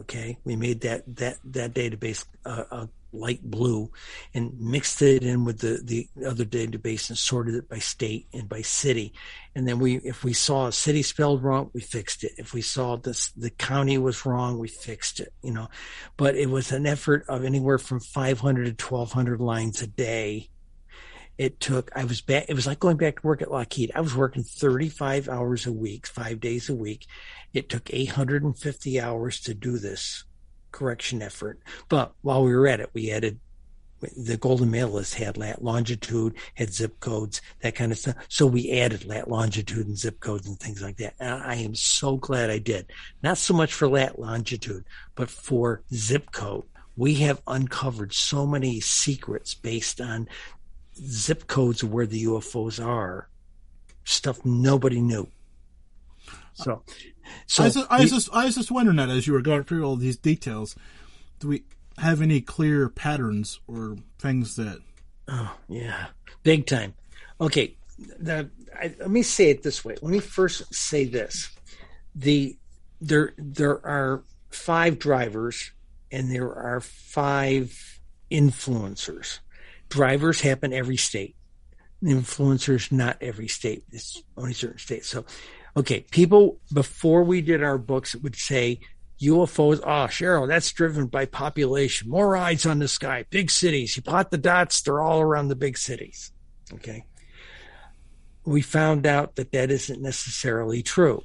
okay? 0.00 0.38
We 0.44 0.56
made 0.56 0.80
that 0.80 1.04
that 1.16 1.38
that 1.44 1.74
database 1.74 2.24
uh, 2.44 2.64
uh, 2.70 2.86
light 3.12 3.42
blue 3.42 3.90
and 4.34 4.58
mixed 4.60 5.02
it 5.02 5.22
in 5.22 5.44
with 5.44 5.58
the, 5.58 5.80
the 5.82 6.26
other 6.26 6.44
database 6.44 7.08
and 7.08 7.18
sorted 7.18 7.54
it 7.54 7.68
by 7.68 7.78
state 7.78 8.26
and 8.32 8.48
by 8.48 8.62
city. 8.62 9.12
And 9.54 9.66
then 9.66 9.78
we, 9.78 9.96
if 9.96 10.22
we 10.22 10.32
saw 10.32 10.66
a 10.66 10.72
city 10.72 11.02
spelled 11.02 11.42
wrong, 11.42 11.70
we 11.72 11.80
fixed 11.80 12.24
it. 12.24 12.32
If 12.38 12.54
we 12.54 12.62
saw 12.62 12.96
this, 12.96 13.30
the 13.32 13.50
county 13.50 13.98
was 13.98 14.24
wrong, 14.24 14.58
we 14.58 14.68
fixed 14.68 15.20
it, 15.20 15.32
you 15.42 15.52
know, 15.52 15.68
but 16.16 16.36
it 16.36 16.50
was 16.50 16.72
an 16.72 16.86
effort 16.86 17.24
of 17.28 17.44
anywhere 17.44 17.78
from 17.78 18.00
500 18.00 18.78
to 18.78 18.84
1200 18.84 19.40
lines 19.40 19.82
a 19.82 19.86
day. 19.86 20.48
It 21.38 21.58
took, 21.58 21.90
I 21.96 22.04
was 22.04 22.20
back, 22.20 22.46
it 22.48 22.54
was 22.54 22.66
like 22.66 22.80
going 22.80 22.98
back 22.98 23.20
to 23.20 23.26
work 23.26 23.40
at 23.40 23.50
Lockheed. 23.50 23.92
I 23.94 24.02
was 24.02 24.14
working 24.14 24.42
35 24.42 25.28
hours 25.28 25.66
a 25.66 25.72
week, 25.72 26.06
five 26.06 26.38
days 26.38 26.68
a 26.68 26.74
week. 26.74 27.06
It 27.54 27.70
took 27.70 27.92
850 27.92 29.00
hours 29.00 29.40
to 29.40 29.54
do 29.54 29.78
this 29.78 30.24
correction 30.72 31.22
effort. 31.22 31.60
But 31.88 32.12
while 32.22 32.44
we 32.44 32.54
were 32.54 32.66
at 32.66 32.80
it, 32.80 32.90
we 32.92 33.10
added 33.10 33.38
the 34.16 34.36
golden 34.36 34.70
mail 34.70 34.88
list 34.88 35.14
had 35.14 35.36
lat 35.36 35.62
longitude, 35.62 36.34
had 36.54 36.72
zip 36.72 37.00
codes, 37.00 37.42
that 37.60 37.74
kind 37.74 37.92
of 37.92 37.98
stuff. 37.98 38.16
So 38.28 38.46
we 38.46 38.70
added 38.80 39.04
lat 39.04 39.28
longitude 39.28 39.86
and 39.86 39.98
zip 39.98 40.20
codes 40.20 40.46
and 40.46 40.58
things 40.58 40.82
like 40.82 40.96
that. 40.98 41.14
And 41.20 41.42
I 41.42 41.56
am 41.56 41.74
so 41.74 42.16
glad 42.16 42.50
I 42.50 42.58
did. 42.58 42.86
Not 43.22 43.38
so 43.38 43.54
much 43.54 43.72
for 43.74 43.88
lat 43.88 44.18
longitude, 44.18 44.84
but 45.14 45.28
for 45.28 45.82
zip 45.92 46.32
code. 46.32 46.64
We 46.96 47.14
have 47.16 47.42
uncovered 47.46 48.12
so 48.12 48.46
many 48.46 48.80
secrets 48.80 49.54
based 49.54 50.00
on 50.00 50.28
zip 50.96 51.46
codes 51.46 51.84
where 51.84 52.06
the 52.06 52.24
UFOs 52.24 52.84
are. 52.84 53.28
Stuff 54.04 54.44
nobody 54.44 55.00
knew. 55.00 55.28
So 56.54 56.82
so 57.46 57.62
I 57.62 57.66
was, 57.66 57.74
just, 57.74 57.86
I, 57.90 58.00
was 58.00 58.10
just, 58.10 58.28
I 58.32 58.44
was 58.44 58.54
just 58.54 58.70
wondering 58.70 58.96
that 58.96 59.08
as 59.08 59.26
you 59.26 59.32
were 59.32 59.42
going 59.42 59.64
through 59.64 59.84
all 59.84 59.96
these 59.96 60.16
details, 60.16 60.76
do 61.38 61.48
we 61.48 61.64
have 61.98 62.22
any 62.22 62.40
clear 62.40 62.88
patterns 62.88 63.60
or 63.66 63.96
things 64.18 64.56
that? 64.56 64.78
Oh 65.28 65.56
yeah, 65.68 66.06
big 66.42 66.66
time. 66.66 66.94
Okay, 67.40 67.76
the, 67.98 68.50
I, 68.74 68.94
let 68.98 69.10
me 69.10 69.22
say 69.22 69.50
it 69.50 69.62
this 69.62 69.84
way. 69.84 69.96
Let 70.00 70.10
me 70.10 70.20
first 70.20 70.74
say 70.74 71.04
this: 71.04 71.50
the 72.14 72.56
there 73.00 73.32
there 73.38 73.84
are 73.86 74.22
five 74.50 74.98
drivers 74.98 75.70
and 76.10 76.30
there 76.30 76.52
are 76.54 76.80
five 76.80 78.00
influencers. 78.30 79.38
Drivers 79.88 80.40
happen 80.40 80.72
every 80.72 80.96
state. 80.96 81.36
Influencers 82.02 82.90
not 82.90 83.16
every 83.20 83.48
state. 83.48 83.84
It's 83.92 84.22
only 84.36 84.54
certain 84.54 84.78
states. 84.78 85.08
So 85.08 85.24
okay, 85.76 86.04
people 86.10 86.60
before 86.72 87.22
we 87.22 87.40
did 87.40 87.62
our 87.62 87.78
books 87.78 88.14
would 88.14 88.36
say 88.36 88.80
UFOs. 89.20 89.80
Oh, 89.80 89.86
ah, 89.86 90.06
Cheryl, 90.06 90.48
that's 90.48 90.72
driven 90.72 91.06
by 91.06 91.26
population. 91.26 92.08
More 92.08 92.36
eyes 92.36 92.64
on 92.64 92.78
the 92.78 92.88
sky. 92.88 93.26
Big 93.30 93.50
cities. 93.50 93.96
You 93.96 94.02
plot 94.02 94.30
the 94.30 94.38
dots; 94.38 94.80
they're 94.80 95.02
all 95.02 95.20
around 95.20 95.48
the 95.48 95.56
big 95.56 95.76
cities. 95.76 96.32
Okay. 96.72 97.04
We 98.44 98.62
found 98.62 99.06
out 99.06 99.36
that 99.36 99.52
that 99.52 99.70
isn't 99.70 100.00
necessarily 100.00 100.82
true. 100.82 101.22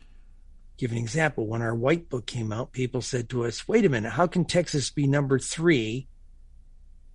Give 0.78 0.92
an 0.92 0.98
example. 0.98 1.48
When 1.48 1.62
our 1.62 1.74
white 1.74 2.10
book 2.10 2.26
came 2.26 2.52
out, 2.52 2.74
people 2.74 3.02
said 3.02 3.30
to 3.30 3.46
us, 3.46 3.68
"Wait 3.68 3.86
a 3.86 3.90
minute. 3.90 4.12
How 4.12 4.28
can 4.28 4.44
Texas 4.44 4.92
be 4.92 5.08
number 5.08 5.40
three 5.40 6.10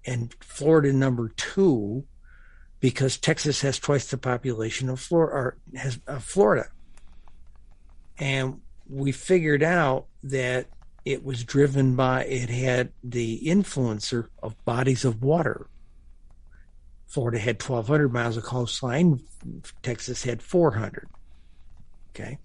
and 0.06 0.34
Florida 0.40 0.92
number 0.94 1.28
two? 1.36 2.06
Because 2.80 3.18
Texas 3.18 3.60
has 3.60 3.78
twice 3.78 4.10
the 4.10 4.16
population 4.16 4.88
of 4.88 4.98
Florida, 4.98 5.36
or 5.36 5.58
has 5.76 6.00
Florida." 6.20 6.70
And 8.20 8.60
we 8.88 9.10
figured 9.10 9.62
out 9.62 10.06
that 10.22 10.66
it 11.04 11.24
was 11.24 11.42
driven 11.42 11.96
by 11.96 12.24
it 12.24 12.50
had 12.50 12.92
the 13.02 13.40
influencer 13.46 14.28
of 14.42 14.62
bodies 14.64 15.04
of 15.04 15.22
water. 15.22 15.66
Florida 17.08 17.38
had 17.38 17.60
1,200 17.60 18.12
miles 18.12 18.36
of 18.36 18.44
coastline. 18.44 19.20
Texas 19.82 20.22
had 20.22 20.42
400. 20.42 21.08
Okay. 22.14 22.38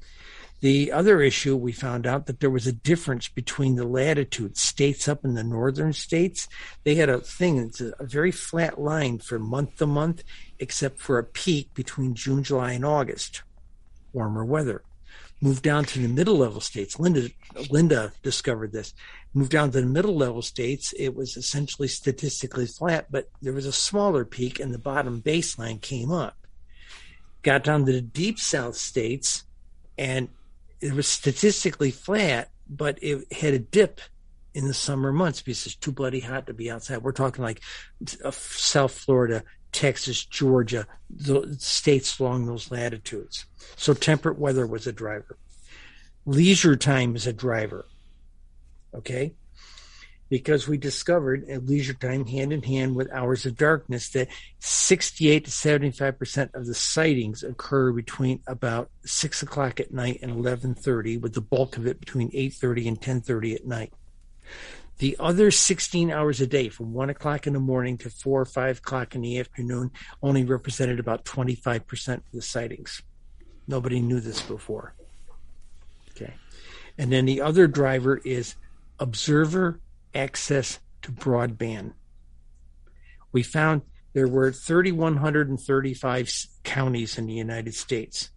The 0.62 0.94
other 0.94 1.22
issue, 1.22 1.56
we 1.56 1.74
found 1.74 2.08
out 2.08 2.26
that 2.28 2.40
there 2.40 2.50
was 2.50 2.66
a 2.66 2.72
difference 2.72 3.28
between 3.28 3.76
the 3.76 3.84
latitudes. 3.84 4.62
States 4.62 5.08
up 5.08 5.26
in 5.26 5.36
the 5.36 5.44
northern 5.44 5.92
states, 5.92 6.48
they 6.84 6.96
had 6.96 7.10
a 7.10 7.20
thing, 7.20 7.58
it's 7.58 7.82
a, 7.82 7.94
a 8.00 8.06
very 8.06 8.32
flat 8.32 8.80
line 8.80 9.20
from 9.20 9.44
month 9.44 9.78
to 9.78 9.86
month, 9.86 10.24
except 10.58 10.98
for 10.98 11.20
a 11.20 11.24
peak 11.24 11.74
between 11.74 12.16
June, 12.16 12.42
July, 12.42 12.72
and 12.72 12.86
August. 12.86 13.44
Warmer 14.14 14.46
weather. 14.46 14.82
Moved 15.42 15.64
down 15.64 15.84
to 15.86 16.00
the 16.00 16.08
middle 16.08 16.38
level 16.38 16.62
states. 16.62 17.00
Linda 17.00 17.30
Linda 17.70 18.14
discovered 18.24 18.72
this. 18.72 18.94
Moved 19.34 19.52
down 19.52 19.72
to 19.72 19.82
the 19.82 19.88
middle 19.88 20.16
level 20.16 20.42
states, 20.42 20.94
it 20.98 21.14
was 21.14 21.36
essentially 21.36 21.90
statistically 21.90 22.66
flat, 22.66 23.08
but 23.12 23.30
there 23.42 23.52
was 23.54 23.66
a 23.66 23.72
smaller 23.72 24.24
peak 24.24 24.60
and 24.60 24.74
the 24.74 24.80
bottom 24.80 25.22
baseline 25.22 25.82
came 25.82 26.10
up. 26.10 26.38
Got 27.42 27.66
down 27.66 27.86
to 27.86 27.92
the 27.92 28.02
deep 28.02 28.40
south 28.40 28.78
states 28.78 29.44
and 29.98 30.30
it 30.80 30.94
was 30.94 31.08
statistically 31.08 31.92
flat, 31.92 32.50
but 32.70 32.98
it 33.02 33.32
had 33.34 33.54
a 33.54 33.60
dip 33.60 34.00
in 34.54 34.68
the 34.68 34.74
summer 34.74 35.12
months 35.12 35.42
because 35.42 35.66
it's 35.66 35.76
too 35.76 35.92
bloody 35.92 36.22
hot 36.22 36.48
to 36.48 36.54
be 36.54 36.72
outside. 36.72 37.04
We're 37.04 37.12
talking 37.12 37.44
like 37.44 37.62
uh, 38.24 38.32
South 38.32 38.94
Florida, 38.94 39.44
Texas, 39.76 40.24
Georgia, 40.24 40.88
the 41.10 41.54
states 41.60 42.18
along 42.18 42.46
those 42.46 42.72
latitudes. 42.72 43.46
So 43.76 43.94
temperate 43.94 44.40
weather 44.40 44.66
was 44.66 44.88
a 44.88 44.94
driver. 44.94 45.38
Leisure 46.26 46.78
time 46.78 47.14
is 47.18 47.28
a 47.28 47.34
driver. 47.34 47.86
Okay? 48.94 49.34
Because 50.30 50.66
we 50.66 50.78
discovered 50.78 51.50
at 51.50 51.66
leisure 51.66 51.94
time, 51.94 52.26
hand 52.26 52.54
in 52.54 52.64
hand 52.64 52.96
with 52.96 53.12
hours 53.12 53.46
of 53.46 53.58
darkness, 53.58 54.10
that 54.12 54.30
68 54.60 55.44
to 55.44 55.52
75% 55.52 56.56
of 56.56 56.66
the 56.66 56.74
sightings 56.74 57.44
occur 57.44 57.92
between 57.92 58.40
about 58.48 58.90
6 59.04 59.44
o'clock 59.44 59.82
at 59.82 59.94
night 59.94 60.20
and 60.24 60.32
11.30, 60.32 61.20
with 61.20 61.34
the 61.34 61.42
bulk 61.42 61.76
of 61.76 61.86
it 61.86 62.00
between 62.00 62.32
8.30 62.32 62.88
and 62.88 63.02
10.30 63.02 63.56
at 63.56 63.66
night. 63.68 63.94
The 64.98 65.18
other 65.20 65.52
16 65.52 66.10
hours 66.10 66.40
a 66.40 66.48
day, 66.48 66.70
from 66.70 66.94
1 66.94 67.10
o'clock 67.10 67.48
in 67.48 67.54
the 67.54 67.60
morning 67.60 67.98
to 68.00 68.10
4 68.10 68.42
or 68.42 68.46
5 68.46 68.78
o'clock 68.78 69.14
in 69.14 69.22
the 69.22 69.40
afternoon, 69.40 69.92
only 70.24 70.46
represented 70.46 71.00
about 71.00 71.26
25% 71.26 72.18
of 72.18 72.24
the 72.32 72.42
sightings. 72.42 73.02
Nobody 73.68 74.00
knew 74.00 74.22
this 74.22 74.42
before. 74.42 74.94
Okay. 76.12 76.34
And 76.98 77.12
then 77.12 77.26
the 77.26 77.42
other 77.42 77.68
driver 77.68 78.22
is 78.24 78.56
observer 79.00 79.82
access 80.14 80.80
to 81.02 81.12
broadband. 81.12 81.92
We 83.34 83.44
found 83.44 83.82
there 84.14 84.30
were 84.30 84.54
3,135 84.54 86.48
counties 86.64 87.18
in 87.18 87.28
the 87.28 87.34
United 87.34 87.74
States. 87.74 88.30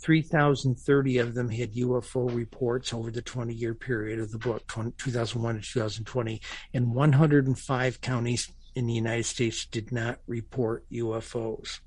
3,030 0.00 1.18
of 1.18 1.34
them 1.34 1.50
had 1.50 1.74
UFO 1.74 2.34
reports 2.34 2.94
over 2.94 3.10
the 3.10 3.20
20 3.20 3.52
year 3.52 3.74
period 3.74 4.18
of 4.18 4.30
the 4.30 4.38
book, 4.38 4.66
20, 4.66 4.92
2001 4.96 5.56
to 5.56 5.60
2020, 5.60 6.40
and 6.72 6.94
105 6.94 8.00
counties 8.00 8.50
in 8.74 8.86
the 8.86 8.94
United 8.94 9.26
States 9.26 9.66
did 9.66 9.92
not 9.92 10.18
report 10.26 10.84
UFOs. 10.90 11.80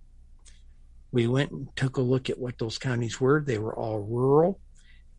We 1.11 1.27
went 1.27 1.51
and 1.51 1.75
took 1.75 1.97
a 1.97 2.01
look 2.01 2.29
at 2.29 2.39
what 2.39 2.57
those 2.59 2.77
counties 2.77 3.19
were. 3.19 3.41
They 3.41 3.57
were 3.57 3.75
all 3.75 3.99
rural. 3.99 4.59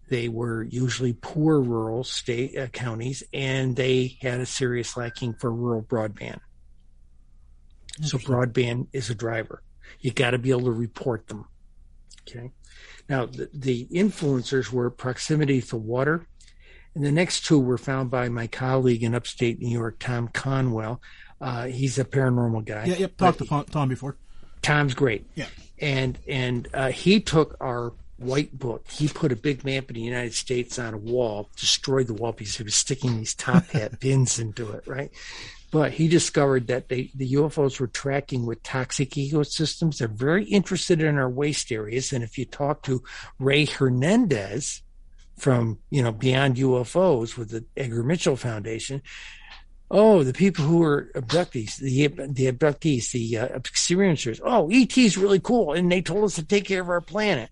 They 0.09 0.29
were 0.29 0.63
usually 0.65 1.15
poor 1.15 1.61
rural 1.61 2.05
state 2.05 2.57
uh, 2.57 2.67
counties, 2.69 3.23
and 3.33 3.75
they 3.75 4.19
had 4.21 4.41
a 4.41 4.47
serious 4.47 4.97
lacking 4.97 5.35
for 5.35 5.53
rural 5.53 5.83
broadband. 5.83 6.41
So 8.03 8.19
broadband 8.19 8.89
is 8.93 9.09
a 9.11 9.15
driver. 9.15 9.63
You 10.01 10.13
got 10.13 10.33
to 10.33 10.39
be 10.39 10.51
able 10.51 10.65
to 10.65 10.73
report 10.73 11.29
them. 11.29 11.47
Okay. 12.29 12.51
Now 13.09 13.27
the, 13.27 13.49
the 13.53 13.87
influencers 13.87 14.71
were 14.71 14.91
proximity 14.91 15.61
to 15.63 15.77
water, 15.77 16.27
and 16.95 17.05
the 17.05 17.13
next 17.13 17.45
two 17.45 17.59
were 17.59 17.79
found 17.79 18.11
by 18.11 18.29
my 18.29 18.47
colleague 18.47 19.03
in 19.03 19.15
upstate 19.15 19.59
New 19.61 19.71
York, 19.71 19.99
Tom 19.99 20.29
Conwell. 20.29 21.01
Uh, 21.41 21.67
he's 21.67 21.99
a 21.99 22.05
paranormal 22.05 22.65
guy. 22.65 22.85
Yeah, 22.87 22.97
yep. 22.97 23.17
Talked 23.17 23.39
to 23.39 23.65
Tom 23.71 23.89
before. 23.89 24.17
Tom's 24.63 24.95
great. 24.95 25.27
Yeah. 25.35 25.47
And 25.79 26.19
and 26.29 26.69
uh, 26.73 26.91
he 26.91 27.21
took 27.21 27.57
our 27.61 27.93
white 28.17 28.59
book. 28.59 28.89
He 28.91 29.09
put 29.09 29.33
a 29.33 29.37
big 29.37 29.65
map 29.65 29.89
of 29.89 29.95
the 29.95 30.01
United 30.01 30.35
States 30.35 30.79
on 30.79 30.95
a 30.95 30.99
wall, 30.99 31.51
destroyed 31.57 32.07
the 32.07 32.15
wall 32.15 32.33
because 32.33 32.57
he 32.57 32.63
was 32.63 32.75
sticking 32.75 33.17
these 33.17 33.35
top 33.35 33.67
hat 33.67 34.01
pins 34.01 34.39
into 34.39 34.71
it, 34.73 34.87
right? 34.87 35.11
But 35.75 35.91
he 35.91 36.07
discovered 36.07 36.69
that 36.69 36.89
they, 36.89 37.11
the 37.17 37.33
UFOs 37.33 37.81
were 37.81 37.89
tracking 37.89 38.47
with 38.47 38.63
toxic 38.63 39.11
ecosystems. 39.11 39.99
They're 39.99 40.07
very 40.07 40.45
interested 40.45 41.03
in 41.03 41.19
our 41.19 41.29
waste 41.29 41.73
areas. 41.73 42.13
And 42.13 42.23
if 42.23 42.39
you 42.39 42.45
talk 42.45 42.85
to 42.85 43.03
Rey 43.41 43.65
Hernandez 43.65 44.85
from, 45.37 45.81
you 45.91 46.01
know, 46.01 46.13
Beyond 46.13 46.59
UFOs 46.59 47.37
with 47.37 47.51
the 47.51 47.65
Edgar 47.77 48.05
Mitchell 48.05 48.37
Foundation, 48.37 49.03
oh, 49.91 50.23
the 50.23 50.33
people 50.33 50.65
who 50.65 50.81
are 50.85 51.11
abductees, 51.17 51.79
the, 51.79 52.07
the 52.07 52.53
abductees, 52.53 53.11
the 53.11 53.37
uh, 53.37 53.49
experiencers, 53.59 54.41
oh, 54.45 54.71
ET 54.71 54.97
is 54.97 55.19
really 55.19 55.41
cool. 55.41 55.73
And 55.73 55.91
they 55.91 56.03
told 56.03 56.23
us 56.23 56.37
to 56.37 56.45
take 56.45 56.67
care 56.67 56.83
of 56.83 56.89
our 56.89 57.01
planet. 57.01 57.51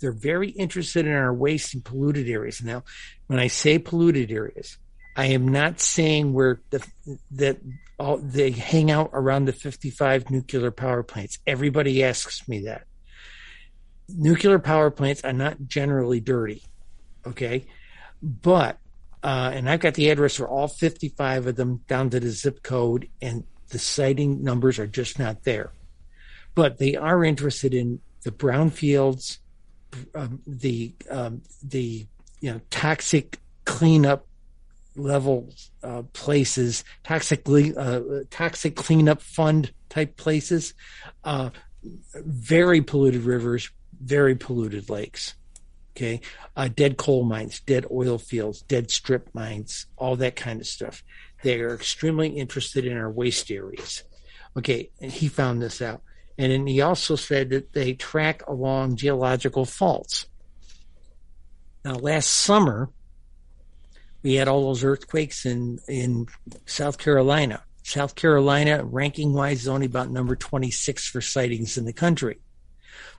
They're 0.00 0.10
very 0.10 0.48
interested 0.48 1.06
in 1.06 1.12
our 1.12 1.32
waste 1.32 1.72
and 1.72 1.84
polluted 1.84 2.28
areas. 2.28 2.60
Now, 2.64 2.82
when 3.28 3.38
I 3.38 3.46
say 3.46 3.78
polluted 3.78 4.32
areas, 4.32 4.76
I 5.14 5.26
am 5.26 5.48
not 5.48 5.80
saying 5.80 6.32
where 6.32 6.60
the, 6.70 6.86
that 7.32 7.58
all, 7.98 8.16
they 8.18 8.50
hang 8.50 8.90
out 8.90 9.10
around 9.12 9.44
the 9.44 9.52
55 9.52 10.30
nuclear 10.30 10.70
power 10.70 11.02
plants. 11.02 11.38
Everybody 11.46 12.02
asks 12.02 12.48
me 12.48 12.60
that. 12.64 12.86
Nuclear 14.08 14.58
power 14.58 14.90
plants 14.90 15.22
are 15.24 15.32
not 15.32 15.66
generally 15.66 16.20
dirty. 16.20 16.62
Okay. 17.26 17.66
But, 18.22 18.78
uh, 19.22 19.50
and 19.54 19.68
I've 19.68 19.80
got 19.80 19.94
the 19.94 20.08
address 20.10 20.36
for 20.36 20.48
all 20.48 20.68
55 20.68 21.46
of 21.46 21.56
them 21.56 21.82
down 21.88 22.10
to 22.10 22.20
the 22.20 22.30
zip 22.30 22.62
code 22.62 23.08
and 23.20 23.44
the 23.68 23.78
sighting 23.78 24.42
numbers 24.42 24.78
are 24.78 24.86
just 24.86 25.18
not 25.18 25.44
there. 25.44 25.72
But 26.54 26.78
they 26.78 26.96
are 26.96 27.24
interested 27.24 27.74
in 27.74 28.00
the 28.22 28.30
brownfields, 28.30 29.38
um, 30.14 30.40
the, 30.46 30.94
um, 31.10 31.42
the, 31.62 32.06
you 32.40 32.52
know, 32.52 32.60
toxic 32.70 33.38
cleanup 33.64 34.26
level 34.96 35.52
uh, 35.82 36.02
places, 36.12 36.84
toxic 37.04 37.42
uh, 37.48 38.00
toxic 38.30 38.76
cleanup 38.76 39.20
fund 39.22 39.72
type 39.88 40.16
places, 40.16 40.74
uh, 41.24 41.50
very 42.14 42.80
polluted 42.82 43.22
rivers, 43.22 43.70
very 44.00 44.34
polluted 44.34 44.88
lakes. 44.90 45.34
Okay, 45.94 46.22
uh, 46.56 46.68
dead 46.74 46.96
coal 46.96 47.22
mines, 47.24 47.60
dead 47.60 47.84
oil 47.90 48.16
fields, 48.16 48.62
dead 48.62 48.90
strip 48.90 49.28
mines, 49.34 49.86
all 49.96 50.16
that 50.16 50.36
kind 50.36 50.60
of 50.60 50.66
stuff. 50.66 51.04
They 51.42 51.60
are 51.60 51.74
extremely 51.74 52.28
interested 52.28 52.86
in 52.86 52.96
our 52.96 53.10
waste 53.10 53.50
areas. 53.50 54.02
Okay, 54.56 54.90
and 55.00 55.10
he 55.12 55.28
found 55.28 55.60
this 55.60 55.82
out. 55.82 56.02
And 56.38 56.50
then 56.50 56.66
he 56.66 56.80
also 56.80 57.16
said 57.16 57.50
that 57.50 57.72
they 57.72 57.92
track 57.92 58.46
along 58.48 58.96
geological 58.96 59.66
faults. 59.66 60.26
Now, 61.84 61.94
last 61.94 62.28
summer, 62.30 62.88
we 64.22 64.34
had 64.34 64.48
all 64.48 64.66
those 64.66 64.84
earthquakes 64.84 65.46
in 65.46 65.78
in 65.88 66.26
South 66.66 66.98
Carolina. 66.98 67.62
South 67.82 68.14
Carolina, 68.14 68.84
ranking 68.84 69.32
wise, 69.32 69.62
is 69.62 69.68
only 69.68 69.86
about 69.86 70.10
number 70.10 70.36
26 70.36 71.08
for 71.08 71.20
sightings 71.20 71.76
in 71.76 71.84
the 71.84 71.92
country. 71.92 72.38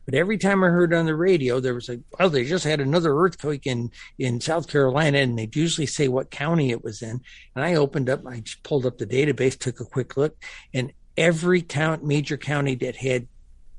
But 0.06 0.16
every 0.16 0.38
time 0.38 0.64
I 0.64 0.68
heard 0.68 0.94
on 0.94 1.06
the 1.06 1.16
radio, 1.16 1.60
there 1.60 1.74
was 1.74 1.90
a, 1.90 2.00
well, 2.20 2.30
they 2.30 2.44
just 2.44 2.66
had 2.66 2.82
another 2.82 3.16
earthquake 3.16 3.66
in, 3.66 3.92
in 4.18 4.42
South 4.42 4.68
Carolina, 4.68 5.20
and 5.20 5.38
they'd 5.38 5.56
usually 5.56 5.88
say 5.88 6.08
what 6.08 6.30
county 6.30 6.72
it 6.72 6.84
was 6.84 7.02
in. 7.02 7.22
And 7.56 7.64
I 7.64 7.76
opened 7.76 8.10
up, 8.10 8.26
I 8.26 8.42
just 8.42 8.64
pulled 8.64 8.86
up 8.86 8.98
the 8.98 9.06
database, 9.06 9.58
took 9.58 9.80
a 9.80 9.86
quick 9.86 10.18
look, 10.18 10.36
and 10.74 10.92
every 11.16 11.62
count, 11.62 12.04
major 12.04 12.38
county 12.38 12.76
that 12.76 12.98
had 12.98 13.28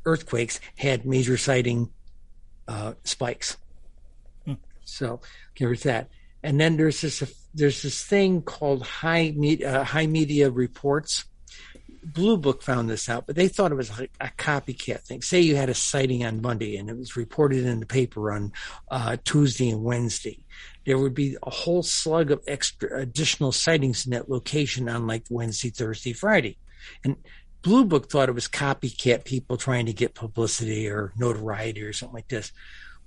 earthquakes 0.06 0.60
had 0.76 1.04
major 1.04 1.36
sighting 1.36 1.90
uh, 2.68 2.94
spikes. 3.04 3.58
Hmm. 4.46 4.54
So 4.84 5.20
here's 5.54 5.82
that. 5.82 6.08
And 6.44 6.60
then 6.60 6.76
there's 6.76 7.00
this 7.00 7.22
there's 7.54 7.82
this 7.82 8.04
thing 8.04 8.42
called 8.42 8.82
high 8.82 9.32
media, 9.34 9.80
uh, 9.80 9.84
high 9.84 10.06
media 10.06 10.50
reports. 10.50 11.24
Blue 12.04 12.36
Book 12.36 12.62
found 12.62 12.90
this 12.90 13.08
out, 13.08 13.26
but 13.26 13.34
they 13.34 13.48
thought 13.48 13.72
it 13.72 13.76
was 13.76 13.98
like 13.98 14.10
a 14.20 14.28
copycat 14.36 15.00
thing. 15.00 15.22
Say 15.22 15.40
you 15.40 15.56
had 15.56 15.70
a 15.70 15.74
sighting 15.74 16.22
on 16.22 16.42
Monday 16.42 16.76
and 16.76 16.90
it 16.90 16.98
was 16.98 17.16
reported 17.16 17.64
in 17.64 17.80
the 17.80 17.86
paper 17.86 18.30
on 18.30 18.52
uh, 18.90 19.16
Tuesday 19.24 19.70
and 19.70 19.82
Wednesday. 19.82 20.38
There 20.84 20.98
would 20.98 21.14
be 21.14 21.38
a 21.42 21.50
whole 21.50 21.82
slug 21.82 22.30
of 22.30 22.42
extra 22.46 23.00
additional 23.00 23.52
sightings 23.52 24.04
in 24.04 24.12
that 24.12 24.28
location 24.28 24.86
on 24.86 25.06
like 25.06 25.24
Wednesday, 25.30 25.70
Thursday, 25.70 26.12
Friday. 26.12 26.58
And 27.04 27.16
Blue 27.62 27.86
Book 27.86 28.10
thought 28.10 28.28
it 28.28 28.34
was 28.34 28.48
copycat 28.48 29.24
people 29.24 29.56
trying 29.56 29.86
to 29.86 29.94
get 29.94 30.14
publicity 30.14 30.86
or 30.86 31.14
notoriety 31.16 31.80
or 31.80 31.94
something 31.94 32.16
like 32.16 32.28
this. 32.28 32.52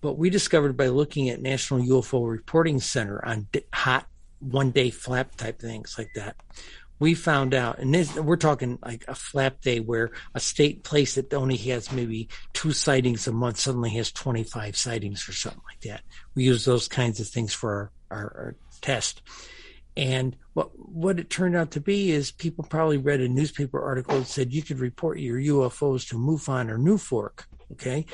But 0.07 0.17
we 0.17 0.29
discovered 0.29 0.77
by 0.77 0.87
looking 0.87 1.27
at 1.27 1.41
National 1.41 1.81
UFO 1.81 2.31
Reporting 2.31 2.79
Center 2.79 3.19
on 3.25 3.45
hot 3.73 4.07
one 4.39 4.71
day 4.71 4.89
flap 4.89 5.35
type 5.35 5.59
things 5.59 5.95
like 5.97 6.07
that, 6.15 6.37
we 6.97 7.13
found 7.13 7.53
out, 7.53 7.79
and 7.79 7.93
this, 7.93 8.15
we're 8.15 8.37
talking 8.37 8.79
like 8.81 9.03
a 9.09 9.15
flap 9.15 9.59
day 9.59 9.81
where 9.81 10.11
a 10.33 10.39
state 10.39 10.85
place 10.85 11.15
that 11.15 11.33
only 11.33 11.57
has 11.57 11.91
maybe 11.91 12.29
two 12.53 12.71
sightings 12.71 13.27
a 13.27 13.33
month 13.33 13.57
suddenly 13.57 13.89
has 13.95 14.09
25 14.13 14.77
sightings 14.77 15.27
or 15.27 15.33
something 15.33 15.61
like 15.69 15.81
that. 15.81 16.03
We 16.35 16.45
use 16.45 16.63
those 16.63 16.87
kinds 16.87 17.19
of 17.19 17.27
things 17.27 17.53
for 17.53 17.91
our, 18.09 18.17
our, 18.17 18.23
our 18.37 18.55
test. 18.79 19.21
And 19.97 20.37
what 20.53 20.69
what 20.79 21.19
it 21.19 21.29
turned 21.29 21.57
out 21.57 21.71
to 21.71 21.81
be 21.81 22.11
is 22.11 22.31
people 22.31 22.63
probably 22.63 22.97
read 22.97 23.19
a 23.19 23.27
newspaper 23.27 23.83
article 23.83 24.19
that 24.19 24.27
said 24.27 24.53
you 24.53 24.61
could 24.61 24.79
report 24.79 25.19
your 25.19 25.37
UFOs 25.37 26.07
to 26.07 26.15
MUFON 26.15 26.69
or 26.69 26.77
NUFORC, 26.77 27.45
okay? 27.73 28.05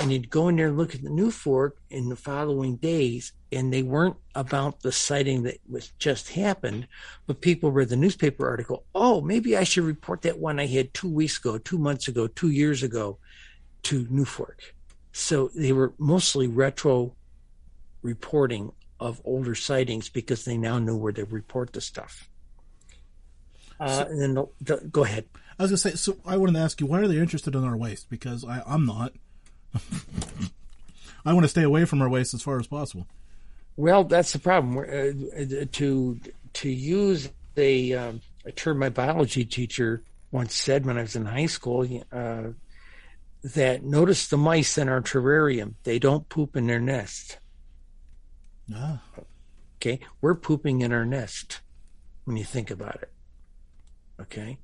and 0.00 0.12
you'd 0.12 0.30
go 0.30 0.48
in 0.48 0.56
there 0.56 0.68
and 0.68 0.78
look 0.78 0.94
at 0.94 1.02
the 1.02 1.10
NUFORC 1.10 1.72
in 1.90 2.08
the 2.08 2.16
following 2.16 2.76
days, 2.76 3.32
and 3.52 3.72
they 3.72 3.82
weren't 3.82 4.16
about 4.34 4.80
the 4.80 4.92
sighting 4.92 5.42
that 5.42 5.58
was 5.68 5.90
just 5.98 6.30
happened, 6.30 6.86
but 7.26 7.40
people 7.40 7.70
read 7.70 7.88
the 7.88 7.96
newspaper 7.96 8.48
article. 8.48 8.84
Oh, 8.94 9.20
maybe 9.20 9.56
I 9.56 9.64
should 9.64 9.84
report 9.84 10.22
that 10.22 10.38
one 10.38 10.58
I 10.58 10.66
had 10.66 10.94
two 10.94 11.10
weeks 11.12 11.38
ago, 11.38 11.58
two 11.58 11.78
months 11.78 12.08
ago, 12.08 12.28
two 12.28 12.50
years 12.50 12.82
ago 12.82 13.18
to 13.84 14.06
NUFORC. 14.06 14.72
So 15.12 15.50
they 15.54 15.72
were 15.72 15.92
mostly 15.98 16.46
retro 16.46 17.14
reporting 18.02 18.72
of 19.00 19.20
older 19.24 19.54
sightings 19.54 20.08
because 20.08 20.44
they 20.44 20.56
now 20.56 20.78
knew 20.78 20.96
where 20.96 21.12
to 21.12 21.24
report 21.26 21.72
the 21.72 21.80
stuff. 21.80 22.30
Uh, 23.80 24.04
and 24.08 24.20
then 24.20 24.34
the, 24.34 24.46
the, 24.60 24.76
go 24.88 25.04
ahead. 25.04 25.24
I 25.60 25.64
was 25.64 25.70
gonna 25.72 25.78
say. 25.78 25.90
So 25.90 26.16
I 26.24 26.38
wanted 26.38 26.54
to 26.54 26.60
ask 26.60 26.80
you, 26.80 26.86
why 26.86 27.00
are 27.00 27.06
they 27.06 27.18
interested 27.18 27.54
in 27.54 27.64
our 27.64 27.76
waste? 27.76 28.08
Because 28.08 28.46
I, 28.46 28.62
I'm 28.66 28.86
not. 28.86 29.12
I 31.26 31.34
want 31.34 31.44
to 31.44 31.48
stay 31.48 31.62
away 31.62 31.84
from 31.84 32.00
our 32.00 32.08
waste 32.08 32.32
as 32.32 32.40
far 32.40 32.58
as 32.58 32.66
possible. 32.66 33.06
Well, 33.76 34.04
that's 34.04 34.32
the 34.32 34.38
problem. 34.38 34.78
Uh, 34.78 35.66
to 35.72 36.18
to 36.54 36.70
use 36.70 37.28
a, 37.58 37.92
um, 37.92 38.22
a, 38.46 38.52
term 38.52 38.78
my 38.78 38.88
biology 38.88 39.44
teacher 39.44 40.02
once 40.30 40.54
said 40.54 40.86
when 40.86 40.96
I 40.96 41.02
was 41.02 41.14
in 41.14 41.26
high 41.26 41.44
school, 41.44 41.86
uh, 42.10 42.42
that 43.44 43.84
notice 43.84 44.28
the 44.28 44.38
mice 44.38 44.78
in 44.78 44.88
our 44.88 45.02
terrarium. 45.02 45.74
They 45.82 45.98
don't 45.98 46.26
poop 46.30 46.56
in 46.56 46.68
their 46.68 46.80
nest. 46.80 47.38
Ah. 48.74 49.02
Okay, 49.76 50.00
we're 50.22 50.34
pooping 50.36 50.80
in 50.80 50.90
our 50.90 51.04
nest 51.04 51.60
when 52.24 52.38
you 52.38 52.44
think 52.44 52.70
about 52.70 53.02
it. 53.02 53.12
Okay, 54.22 54.58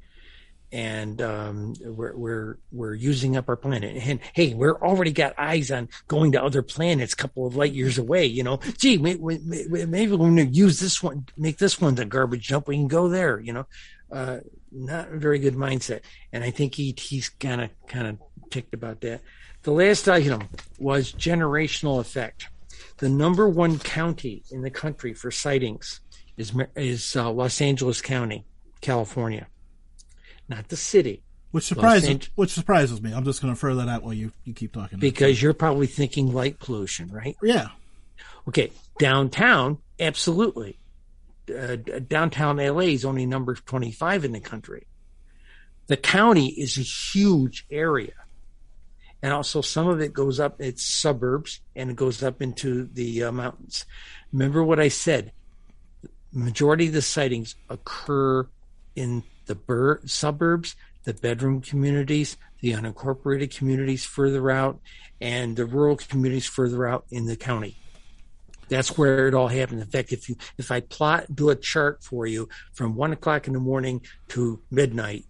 and 0.76 1.22
um, 1.22 1.74
we're 1.80 2.14
we're 2.14 2.58
we're 2.70 2.92
using 2.92 3.34
up 3.34 3.48
our 3.48 3.56
planet. 3.56 3.96
And 3.96 4.20
hey, 4.34 4.52
we're 4.52 4.78
already 4.78 5.10
got 5.10 5.32
eyes 5.38 5.70
on 5.70 5.88
going 6.06 6.32
to 6.32 6.42
other 6.42 6.60
planets, 6.60 7.14
a 7.14 7.16
couple 7.16 7.46
of 7.46 7.56
light 7.56 7.72
years 7.72 7.96
away. 7.96 8.26
You 8.26 8.42
know, 8.42 8.60
gee, 8.76 8.98
maybe, 8.98 9.18
maybe 9.18 10.12
we're 10.12 10.18
going 10.18 10.36
to 10.36 10.44
use 10.44 10.78
this 10.78 11.02
one, 11.02 11.24
make 11.38 11.56
this 11.56 11.80
one 11.80 11.94
the 11.94 12.04
garbage 12.04 12.48
dump. 12.48 12.68
We 12.68 12.76
can 12.76 12.88
go 12.88 13.08
there. 13.08 13.40
You 13.40 13.54
know, 13.54 13.66
uh, 14.12 14.40
not 14.70 15.14
a 15.14 15.16
very 15.16 15.38
good 15.38 15.54
mindset. 15.54 16.02
And 16.30 16.44
I 16.44 16.50
think 16.50 16.74
he, 16.74 16.94
he's 16.98 17.30
kind 17.30 17.62
of 17.62 17.70
kind 17.86 18.08
of 18.08 18.18
ticked 18.50 18.74
about 18.74 19.00
that. 19.00 19.22
The 19.62 19.72
last 19.72 20.06
item 20.10 20.42
was 20.78 21.10
generational 21.10 22.00
effect. 22.00 22.48
The 22.98 23.08
number 23.08 23.48
one 23.48 23.78
county 23.78 24.42
in 24.50 24.60
the 24.60 24.70
country 24.70 25.14
for 25.14 25.30
sightings 25.30 26.02
is 26.36 26.52
is 26.74 27.16
uh, 27.16 27.30
Los 27.30 27.62
Angeles 27.62 28.02
County, 28.02 28.44
California, 28.82 29.46
not 30.48 30.68
the 30.68 30.76
city. 30.76 31.22
Which 31.52 31.64
surprises 31.64 32.28
which 32.34 32.50
surprises 32.50 33.00
me. 33.00 33.14
I'm 33.14 33.24
just 33.24 33.40
going 33.40 33.54
to 33.54 33.58
throw 33.58 33.76
that 33.76 33.88
out 33.88 34.02
while 34.02 34.12
you, 34.12 34.32
you 34.44 34.52
keep 34.52 34.72
talking. 34.72 34.98
Because 34.98 35.40
you're 35.40 35.54
probably 35.54 35.86
thinking 35.86 36.32
light 36.32 36.58
pollution, 36.58 37.10
right? 37.10 37.36
Yeah. 37.42 37.68
Okay, 38.48 38.70
downtown, 38.98 39.78
absolutely. 39.98 40.78
Uh, 41.48 41.76
downtown 41.76 42.56
LA 42.56 42.80
is 42.80 43.04
only 43.04 43.24
number 43.26 43.54
25 43.54 44.24
in 44.24 44.32
the 44.32 44.40
country. 44.40 44.86
The 45.86 45.96
county 45.96 46.48
is 46.48 46.76
a 46.76 46.82
huge 46.82 47.66
area. 47.70 48.12
And 49.22 49.32
also 49.32 49.60
some 49.60 49.88
of 49.88 50.00
it 50.00 50.12
goes 50.12 50.38
up, 50.38 50.60
it's 50.60 50.84
suburbs 50.84 51.60
and 51.74 51.90
it 51.90 51.96
goes 51.96 52.22
up 52.22 52.42
into 52.42 52.88
the 52.92 53.24
uh, 53.24 53.32
mountains. 53.32 53.86
Remember 54.32 54.62
what 54.62 54.78
I 54.80 54.88
said? 54.88 55.32
Majority 56.32 56.88
of 56.88 56.92
the 56.92 57.02
sightings 57.02 57.54
occur 57.70 58.46
in 58.94 59.22
the 59.46 59.54
bur- 59.54 60.00
suburbs, 60.06 60.76
the 61.04 61.14
bedroom 61.14 61.60
communities, 61.60 62.36
the 62.60 62.72
unincorporated 62.72 63.56
communities 63.56 64.04
further 64.04 64.50
out, 64.50 64.80
and 65.20 65.56
the 65.56 65.66
rural 65.66 65.96
communities 65.96 66.46
further 66.46 66.86
out 66.86 67.06
in 67.10 67.26
the 67.26 67.36
county. 67.36 67.76
That's 68.68 68.98
where 68.98 69.28
it 69.28 69.34
all 69.34 69.48
happened. 69.48 69.80
In 69.80 69.86
fact, 69.86 70.12
if 70.12 70.28
you 70.28 70.36
if 70.58 70.70
I 70.72 70.80
plot 70.80 71.34
do 71.34 71.50
a 71.50 71.56
chart 71.56 72.02
for 72.02 72.26
you 72.26 72.48
from 72.72 72.96
one 72.96 73.12
o'clock 73.12 73.46
in 73.46 73.52
the 73.52 73.60
morning 73.60 74.02
to 74.28 74.60
midnight, 74.70 75.24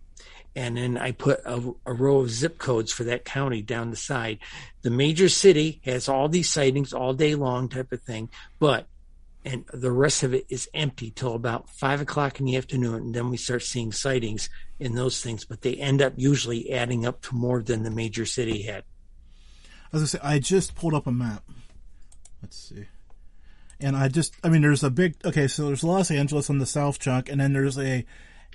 and 0.55 0.79
then 0.79 0.97
I 0.97 1.13
put 1.13 1.41
a, 1.45 1.75
a, 1.85 1.93
row 1.93 2.21
of 2.21 2.31
zip 2.31 2.57
codes 2.57 2.91
for 2.91 3.05
that 3.05 3.27
county 3.27 3.61
down 3.61 3.91
the 3.91 3.97
side. 3.97 4.39
The 4.81 4.91
major 4.91 5.29
city 5.29 5.83
has 5.85 6.09
all 6.09 6.31
these 6.31 6.51
sightings 6.51 6.95
all 6.95 7.13
day 7.13 7.35
long, 7.35 7.69
type 7.69 7.93
of 7.93 8.01
thing, 8.03 8.31
but 8.59 8.87
and 9.47 9.65
the 9.73 9.93
rest 9.93 10.25
of 10.25 10.35
it 10.35 10.45
is 10.49 10.69
empty 10.75 11.13
till 11.13 11.35
about 11.35 11.71
five 11.71 12.01
o'clock 12.01 12.41
in 12.41 12.47
the 12.47 12.57
afternoon, 12.57 12.95
and 12.97 13.15
then 13.15 13.31
we 13.31 13.37
start 13.37 13.63
seeing 13.63 13.93
sightings 13.93 14.51
in 14.81 14.97
those 14.97 15.23
things. 15.23 15.45
But 15.45 15.63
they 15.63 15.77
end 15.77 16.03
up 16.03 16.15
usually 16.17 16.73
adding 16.73 17.07
up 17.07 17.23
to 17.23 17.35
more 17.35 17.63
than 17.63 17.85
the 17.85 17.91
major 17.91 18.27
city 18.27 18.63
had. 18.63 18.83
As 19.93 20.03
I 20.03 20.07
say, 20.07 20.19
I 20.23 20.39
just 20.41 20.75
pulled 20.75 20.95
up 20.95 21.07
a 21.07 21.13
map. 21.13 21.45
Let's 22.43 22.59
see. 22.59 22.87
And 23.79 23.97
I 23.97 24.09
just, 24.09 24.35
I 24.43 24.49
mean, 24.49 24.63
there's 24.63 24.83
a 24.83 24.91
big, 24.91 25.15
okay, 25.25 25.47
so 25.47 25.67
there's 25.67 25.85
Los 25.85 26.11
Angeles 26.11 26.51
on 26.51 26.59
the 26.59 26.67
south 26.67 26.99
chunk, 26.99 27.29
and 27.29 27.41
then 27.41 27.53
there's 27.53 27.79
a 27.79 28.05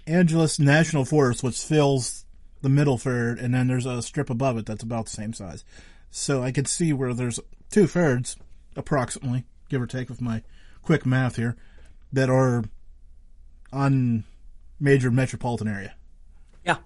Angeles 0.06 0.60
National 0.60 1.06
Forest, 1.06 1.42
which 1.42 1.58
fills 1.58 2.26
the 2.62 2.70
middle 2.70 2.98
third, 2.98 3.40
and 3.40 3.54
then 3.54 3.68
there's 3.68 3.86
a 3.86 4.02
strip 4.02 4.30
above 4.30 4.58
it 4.58 4.66
that's 4.66 4.84
about 4.84 5.06
the 5.06 5.12
same 5.12 5.32
size. 5.32 5.64
So 6.10 6.44
I 6.44 6.52
could 6.52 6.68
see 6.68 6.92
where 6.92 7.14
there's 7.14 7.40
two 7.70 7.88
thirds, 7.88 8.36
approximately, 8.76 9.46
give 9.70 9.82
or 9.82 9.88
take, 9.88 10.10
with 10.10 10.22
my 10.22 10.44
quick 10.82 11.06
math 11.06 11.36
here, 11.36 11.56
that 12.14 12.30
are 12.30 12.64
on 13.72 14.24
major 14.80 15.12
metropolitan 15.12 15.68
area. 15.68 15.96
Yeah. 16.66 16.78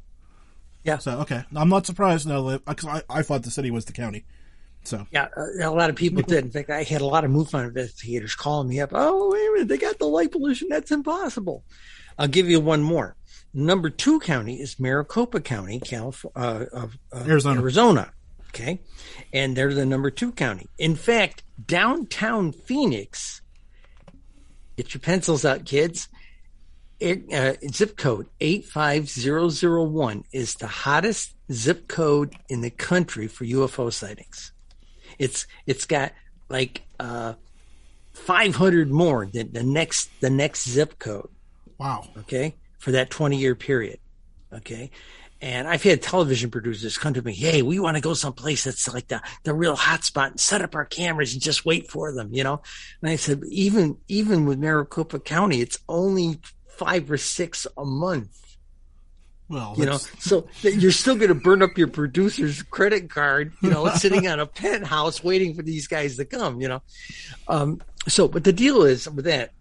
Yeah. 0.83 0.97
So 0.97 1.19
okay, 1.21 1.43
I'm 1.55 1.69
not 1.69 1.85
surprised 1.85 2.27
now 2.27 2.57
because 2.57 2.85
I, 2.85 3.01
I 3.09 3.21
thought 3.21 3.43
the 3.43 3.51
city 3.51 3.71
was 3.71 3.85
the 3.85 3.93
county. 3.93 4.25
So 4.83 5.07
yeah, 5.11 5.29
a 5.61 5.71
lot 5.71 5.89
of 5.89 5.95
people 5.95 6.21
did. 6.21 6.45
In 6.45 6.51
fact, 6.51 6.69
I 6.69 6.83
had 6.83 7.01
a 7.01 7.05
lot 7.05 7.25
of 7.25 7.31
MUFON 7.31 7.67
investigators 7.67 8.35
calling 8.35 8.67
me 8.69 8.79
up. 8.79 8.91
Oh, 8.93 9.31
wait 9.31 9.47
a 9.47 9.51
minute, 9.53 9.67
they 9.67 9.77
got 9.77 9.97
the 9.97 10.05
light 10.05 10.31
pollution. 10.31 10.67
That's 10.69 10.91
impossible. 10.91 11.63
I'll 12.19 12.27
give 12.27 12.47
you 12.47 12.59
one 12.59 12.83
more. 12.83 13.15
Number 13.53 13.89
two 13.89 14.19
county 14.19 14.61
is 14.61 14.79
Maricopa 14.79 15.39
County, 15.39 15.79
California, 15.79 16.67
uh, 16.73 16.87
uh, 17.13 17.23
Arizona. 17.25 17.61
Arizona. 17.61 18.13
Okay. 18.49 18.81
And 19.33 19.55
they're 19.55 19.73
the 19.73 19.85
number 19.85 20.11
two 20.11 20.31
county. 20.33 20.67
In 20.77 20.95
fact, 20.95 21.43
downtown 21.65 22.51
Phoenix, 22.51 23.41
get 24.77 24.93
your 24.93 25.01
pencils 25.01 25.45
out, 25.45 25.65
kids. 25.65 26.09
It, 26.99 27.33
uh, 27.33 27.55
zip 27.71 27.97
code 27.97 28.27
85001 28.39 30.23
is 30.31 30.55
the 30.55 30.67
hottest 30.67 31.35
zip 31.51 31.87
code 31.87 32.33
in 32.47 32.61
the 32.61 32.69
country 32.69 33.27
for 33.27 33.43
UFO 33.45 33.91
sightings. 33.91 34.53
It's, 35.19 35.45
it's 35.65 35.85
got 35.85 36.13
like, 36.49 36.83
uh, 36.99 37.33
500 38.13 38.89
more 38.89 39.25
than 39.25 39.51
the 39.51 39.63
next, 39.63 40.09
the 40.21 40.29
next 40.29 40.69
zip 40.69 40.97
code. 40.99 41.29
Wow. 41.77 42.07
Okay. 42.19 42.55
For 42.79 42.91
that 42.91 43.09
20 43.09 43.37
year 43.37 43.55
period. 43.55 43.99
Okay. 44.53 44.91
And 45.45 45.67
I've 45.67 45.83
had 45.83 46.01
television 46.01 46.49
producers 46.49 46.97
come 46.97 47.13
to 47.13 47.21
me, 47.21 47.31
Hey, 47.31 47.61
we 47.61 47.79
want 47.79 47.97
to 47.97 48.01
go 48.01 48.15
someplace 48.15 48.63
that's 48.63 48.91
like 48.91 49.09
the, 49.09 49.21
the 49.43 49.53
real 49.53 49.77
hotspot 49.77 50.31
and 50.31 50.39
set 50.39 50.63
up 50.63 50.73
our 50.73 50.85
cameras 50.85 51.33
and 51.33 51.41
just 51.41 51.63
wait 51.63 51.87
for 51.87 52.11
them, 52.11 52.33
you 52.33 52.43
know? 52.43 52.63
And 52.99 53.11
I 53.11 53.15
said, 53.15 53.43
even, 53.51 53.97
even 54.07 54.47
with 54.47 54.57
Maricopa 54.57 55.19
County, 55.19 55.61
it's 55.61 55.77
only 55.87 56.39
five 56.65 57.11
or 57.11 57.17
six 57.17 57.67
a 57.77 57.85
month. 57.85 58.57
Well, 59.47 59.75
you 59.77 59.85
know, 59.85 59.97
so 59.97 60.47
you're 60.63 60.91
still 60.91 61.15
going 61.15 61.27
to 61.27 61.35
burn 61.35 61.61
up 61.61 61.77
your 61.77 61.89
producer's 61.89 62.63
credit 62.63 63.11
card, 63.11 63.53
you 63.61 63.69
know, 63.69 63.87
sitting 63.95 64.27
on 64.27 64.39
a 64.39 64.47
penthouse 64.47 65.23
waiting 65.23 65.53
for 65.53 65.61
these 65.61 65.87
guys 65.87 66.15
to 66.15 66.25
come, 66.25 66.59
you 66.59 66.69
know. 66.69 66.81
Um, 67.47 67.81
so, 68.07 68.27
but 68.27 68.45
the 68.45 68.53
deal 68.53 68.81
is 68.81 69.07
with 69.07 69.25
that, 69.25 69.51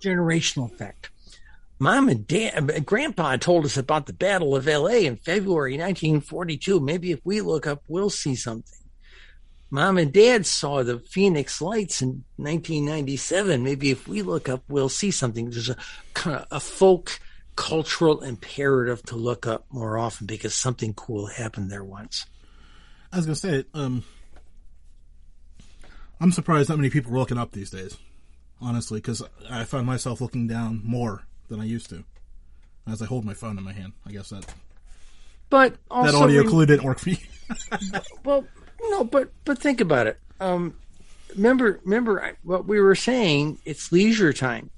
generational 0.00 0.72
effect. 0.72 1.10
Mom 1.82 2.08
and 2.08 2.28
dad, 2.28 2.70
uh, 2.70 2.78
grandpa 2.78 3.34
told 3.34 3.64
us 3.64 3.76
about 3.76 4.06
the 4.06 4.12
Battle 4.12 4.54
of 4.54 4.68
LA 4.68 5.02
in 5.02 5.16
February 5.16 5.72
1942. 5.72 6.78
Maybe 6.78 7.10
if 7.10 7.18
we 7.24 7.40
look 7.40 7.66
up, 7.66 7.82
we'll 7.88 8.08
see 8.08 8.36
something. 8.36 8.78
Mom 9.68 9.98
and 9.98 10.12
dad 10.12 10.46
saw 10.46 10.84
the 10.84 11.00
Phoenix 11.00 11.60
lights 11.60 12.00
in 12.00 12.22
1997. 12.36 13.64
Maybe 13.64 13.90
if 13.90 14.06
we 14.06 14.22
look 14.22 14.48
up, 14.48 14.62
we'll 14.68 14.88
see 14.88 15.10
something. 15.10 15.50
There's 15.50 15.70
a 15.70 15.76
kind 16.14 16.36
of 16.36 16.46
a 16.52 16.60
folk 16.60 17.18
cultural 17.56 18.20
imperative 18.22 19.02
to 19.06 19.16
look 19.16 19.48
up 19.48 19.66
more 19.68 19.98
often 19.98 20.28
because 20.28 20.54
something 20.54 20.94
cool 20.94 21.26
happened 21.26 21.68
there 21.68 21.82
once. 21.82 22.26
I 23.12 23.16
was 23.16 23.26
going 23.26 23.34
to 23.34 23.40
say, 23.40 23.64
um, 23.74 24.04
I'm 26.20 26.30
surprised 26.30 26.68
that 26.68 26.76
many 26.76 26.90
people 26.90 27.12
are 27.12 27.18
looking 27.18 27.38
up 27.38 27.50
these 27.50 27.70
days 27.70 27.96
honestly, 28.60 29.00
because 29.00 29.22
I 29.50 29.64
find 29.64 29.84
myself 29.84 30.20
looking 30.20 30.46
down 30.46 30.80
more 30.84 31.24
than 31.52 31.60
I 31.60 31.64
used 31.64 31.90
to 31.90 32.02
as 32.90 33.02
I 33.02 33.04
hold 33.04 33.24
my 33.24 33.34
phone 33.34 33.58
in 33.58 33.64
my 33.64 33.72
hand. 33.72 33.92
I 34.06 34.10
guess 34.10 34.30
that. 34.30 34.46
But 35.50 35.76
that 35.90 36.14
audio 36.14 36.44
clue 36.44 36.64
didn't 36.64 36.84
work 36.84 36.98
for 36.98 37.10
you. 37.10 37.18
well, 38.24 38.46
no, 38.88 39.04
but 39.04 39.30
but 39.44 39.58
think 39.58 39.80
about 39.82 40.06
it. 40.06 40.18
Um, 40.40 40.74
remember, 41.36 41.78
remember 41.84 42.36
what 42.42 42.66
we 42.66 42.80
were 42.80 42.94
saying. 42.94 43.58
It's 43.66 43.92
leisure 43.92 44.32
time. 44.32 44.70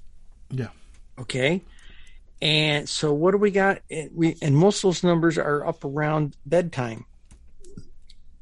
Yeah. 0.51 0.67
Okay. 1.17 1.63
And 2.41 2.89
so, 2.89 3.13
what 3.13 3.31
do 3.31 3.37
we 3.37 3.51
got? 3.51 3.81
We 4.13 4.35
and 4.41 4.55
most 4.55 4.83
of 4.83 4.89
those 4.89 5.03
numbers 5.03 5.37
are 5.37 5.65
up 5.65 5.85
around 5.85 6.35
bedtime. 6.45 7.05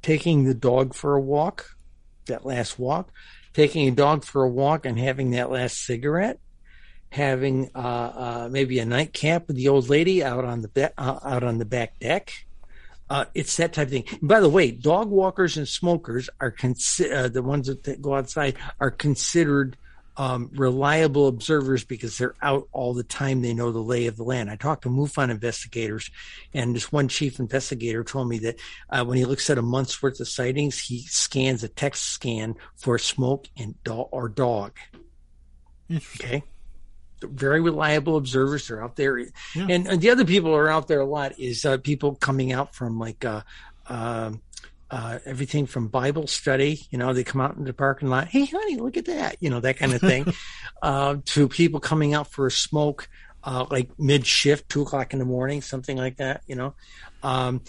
Taking 0.02 0.44
the 0.44 0.56
dog 0.56 0.96
for 0.96 1.16
a 1.16 1.22
walk, 1.22 1.78
that 2.26 2.46
last 2.46 2.80
walk, 2.80 3.10
taking 3.54 3.88
a 3.88 3.92
dog 3.92 4.26
for 4.26 4.44
a 4.44 4.50
walk 4.50 4.86
and 4.88 5.00
having 5.00 5.32
that 5.32 5.52
last 5.52 5.86
cigarette, 5.86 6.40
having 7.14 7.70
uh, 7.76 7.78
uh, 7.78 8.50
maybe 8.52 8.80
a 8.80 8.86
nightcap 8.86 9.48
with 9.48 9.56
the 9.56 9.68
old 9.68 9.90
lady 9.90 10.24
out 10.24 10.44
on 10.46 10.62
the 10.62 10.68
be- 10.68 10.88
uh, 10.98 11.20
out 11.24 11.44
on 11.44 11.60
the 11.60 11.66
back 11.66 12.00
deck. 12.00 12.46
Uh, 13.10 13.26
it's 13.36 13.58
that 13.58 13.74
type 13.74 13.88
of 13.88 13.92
thing. 13.92 14.06
And 14.10 14.28
by 14.28 14.40
the 14.40 14.50
way, 14.50 14.72
dog 14.72 15.10
walkers 15.10 15.58
and 15.58 15.68
smokers 15.68 16.30
are 16.40 16.52
consi- 16.52 17.14
uh, 17.14 17.28
the 17.28 17.44
ones 17.44 17.68
that 17.68 18.02
go 18.02 18.16
outside 18.16 18.58
are 18.80 18.90
considered 18.90 19.78
um, 20.18 20.50
reliable 20.54 21.28
observers 21.28 21.84
because 21.84 22.18
they're 22.18 22.36
out 22.42 22.68
all 22.72 22.94
the 22.94 23.04
time. 23.04 23.42
They 23.42 23.54
know 23.54 23.72
the 23.72 23.80
lay 23.80 24.08
of 24.08 24.16
the 24.16 24.24
land. 24.24 24.50
I 24.50 24.56
talked 24.56 24.84
to 24.84 24.90
MUFON 24.90 25.30
investigators, 25.30 26.10
and 26.54 26.76
this 26.76 26.92
one 26.92 27.08
chief 27.08 27.40
investigator 27.40 28.04
told 28.04 28.30
me 28.30 28.40
that 28.40 28.56
uh, 28.90 29.04
when 29.06 29.18
he 29.18 29.26
looks 29.26 29.50
at 29.50 29.58
a 29.58 29.64
month's 29.64 30.02
worth 30.02 30.20
of 30.20 30.28
sightings, 30.28 30.80
he 30.80 31.02
scans 31.04 31.64
a 31.64 31.68
text 31.68 32.04
scan 32.06 32.56
for 32.76 32.98
smoke 32.98 33.48
and 33.58 33.76
do- 33.84 33.94
or 33.94 34.30
dog. 34.30 34.78
Okay. 35.92 36.44
Very 37.24 37.62
reliable 37.62 38.18
observers. 38.18 38.68
They're 38.68 38.84
out 38.84 38.96
there, 38.96 39.18
yeah. 39.20 39.28
and, 39.56 39.88
and, 39.88 40.02
the 40.02 40.10
other 40.10 40.26
people 40.26 40.56
are 40.56 40.70
out 40.70 40.88
there 40.88 41.00
a 41.00 41.06
lot. 41.06 41.40
Is 41.40 41.66
uh, 41.66 41.78
people 41.78 42.16
coming 42.16 42.52
out 42.52 42.76
from 42.76 43.00
like 43.00 43.24
uh, 43.26 43.42
um, 43.88 44.42
uh, 44.94 45.18
everything 45.26 45.66
from 45.66 45.88
Bible 45.88 46.28
study, 46.28 46.80
you 46.92 47.00
know, 47.00 47.14
they 47.14 47.24
come 47.24 47.42
out 47.42 47.56
in 47.56 47.64
the 47.64 47.74
parking 47.74 48.10
lot, 48.10 48.28
hey, 48.28 48.46
honey, 48.46 48.76
look 48.76 48.96
at 48.96 49.06
that, 49.06 49.38
you 49.40 49.50
know, 49.50 49.60
that 49.60 49.78
kind 49.78 49.92
of 49.92 50.02
thing, 50.12 50.32
uh, 50.84 51.16
to 51.26 51.48
people 51.48 51.80
coming 51.80 52.14
out 52.14 52.32
for 52.32 52.46
a 52.46 52.52
smoke, 52.52 53.10
uh, 53.44 53.66
like 53.72 53.90
mid 53.98 54.24
shift, 54.24 54.70
two 54.70 54.84
o'clock 54.84 55.12
in 55.12 55.18
the 55.18 55.26
morning, 55.26 55.64
something 55.64 55.98
like 55.98 56.18
that, 56.18 56.44
you 56.46 56.56
know. 56.56 56.76
Um, 57.24 57.62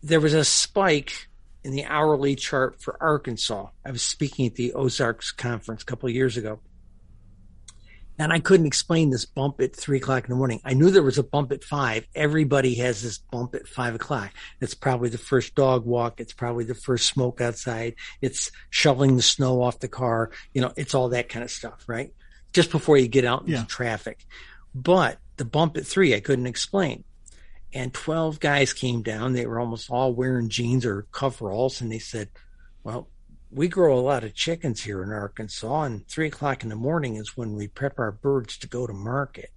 there 0.00 0.20
was 0.20 0.32
a 0.32 0.44
spike 0.44 1.28
in 1.64 1.72
the 1.72 1.84
hourly 1.86 2.36
chart 2.36 2.80
for 2.80 2.96
Arkansas. 3.02 3.66
I 3.84 3.90
was 3.90 4.02
speaking 4.02 4.46
at 4.46 4.54
the 4.54 4.74
Ozarks 4.74 5.32
conference 5.32 5.82
a 5.82 5.86
couple 5.86 6.08
of 6.08 6.14
years 6.14 6.36
ago. 6.36 6.60
And 8.20 8.32
I 8.32 8.40
couldn't 8.40 8.66
explain 8.66 9.10
this 9.10 9.24
bump 9.24 9.60
at 9.60 9.76
three 9.76 9.98
o'clock 9.98 10.24
in 10.24 10.30
the 10.30 10.36
morning. 10.36 10.60
I 10.64 10.74
knew 10.74 10.90
there 10.90 11.02
was 11.04 11.18
a 11.18 11.22
bump 11.22 11.52
at 11.52 11.62
five. 11.62 12.06
Everybody 12.16 12.74
has 12.76 13.00
this 13.02 13.18
bump 13.18 13.54
at 13.54 13.68
five 13.68 13.94
o'clock. 13.94 14.32
It's 14.60 14.74
probably 14.74 15.08
the 15.08 15.18
first 15.18 15.54
dog 15.54 15.86
walk. 15.86 16.20
It's 16.20 16.32
probably 16.32 16.64
the 16.64 16.74
first 16.74 17.06
smoke 17.06 17.40
outside. 17.40 17.94
It's 18.20 18.50
shoveling 18.70 19.14
the 19.16 19.22
snow 19.22 19.62
off 19.62 19.78
the 19.78 19.86
car. 19.88 20.30
You 20.52 20.62
know, 20.62 20.72
it's 20.76 20.94
all 20.94 21.10
that 21.10 21.28
kind 21.28 21.44
of 21.44 21.50
stuff, 21.50 21.84
right? 21.86 22.12
Just 22.52 22.72
before 22.72 22.96
you 22.96 23.06
get 23.06 23.24
out 23.24 23.42
into 23.42 23.52
Yeah. 23.52 23.64
traffic. 23.66 24.26
But 24.74 25.18
the 25.36 25.44
bump 25.44 25.76
at 25.76 25.86
three, 25.86 26.14
I 26.14 26.20
couldn't 26.20 26.46
explain. 26.46 27.04
And 27.72 27.92
12 27.94 28.40
guys 28.40 28.72
came 28.72 29.02
down. 29.02 29.34
They 29.34 29.46
were 29.46 29.60
almost 29.60 29.90
all 29.90 30.12
wearing 30.12 30.48
jeans 30.48 30.84
or 30.84 31.06
coveralls. 31.12 31.80
And 31.80 31.92
they 31.92 31.98
said, 32.00 32.30
well, 32.82 33.08
we 33.50 33.68
grow 33.68 33.98
a 33.98 34.00
lot 34.00 34.24
of 34.24 34.34
chickens 34.34 34.82
here 34.82 35.02
in 35.02 35.10
Arkansas, 35.10 35.82
and 35.82 36.06
three 36.06 36.26
o'clock 36.28 36.62
in 36.62 36.68
the 36.68 36.76
morning 36.76 37.16
is 37.16 37.36
when 37.36 37.54
we 37.54 37.66
prep 37.68 37.98
our 37.98 38.12
birds 38.12 38.56
to 38.58 38.66
go 38.66 38.86
to 38.86 38.92
market. 38.92 39.50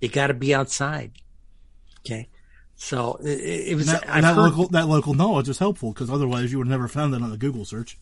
You 0.00 0.08
got 0.08 0.28
to 0.28 0.34
be 0.34 0.54
outside. 0.54 1.12
Okay. 2.00 2.28
So 2.74 3.20
it, 3.22 3.70
it 3.70 3.74
was, 3.76 3.88
And 3.88 4.02
that, 4.02 4.06
that 4.22 4.24
heard- 4.34 4.36
local 4.36 4.68
that 4.68 4.88
local 4.88 5.14
knowledge 5.14 5.48
is 5.48 5.58
helpful 5.58 5.92
because 5.92 6.10
otherwise 6.10 6.50
you 6.50 6.58
would 6.58 6.66
have 6.66 6.72
never 6.72 6.88
found 6.88 7.14
that 7.14 7.22
on 7.22 7.32
a 7.32 7.36
Google 7.36 7.64
search. 7.64 7.98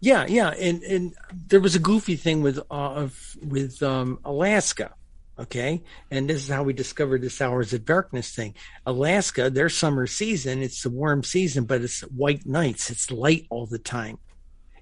Yeah, 0.00 0.26
yeah, 0.28 0.50
and 0.50 0.82
and 0.84 1.14
there 1.48 1.58
was 1.60 1.74
a 1.74 1.80
goofy 1.80 2.14
thing 2.14 2.40
with 2.42 2.58
uh, 2.58 2.62
of 2.70 3.36
with 3.42 3.82
um, 3.82 4.20
Alaska, 4.24 4.94
okay, 5.38 5.82
and 6.10 6.28
this 6.28 6.42
is 6.42 6.48
how 6.48 6.62
we 6.62 6.72
discovered 6.72 7.22
this 7.22 7.40
hours 7.40 7.72
of 7.72 7.84
darkness 7.84 8.34
thing. 8.34 8.54
Alaska, 8.86 9.50
their 9.50 9.68
summer 9.68 10.06
season, 10.06 10.62
it's 10.62 10.82
the 10.82 10.90
warm 10.90 11.22
season, 11.22 11.64
but 11.64 11.82
it's 11.82 12.00
white 12.00 12.46
nights. 12.46 12.90
It's 12.90 13.10
light 13.10 13.46
all 13.50 13.66
the 13.66 13.78
time, 13.78 14.18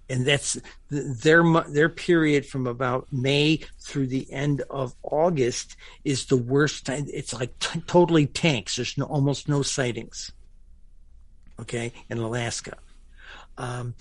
and 0.09 0.27
that's 0.27 0.59
their 0.89 1.45
their 1.69 1.89
period 1.89 2.47
from 2.47 2.67
about 2.67 3.13
May 3.13 3.61
through 3.81 4.07
the 4.07 4.31
end 4.33 4.63
of 4.71 4.95
August 5.03 5.77
is 6.05 6.27
the 6.27 6.37
worst 6.37 6.87
time. 6.87 7.07
It's 7.13 7.35
like 7.35 7.59
t- 7.59 7.81
totally 7.87 8.27
tanks. 8.27 8.77
There's 8.77 8.97
no, 8.97 9.05
almost 9.05 9.49
no 9.49 9.63
sightings. 9.63 10.33
Okay, 11.59 11.93
in 12.11 12.19
Alaska. 12.19 12.77
Um, 13.59 13.95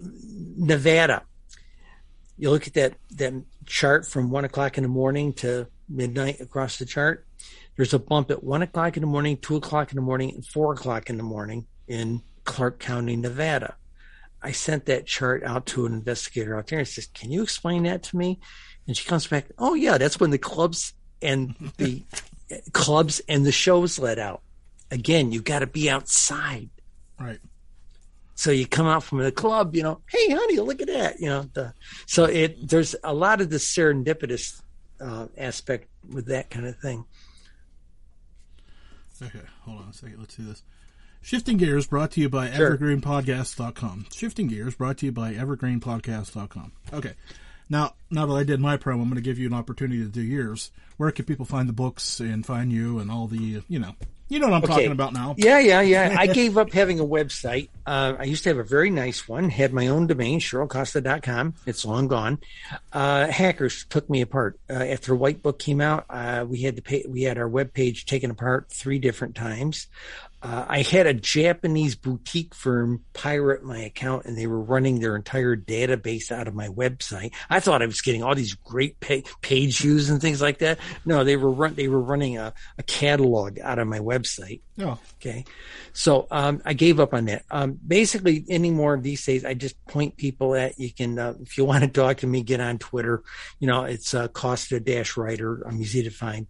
Nevada. 0.00 1.22
You 2.38 2.50
look 2.50 2.66
at 2.66 2.74
that 2.74 2.94
that 3.16 3.34
chart 3.66 4.06
from 4.06 4.30
one 4.30 4.44
o'clock 4.44 4.78
in 4.78 4.82
the 4.82 4.88
morning 4.88 5.32
to 5.34 5.68
midnight 5.88 6.40
across 6.40 6.78
the 6.78 6.86
chart. 6.86 7.26
There's 7.76 7.94
a 7.94 7.98
bump 7.98 8.30
at 8.30 8.44
one 8.44 8.62
o'clock 8.62 8.96
in 8.96 9.00
the 9.00 9.06
morning, 9.06 9.36
two 9.38 9.56
o'clock 9.56 9.90
in 9.92 9.96
the 9.96 10.02
morning, 10.02 10.34
and 10.34 10.46
four 10.46 10.74
o'clock 10.74 11.08
in 11.08 11.16
the 11.16 11.22
morning 11.22 11.66
in 11.88 12.22
Clark 12.44 12.78
County, 12.78 13.16
Nevada. 13.16 13.76
I 14.42 14.52
sent 14.52 14.86
that 14.86 15.06
chart 15.06 15.42
out 15.44 15.66
to 15.66 15.86
an 15.86 15.92
investigator 15.92 16.58
out 16.58 16.66
there 16.66 16.80
and 16.80 16.88
says, 16.88 17.06
Can 17.06 17.30
you 17.30 17.42
explain 17.42 17.84
that 17.84 18.02
to 18.04 18.16
me? 18.16 18.40
And 18.86 18.96
she 18.96 19.08
comes 19.08 19.26
back, 19.26 19.46
Oh 19.58 19.74
yeah, 19.74 19.98
that's 19.98 20.18
when 20.18 20.30
the 20.30 20.38
clubs 20.38 20.94
and 21.20 21.54
the 21.76 22.02
clubs 22.72 23.20
and 23.28 23.46
the 23.46 23.52
shows 23.52 23.98
let 23.98 24.18
out. 24.18 24.42
Again, 24.90 25.32
you 25.32 25.40
gotta 25.40 25.66
be 25.66 25.88
outside. 25.88 26.68
Right. 27.18 27.38
So 28.34 28.50
you 28.50 28.66
come 28.66 28.86
out 28.86 29.04
from 29.04 29.18
the 29.18 29.30
club, 29.30 29.76
you 29.76 29.82
know, 29.82 30.00
hey 30.08 30.30
honey, 30.30 30.58
look 30.58 30.80
at 30.80 30.88
that, 30.88 31.20
you 31.20 31.28
know. 31.28 31.48
The, 31.52 31.72
so 32.06 32.24
it 32.24 32.68
there's 32.68 32.96
a 33.04 33.14
lot 33.14 33.40
of 33.40 33.50
the 33.50 33.58
serendipitous 33.58 34.60
uh, 35.02 35.26
aspect 35.36 35.88
with 36.12 36.26
that 36.26 36.48
kind 36.50 36.66
of 36.66 36.76
thing. 36.78 37.04
Okay, 39.22 39.40
hold 39.62 39.82
on 39.82 39.88
a 39.88 39.92
second. 39.92 40.18
Let's 40.18 40.36
do 40.36 40.44
this. 40.44 40.62
Shifting 41.20 41.56
Gears 41.56 41.86
brought 41.86 42.10
to 42.12 42.20
you 42.20 42.28
by 42.28 42.50
Sure. 42.50 42.76
evergreenpodcast.com. 42.76 44.06
Shifting 44.12 44.48
Gears 44.48 44.74
brought 44.74 44.98
to 44.98 45.06
you 45.06 45.12
by 45.12 45.34
evergreenpodcast.com. 45.34 46.72
Okay. 46.92 47.12
Now, 47.68 47.94
now 48.12 48.26
that 48.26 48.34
I 48.34 48.44
did 48.44 48.60
my 48.60 48.76
promo, 48.76 48.94
I'm 49.02 49.04
going 49.04 49.14
to 49.16 49.20
give 49.20 49.38
you 49.38 49.46
an 49.46 49.54
opportunity 49.54 50.00
to 50.02 50.08
do 50.08 50.22
yours. 50.22 50.70
Where 50.98 51.10
can 51.10 51.24
people 51.24 51.46
find 51.46 51.68
the 51.68 51.72
books 51.72 52.20
and 52.20 52.44
find 52.46 52.70
you 52.70 52.98
and 52.98 53.10
all 53.10 53.26
the, 53.26 53.62
you 53.68 53.78
know, 53.78 53.94
you 54.28 54.38
know 54.38 54.46
what 54.48 54.56
I'm 54.56 54.64
Okay. 54.64 54.72
talking 54.72 54.92
about 54.92 55.12
now. 55.12 55.34
Yeah, 55.36 55.58
yeah, 55.58 55.82
yeah. 55.82 56.16
I 56.18 56.26
gave 56.26 56.56
up 56.56 56.72
having 56.72 57.00
a 57.00 57.04
website. 57.04 57.68
Uh, 57.86 58.14
I 58.18 58.24
used 58.24 58.44
to 58.44 58.48
have 58.50 58.56
a 58.58 58.64
very 58.64 58.88
nice 58.88 59.28
one, 59.28 59.50
had 59.50 59.74
my 59.74 59.88
own 59.88 60.06
domain, 60.06 60.40
CherylCosta.com. 60.40 61.54
It's 61.66 61.84
long 61.84 62.08
gone. 62.08 62.38
Uh, 62.92 63.26
hackers 63.28 63.84
took 63.90 64.08
me 64.08 64.20
apart. 64.22 64.58
Uh, 64.70 64.74
after 64.74 65.14
White 65.14 65.42
Book 65.42 65.58
came 65.58 65.80
out, 65.80 66.06
uh, 66.08 66.46
we 66.48 66.62
had 66.62 66.76
to 66.76 66.82
pay, 66.82 67.04
we 67.08 67.22
had 67.22 67.36
our 67.38 67.48
webpage 67.48 68.04
taken 68.04 68.30
apart 68.30 68.70
three 68.70 68.98
different 68.98 69.34
times. 69.34 69.88
Uh, 70.42 70.66
I 70.68 70.82
had 70.82 71.06
a 71.06 71.14
Japanese 71.14 71.94
boutique 71.94 72.52
firm 72.52 73.04
pirate 73.12 73.62
my 73.62 73.78
account 73.78 74.24
and 74.24 74.36
they 74.36 74.48
were 74.48 74.60
running 74.60 74.98
their 74.98 75.14
entire 75.14 75.54
database 75.56 76.32
out 76.32 76.48
of 76.48 76.54
my 76.54 76.66
website. 76.66 77.32
I 77.48 77.60
thought 77.60 77.80
I 77.80 77.86
was 77.86 78.00
getting 78.02 78.22
all 78.22 78.34
these 78.34 78.54
great 78.54 79.00
pa- 79.00 79.22
page 79.40 79.80
views 79.80 80.10
and 80.10 80.20
things 80.20 80.42
like 80.42 80.58
that. 80.58 80.78
No, 81.04 81.24
they 81.24 81.36
were 81.36 81.50
run, 81.50 81.74
they 81.74 81.88
were 81.88 82.00
running 82.00 82.38
a, 82.38 82.52
a 82.78 82.82
catalog 82.82 83.58
out 83.60 83.78
of 83.78 83.86
my 83.88 84.00
website. 84.00 84.60
Oh, 84.78 84.98
Okay. 85.20 85.44
So 85.92 86.26
um, 86.30 86.62
I 86.64 86.72
gave 86.72 86.98
up 86.98 87.14
on 87.14 87.26
that. 87.26 87.44
Um, 87.50 87.78
basically, 87.86 88.44
anymore 88.48 88.98
these 88.98 89.24
days, 89.24 89.44
I 89.44 89.54
just 89.54 89.82
point 89.86 90.16
people 90.16 90.54
at 90.54 90.78
you 90.78 90.92
can, 90.92 91.18
uh, 91.18 91.34
if 91.40 91.56
you 91.58 91.64
want 91.64 91.84
to 91.84 91.88
talk 91.88 92.18
to 92.18 92.26
me, 92.26 92.42
get 92.42 92.60
on 92.60 92.78
Twitter. 92.78 93.22
You 93.60 93.68
know, 93.68 93.84
it's 93.84 94.14
uh, 94.14 94.28
Costa 94.28 94.80
Dash 94.80 95.16
Writer. 95.16 95.62
I'm 95.66 95.80
easy 95.80 96.02
to 96.02 96.10
find. 96.10 96.46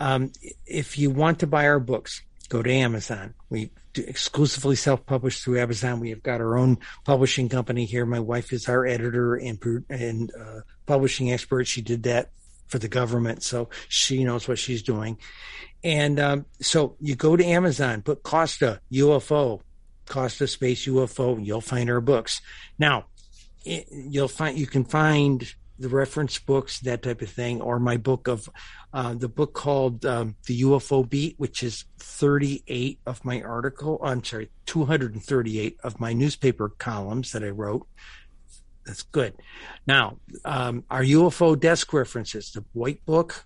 Um, 0.00 0.32
if 0.66 0.98
you 0.98 1.10
want 1.10 1.40
to 1.40 1.46
buy 1.46 1.68
our 1.68 1.80
books, 1.80 2.22
go 2.48 2.62
to 2.62 2.70
Amazon. 2.72 3.34
We 3.50 3.70
do 3.92 4.04
exclusively 4.06 4.76
self-published 4.76 5.42
through 5.44 5.60
Amazon. 5.60 6.00
We 6.00 6.10
have 6.10 6.22
got 6.22 6.40
our 6.40 6.56
own 6.56 6.78
publishing 7.04 7.48
company 7.48 7.84
here. 7.84 8.06
My 8.06 8.20
wife 8.20 8.52
is 8.52 8.68
our 8.68 8.86
editor 8.86 9.34
and 9.36 9.62
and 9.88 10.30
uh, 10.34 10.60
publishing 10.88 11.30
expert. 11.30 11.66
She 11.66 11.82
did 11.82 12.02
that 12.04 12.30
for 12.66 12.78
the 12.78 12.88
government, 12.88 13.42
so 13.42 13.68
she 13.88 14.24
knows 14.24 14.48
what 14.48 14.58
she's 14.58 14.82
doing. 14.82 15.18
And 15.84 16.18
um, 16.18 16.46
so 16.60 16.96
you 16.98 17.14
go 17.14 17.36
to 17.36 17.44
Amazon, 17.44 18.02
put 18.02 18.22
Costa 18.22 18.80
UFO, 18.92 19.60
Costa 20.06 20.46
Space 20.46 20.86
UFO, 20.86 21.44
you'll 21.44 21.60
find 21.60 21.90
our 21.90 22.00
books. 22.00 22.40
Now, 22.78 23.04
it, 23.64 23.86
you'll 23.90 24.28
find 24.28 24.58
you 24.58 24.66
can 24.66 24.84
find 24.84 25.54
the 25.78 25.88
reference 25.88 26.38
books, 26.38 26.80
that 26.80 27.02
type 27.02 27.22
of 27.22 27.30
thing, 27.30 27.60
or 27.60 27.78
my 27.78 27.96
book 27.96 28.26
of 28.26 28.48
uh, 28.92 29.14
the 29.14 29.28
book 29.28 29.52
called 29.52 30.04
um, 30.04 30.34
the 30.46 30.62
UFO 30.62 31.08
Beat, 31.08 31.34
which 31.38 31.62
is 31.62 31.84
38 31.98 32.98
of 33.06 33.24
my 33.24 33.42
article. 33.42 34.00
I'm 34.02 34.24
sorry, 34.24 34.50
238 34.66 35.78
of 35.84 36.00
my 36.00 36.12
newspaper 36.12 36.70
columns 36.70 37.32
that 37.32 37.44
I 37.44 37.50
wrote. 37.50 37.86
That's 38.88 39.02
good. 39.02 39.34
Now, 39.86 40.18
um, 40.46 40.82
our 40.90 41.02
UFO 41.02 41.60
desk 41.60 41.92
references, 41.92 42.52
the 42.52 42.64
white 42.72 43.04
book, 43.04 43.44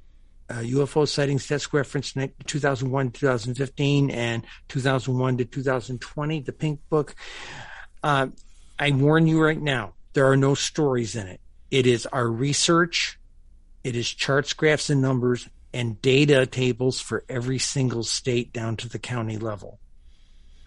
uh, 0.49 0.61
UFO 0.61 1.07
sightings 1.07 1.49
desk 1.49 1.73
reference 1.73 2.13
2001 2.47 3.11
to 3.11 3.21
2015 3.21 4.11
and 4.11 4.47
2001 4.69 5.39
to 5.39 5.45
2020, 5.45 6.41
the 6.43 6.53
pink 6.53 6.79
book. 6.89 7.17
Uh, 8.05 8.29
I 8.79 8.93
warn 8.93 9.27
you 9.27 9.43
right 9.43 9.61
now, 9.61 9.95
there 10.13 10.31
are 10.31 10.37
no 10.37 10.55
stories 10.55 11.17
in 11.17 11.27
it. 11.27 11.41
It 11.73 11.89
is 11.89 12.07
our 12.07 12.29
research, 12.29 13.19
it 13.83 13.97
is 13.97 14.09
charts, 14.09 14.53
graphs, 14.53 14.91
and 14.91 15.03
numbers, 15.03 15.49
and 15.75 16.01
data 16.01 16.47
tables 16.47 17.01
for 17.01 17.25
every 17.29 17.59
single 17.59 18.05
state 18.05 18.53
down 18.53 18.77
to 18.77 18.89
the 18.89 19.01
county 19.01 19.39
level. 19.39 19.81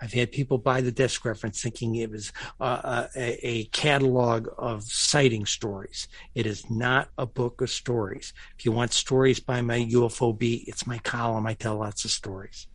I've 0.01 0.13
had 0.13 0.31
people 0.31 0.57
buy 0.57 0.81
the 0.81 0.91
desk 0.91 1.23
reference 1.25 1.61
thinking 1.61 1.95
it 1.95 2.11
was 2.11 2.33
uh, 2.59 3.07
a, 3.15 3.47
a 3.47 3.63
catalog 3.65 4.47
of 4.57 4.83
sighting 4.83 5.45
stories. 5.45 6.07
It 6.33 6.45
is 6.45 6.69
not 6.69 7.09
a 7.17 7.25
book 7.25 7.61
of 7.61 7.69
stories. 7.69 8.33
If 8.57 8.65
you 8.65 8.71
want 8.71 8.93
stories 8.93 9.39
by 9.39 9.61
my 9.61 9.79
UFO 9.79 10.37
beat, 10.37 10.67
it's 10.67 10.85
my 10.85 10.97
column. 10.99 11.47
I 11.47 11.53
tell 11.53 11.77
lots 11.77 12.05
of 12.05 12.11
stories. 12.11 12.67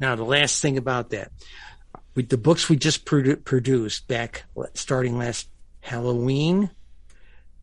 Now, 0.00 0.14
the 0.14 0.24
last 0.24 0.62
thing 0.62 0.78
about 0.78 1.10
that, 1.10 1.32
with 2.14 2.28
the 2.28 2.38
books 2.38 2.68
we 2.68 2.76
just 2.76 3.04
produ- 3.04 3.44
produced 3.44 4.08
back 4.08 4.44
starting 4.74 5.18
last 5.18 5.48
Halloween 5.80 6.70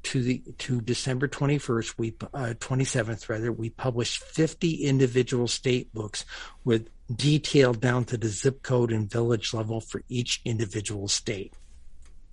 to 0.06 0.22
the 0.22 0.44
to 0.60 0.82
December 0.82 1.28
21st, 1.28 1.96
we 1.98 2.16
uh, 2.34 2.54
27th 2.60 3.28
rather, 3.28 3.52
we 3.52 3.70
published 3.70 4.24
50 4.24 4.86
individual 4.86 5.48
state 5.48 5.94
books 5.94 6.26
with 6.64 6.90
detail 7.14 7.74
down 7.74 8.06
to 8.06 8.18
the 8.18 8.28
zip 8.28 8.62
code 8.62 8.92
and 8.92 9.10
village 9.10 9.54
level 9.54 9.82
for 9.82 10.04
each 10.08 10.42
individual 10.46 11.08
state. 11.08 11.54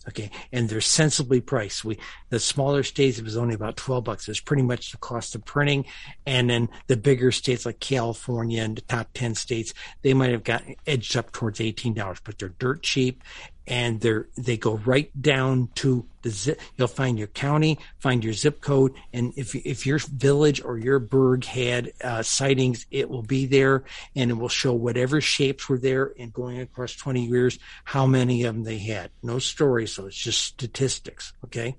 Okay, 0.09 0.33
and 0.51 0.68
they're 0.68 0.81
sensibly 0.81 1.41
priced. 1.41 1.85
We 1.85 1.97
the 2.29 2.41
smaller 2.41 2.83
states 2.83 3.18
it 3.18 3.25
was 3.25 3.37
only 3.37 3.55
about 3.55 3.77
twelve 3.77 4.03
bucks. 4.03 4.29
It's 4.29 4.41
pretty 4.41 4.64
much 4.64 4.91
the 4.91 4.99
cost 4.99 5.37
of 5.37 5.45
printing, 5.45 5.85
and 6.27 6.51
then 6.51 6.68
the 6.89 6.97
bigger 6.97 7.31
states 7.31 7.64
like 7.64 7.79
California 7.79 8.62
and 8.62 8.77
the 8.77 8.83
top 8.83 9.11
ten 9.14 9.37
states 9.37 9.73
they 10.03 10.12
might 10.12 10.33
have 10.33 10.43
got 10.43 10.64
edged 10.89 11.16
up 11.16 11.31
towards 11.31 11.61
eighteen 11.61 11.95
dollars, 11.95 12.18
but 12.25 12.37
they're 12.37 12.49
dirt 12.49 12.83
cheap, 12.83 13.23
and 13.67 14.01
they're 14.01 14.29
they 14.37 14.57
go 14.57 14.77
right 14.79 15.11
down 15.21 15.69
to 15.77 16.07
the 16.23 16.31
zip. 16.31 16.61
You'll 16.77 16.89
find 16.89 17.19
your 17.19 17.29
county, 17.29 17.79
find 17.99 18.23
your 18.25 18.33
zip 18.33 18.61
code, 18.61 18.95
and 19.13 19.33
if 19.37 19.55
if 19.55 19.87
your 19.87 19.99
village 19.99 20.63
or 20.65 20.79
your 20.79 20.99
burg 20.99 21.45
had 21.45 21.93
uh, 22.03 22.23
sightings, 22.23 22.87
it 22.91 23.09
will 23.09 23.23
be 23.23 23.47
there, 23.47 23.85
and 24.17 24.31
it 24.31 24.35
will 24.35 24.49
show 24.49 24.73
whatever 24.73 25.21
shapes 25.21 25.69
were 25.69 25.79
there, 25.79 26.13
and 26.19 26.33
going 26.33 26.61
across 26.61 26.95
twenty 26.95 27.27
years, 27.27 27.59
how 27.85 28.07
many 28.07 28.45
of 28.45 28.55
them 28.55 28.65
they 28.65 28.79
had. 28.79 29.11
No 29.23 29.39
stories, 29.39 29.93
so 29.93 30.07
it's 30.07 30.17
just 30.17 30.41
statistics. 30.41 31.33
Okay. 31.45 31.77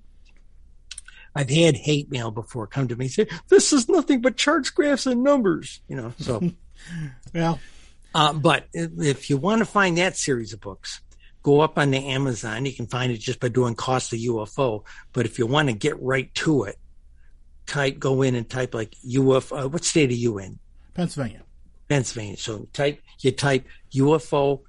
I've 1.36 1.50
had 1.50 1.76
hate 1.76 2.12
mail 2.12 2.30
before 2.30 2.68
come 2.68 2.88
to 2.90 2.96
me 2.96 3.06
and 3.06 3.12
say, 3.12 3.28
this 3.50 3.74
is 3.74 3.90
nothing 3.90 4.22
but 4.22 4.38
charts, 4.38 4.70
graphs, 4.70 5.08
and 5.08 5.24
numbers, 5.24 5.82
you 5.88 5.96
know, 5.96 6.14
so. 6.20 6.52
well, 7.34 7.60
uh, 8.14 8.34
but 8.34 8.68
if 8.74 9.30
you 9.32 9.38
want 9.38 9.60
to 9.60 9.66
find 9.66 9.98
that 9.98 10.16
series 10.16 10.54
of 10.54 10.62
books, 10.62 11.02
go 11.44 11.60
up 11.60 11.78
on 11.78 11.92
the 11.92 12.06
Amazon. 12.08 12.66
You 12.66 12.74
can 12.74 12.88
find 12.88 13.12
it 13.12 13.18
just 13.18 13.40
by 13.40 13.50
doing 13.50 13.76
Costa 13.76 14.16
UFO. 14.16 14.84
But 15.12 15.26
if 15.26 15.38
you 15.38 15.46
want 15.46 15.68
to 15.70 15.76
get 15.76 16.02
right 16.02 16.34
to 16.36 16.64
it, 16.64 16.80
type, 17.66 18.00
go 18.00 18.22
in 18.22 18.36
and 18.36 18.50
type 18.50 18.74
like 18.74 18.96
UFO. 19.06 19.66
Uh, 19.66 19.70
what 19.70 19.84
state 19.84 20.10
are 20.10 20.14
you 20.14 20.40
in? 20.40 20.60
Pennsylvania. 20.94 21.44
Pennsylvania. 21.90 22.38
So 22.38 22.68
type, 22.74 23.02
you 23.20 23.32
type 23.32 23.66
UFO, 23.94 24.62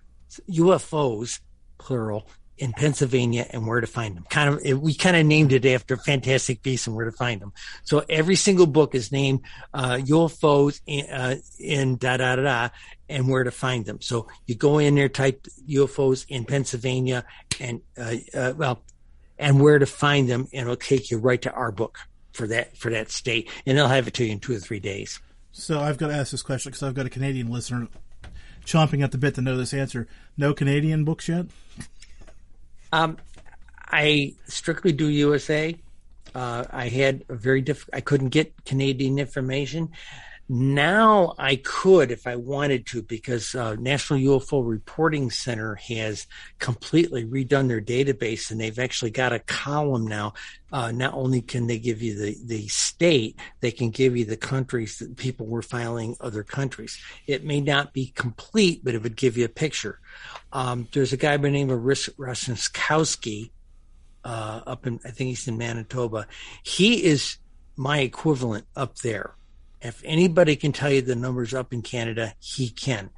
UFOs, 0.51 1.41
plural, 1.79 2.29
in 2.59 2.73
Pennsylvania 2.73 3.47
and 3.51 3.67
where 3.67 3.81
to 3.81 3.87
find 3.87 4.17
them. 4.17 4.25
Kind 4.29 4.55
of, 4.55 4.81
we 4.81 4.95
kind 4.95 5.17
of 5.17 5.27
named 5.27 5.53
it 5.53 5.67
after 5.67 5.97
Fantastic 5.97 6.63
Beasts 6.63 6.87
and 6.87 6.95
where 6.95 7.05
to 7.05 7.13
find 7.13 7.41
them. 7.41 7.53
So 7.83 8.05
every 8.09 8.37
single 8.37 8.67
book 8.67 8.95
is 8.95 9.11
named 9.11 9.41
uh, 9.73 9.97
UFOs 9.97 10.81
in, 10.87 11.07
uh, 11.11 11.37
in 11.59 11.97
da 11.97 12.17
da 12.17 12.37
da 12.37 12.43
da 12.43 12.69
and 13.09 13.29
where 13.29 13.45
to 13.45 13.51
find 13.51 13.85
them. 13.85 14.01
So 14.01 14.29
you 14.47 14.55
go 14.55 14.79
in 14.79 14.95
there, 14.95 15.09
type 15.09 15.47
UFOs 15.69 16.27
in 16.29 16.45
Pennsylvania, 16.45 17.25
and 17.61 17.81
uh, 17.99 18.17
uh, 18.35 18.53
well, 18.57 18.83
and 19.39 19.61
where 19.61 19.79
to 19.79 19.87
find 19.87 20.29
them, 20.29 20.49
and 20.53 20.63
it'll 20.63 20.77
take 20.77 21.11
you 21.11 21.19
right 21.19 21.43
to 21.43 21.53
our 21.53 21.73
book 21.73 21.99
for 22.33 22.47
that 22.49 22.77
for 22.77 22.91
that 22.91 23.11
state, 23.11 23.51
and 23.67 23.77
they'll 23.77 23.89
have 23.89 24.09
it 24.09 24.15
to 24.15 24.25
you 24.25 24.33
in 24.33 24.41
two 24.41 24.55
or 24.55 24.59
three 24.59 24.81
days. 24.81 25.21
So 25.53 25.81
I've 25.81 25.99
got 25.99 26.09
to 26.09 26.15
ask 26.15 26.31
this 26.31 26.43
question 26.43 26.71
because 26.71 26.83
I've 26.83 26.95
got 26.95 27.07
a 27.07 27.11
Canadian 27.11 27.51
listener 27.51 27.89
chomping 28.65 29.03
at 29.03 29.13
the 29.13 29.19
bit 29.19 29.35
to 29.37 29.43
know 29.43 29.57
this 29.57 29.75
answer. 29.75 30.09
No 30.37 30.55
Canadian 30.55 31.05
books 31.05 31.29
yet. 31.29 31.47
Um, 32.95 33.17
I 33.91 34.35
strictly 34.47 34.93
do 34.93 35.09
USA. 35.09 35.77
Uh, 36.33 36.65
I 36.71 36.87
had 36.89 37.25
a 37.29 37.35
very 37.35 37.61
diff- 37.61 37.91
I 37.93 38.01
couldn't 38.01 38.29
get 38.29 38.65
Canadian 38.65 39.19
information. 39.19 39.91
Now 40.47 41.35
I 41.39 41.57
could 41.57 42.11
if 42.11 42.27
I 42.27 42.37
wanted 42.37 42.85
to 42.89 43.01
because 43.01 43.55
uh, 43.55 43.77
National 43.77 44.19
UFO 44.19 44.67
Reporting 44.67 45.31
Center 45.31 45.77
has 45.77 46.27
completely 46.59 47.25
redone 47.25 47.69
their 47.69 47.81
database 47.81 48.51
and 48.51 48.61
they've 48.61 48.79
actually 48.79 49.11
got 49.11 49.33
a 49.33 49.39
column 49.39 50.07
now. 50.07 50.35
Uh, 50.71 50.93
not 50.93 51.15
only 51.15 51.41
can 51.41 51.67
they 51.67 51.79
give 51.79 52.03
you 52.03 52.19
the, 52.19 52.37
the 52.45 52.69
state, 52.69 53.39
they 53.61 53.71
can 53.71 53.89
give 53.89 54.19
you 54.19 54.27
the 54.27 54.37
countries 54.37 54.99
that 54.99 55.17
people 55.17 55.47
were 55.47 55.63
filing 55.63 56.15
other 56.21 56.43
countries. 56.43 57.01
It 57.27 57.43
may 57.43 57.63
not 57.63 57.95
be 57.95 58.09
complete, 58.09 58.85
but 58.85 58.95
it 58.95 59.03
would 59.03 59.17
give 59.17 59.39
you 59.39 59.47
a 59.47 59.49
picture. 59.49 59.99
Um, 60.53 60.89
there's 60.93 61.15
a 61.15 61.17
guy 61.17 61.39
by 61.39 61.45
the 61.45 61.53
name 61.53 61.71
of 61.71 61.81
Rutkowski 61.81 63.51
uh, 64.25 64.61
up 64.67 64.87
in, 64.87 65.01
I 65.07 65.11
think 65.11 65.29
he's 65.29 65.49
in 65.49 65.57
Manitoba. 65.57 66.27
He 66.63 67.03
is 67.05 67.39
my 67.77 68.01
equivalent 68.01 68.67
up 68.77 68.99
there 68.99 69.37
if 69.85 70.03
anybody 70.05 70.57
can 70.57 70.73
tell 70.73 70.91
you 70.91 71.03
the 71.03 71.15
numbers 71.15 71.55
up 71.55 71.73
in 71.73 71.83
Canada, 71.83 72.35
he 72.41 72.71
can. 72.71 73.11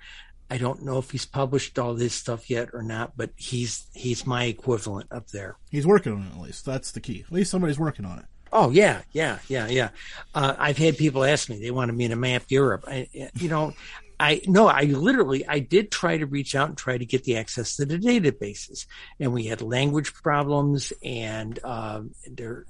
I 0.50 0.58
don't 0.58 0.84
know 0.84 0.98
if 0.98 1.10
he's 1.10 1.24
published 1.24 1.78
all 1.78 1.94
this 1.94 2.14
stuff 2.14 2.50
yet 2.50 2.68
or 2.72 2.82
not, 2.82 3.16
but 3.16 3.30
he's 3.36 3.86
he's 3.94 4.26
my 4.26 4.44
equivalent 4.44 5.10
up 5.10 5.28
there. 5.28 5.56
He's 5.70 5.86
working 5.86 6.12
on 6.12 6.22
it 6.22 6.34
at 6.34 6.40
least. 6.40 6.64
That's 6.64 6.92
the 6.92 7.00
key. 7.00 7.24
At 7.26 7.32
least 7.32 7.50
somebody's 7.50 7.78
working 7.78 8.04
on 8.04 8.18
it. 8.18 8.26
Oh 8.52 8.70
yeah, 8.70 9.02
yeah, 9.12 9.38
yeah, 9.48 9.66
yeah. 9.66 9.88
Uh, 10.34 10.54
I've 10.58 10.78
had 10.78 10.98
people 10.98 11.24
ask 11.24 11.48
me 11.48 11.58
they 11.58 11.70
wanted 11.70 11.96
me 11.96 12.08
to 12.08 12.16
map 12.16 12.44
Europe. 12.48 12.84
I, 12.86 13.08
you 13.34 13.48
know, 13.48 13.74
I 14.20 14.40
no, 14.46 14.68
I 14.68 14.82
literally 14.82 15.46
I 15.46 15.58
did 15.58 15.90
try 15.90 16.16
to 16.18 16.26
reach 16.26 16.54
out 16.54 16.68
and 16.68 16.78
try 16.78 16.96
to 16.96 17.04
get 17.04 17.24
the 17.24 17.36
access 17.36 17.76
to 17.76 17.84
the 17.84 17.98
databases, 17.98 18.86
and 19.18 19.32
we 19.32 19.46
had 19.46 19.62
language 19.62 20.14
problems, 20.14 20.92
and 21.02 21.58
um, 21.64 22.12
there 22.30 22.66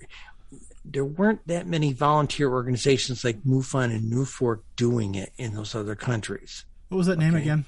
there 0.91 1.05
weren't 1.05 1.47
that 1.47 1.66
many 1.66 1.93
volunteer 1.93 2.51
organizations 2.51 3.24
like 3.24 3.43
MUFON 3.45 3.95
and 3.95 4.12
NUFORC 4.12 4.61
doing 4.76 5.14
it 5.14 5.32
in 5.37 5.55
those 5.55 5.74
other 5.74 5.95
countries. 5.95 6.64
What 6.89 6.99
was 6.99 7.07
that 7.07 7.18
name 7.18 7.34
again? 7.34 7.64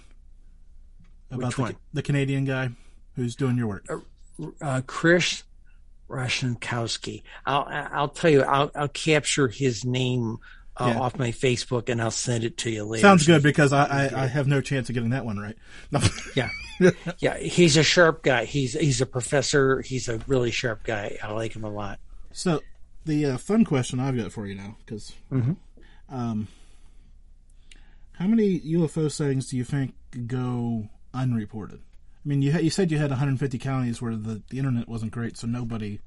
About 1.31 1.55
the, 1.57 1.77
the, 1.93 2.03
Canadian 2.03 2.45
guy 2.45 2.71
who's 3.15 3.37
doing 3.37 3.57
your 3.59 3.67
work. 3.67 3.87
Uh, 3.91 4.47
uh, 4.63 4.81
Chris 4.87 5.43
Rutkowski. 6.09 7.23
I'll 7.45 7.67
I'll 7.69 8.09
tell 8.09 8.31
you. 8.31 8.43
I'll 8.43 8.71
I'll 8.75 8.89
capture 8.89 9.49
his 9.49 9.85
name 9.85 10.39
uh, 10.79 10.93
yeah. 10.95 11.01
off 11.01 11.19
my 11.19 11.33
Facebook 11.33 11.89
and 11.89 12.01
I'll 12.01 12.11
send 12.11 12.45
it 12.45 12.57
to 12.59 12.71
you 12.71 12.85
later. 12.85 13.03
Sounds 13.03 13.27
good 13.27 13.43
because 13.43 13.73
I, 13.73 13.85
I, 13.85 14.23
I, 14.23 14.27
have 14.27 14.47
no 14.47 14.61
chance 14.61 14.89
of 14.89 14.95
getting 14.95 15.11
that 15.11 15.25
one 15.25 15.39
right. 15.39 15.57
No. 15.91 16.01
yeah, 16.37 16.49
yeah. 17.19 17.37
He's 17.39 17.77
a 17.77 17.83
sharp 17.83 18.23
guy. 18.23 18.45
He's 18.45 18.73
he's 18.75 19.01
a 19.01 19.07
professor. 19.07 19.83
He's 19.83 20.09
a 20.09 20.19
really 20.27 20.51
sharp 20.51 20.85
guy. 20.85 21.19
I 21.23 21.33
like 21.33 21.55
him 21.55 21.65
a 21.65 21.71
lot. 21.71 21.99
So 22.33 22.61
the 23.09 23.27
uh, 23.27 23.39
fun 23.39 23.65
question 23.65 23.99
I've 23.99 24.17
got 24.17 24.31
for 24.31 24.47
you 24.47 24.55
now, 24.55 24.77
because 24.85 25.13
mm-hmm. 25.33 25.55
um, 26.15 26.47
how 28.13 28.27
many 28.27 28.61
UFO 28.61 29.11
sightings 29.11 29.49
do 29.49 29.57
you 29.57 29.65
think 29.65 29.95
go 30.27 30.89
unreported? 31.13 31.81
I 31.81 32.29
mean, 32.29 32.43
you 32.43 32.53
ha- 32.53 32.59
you 32.59 32.71
said 32.71 32.93
you 32.93 32.99
had 32.99 33.11
150 33.11 33.59
counties 33.59 34.01
where 34.03 34.15
the, 34.15 34.43
the 34.51 34.59
internet 34.59 34.89
wasn't 34.89 35.13
great, 35.13 35.37
so 35.37 35.47
nobody 35.47 36.01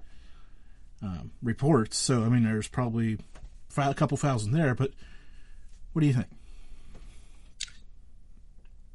um, 1.01 1.31
reports. 1.41 1.97
So 1.97 2.23
I 2.23 2.29
mean, 2.29 2.43
there's 2.43 2.67
probably 2.67 3.17
a 3.75 3.93
couple 3.93 4.15
thousand 4.17 4.51
there. 4.51 4.75
But 4.75 4.91
what 5.93 6.01
do 6.01 6.07
you 6.07 6.13
think? 6.13 6.27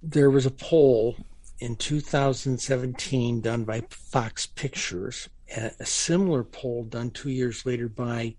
There 0.02 0.30
was 0.30 0.46
a 0.46 0.50
poll 0.50 1.16
in 1.58 1.74
2017 1.74 3.40
done 3.40 3.64
by 3.64 3.80
Fox 3.90 4.46
Pictures 4.46 5.28
a 5.54 5.86
similar 5.86 6.42
poll 6.42 6.84
done 6.84 7.10
two 7.10 7.30
years 7.30 7.64
later 7.64 7.88
by 7.88 8.34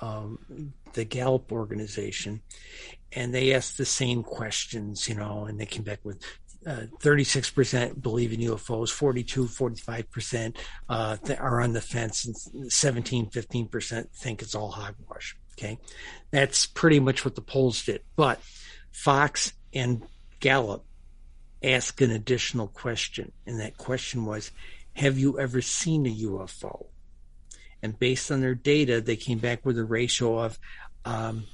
um, 0.00 0.72
the 0.92 1.04
Gallup 1.04 1.50
organization, 1.50 2.40
and 3.12 3.34
they 3.34 3.54
asked 3.54 3.78
the 3.78 3.84
same 3.84 4.22
questions, 4.22 5.08
you 5.08 5.14
know, 5.14 5.46
and 5.46 5.58
they 5.58 5.66
came 5.66 5.82
back 5.82 6.00
with 6.04 6.22
uh, 6.66 6.86
36% 7.00 8.02
believe 8.02 8.32
in 8.32 8.40
UFOs, 8.40 8.90
42, 8.90 9.44
45% 9.44 10.56
uh, 10.88 11.16
are 11.38 11.60
on 11.60 11.72
the 11.72 11.80
fence, 11.80 12.24
and 12.24 12.72
17, 12.72 13.30
15% 13.30 14.10
think 14.10 14.42
it's 14.42 14.54
all 14.54 14.70
hogwash. 14.70 15.36
Okay. 15.52 15.78
That's 16.32 16.66
pretty 16.66 17.00
much 17.00 17.24
what 17.24 17.34
the 17.34 17.40
polls 17.40 17.84
did. 17.84 18.02
But 18.16 18.40
Fox 18.90 19.52
and 19.72 20.02
Gallup 20.40 20.84
asked 21.62 22.00
an 22.00 22.10
additional 22.10 22.66
question, 22.66 23.32
and 23.46 23.60
that 23.60 23.76
question 23.76 24.24
was 24.24 24.50
have 24.96 25.18
you 25.18 25.38
ever 25.38 25.60
seen 25.60 26.06
a 26.06 26.10
UFO? 26.10 26.86
And 27.82 27.98
based 27.98 28.32
on 28.32 28.40
their 28.40 28.54
data, 28.54 29.02
they 29.02 29.16
came 29.16 29.38
back 29.38 29.64
with 29.64 29.78
a 29.78 29.84
ratio 29.84 30.38
of 30.38 30.58
um, 31.04 31.44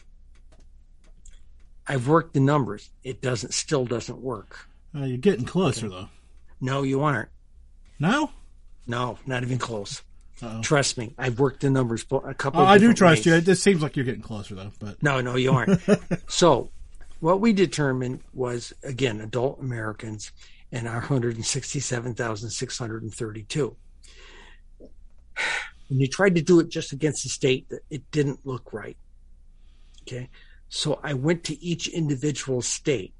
I've 1.87 2.07
worked 2.07 2.33
the 2.33 2.39
numbers. 2.39 2.89
It 3.03 3.21
doesn't 3.21 3.53
still 3.53 3.85
doesn't 3.85 4.19
work. 4.19 4.67
Uh, 4.95 5.03
you're 5.03 5.17
getting 5.17 5.45
closer 5.45 5.89
though. 5.89 6.09
No, 6.61 6.83
you 6.83 7.03
aren't. 7.03 7.29
No. 7.99 8.31
No, 8.87 9.17
not 9.25 9.43
even 9.43 9.57
close. 9.57 10.01
Uh-oh. 10.41 10.61
Trust 10.61 10.97
me, 10.97 11.13
I've 11.17 11.39
worked 11.39 11.61
the 11.61 11.69
numbers 11.69 12.05
a 12.11 12.33
couple. 12.33 12.61
Oh, 12.61 12.65
I 12.65 12.77
do 12.77 12.93
trust 12.93 13.19
ways. 13.19 13.25
you. 13.25 13.33
It 13.35 13.45
just 13.45 13.63
seems 13.63 13.81
like 13.81 13.95
you're 13.95 14.05
getting 14.05 14.21
closer 14.21 14.55
though. 14.55 14.71
But 14.79 15.01
No, 15.01 15.21
no, 15.21 15.35
you 15.35 15.51
aren't. 15.51 15.79
so, 16.27 16.71
what 17.23 17.39
we 17.39 17.53
determined 17.53 18.19
was 18.33 18.73
again 18.83 19.21
adult 19.21 19.61
Americans 19.61 20.33
and 20.73 20.89
our 20.89 20.99
167,632. 20.99 23.77
When 25.87 26.01
you 26.01 26.07
tried 26.09 26.35
to 26.35 26.41
do 26.41 26.59
it 26.59 26.67
just 26.67 26.91
against 26.91 27.23
the 27.23 27.29
state, 27.29 27.71
it 27.89 28.11
didn't 28.11 28.45
look 28.45 28.73
right. 28.73 28.97
Okay, 30.01 30.27
so 30.67 30.99
I 31.01 31.13
went 31.13 31.45
to 31.45 31.57
each 31.63 31.87
individual 31.87 32.61
state, 32.61 33.13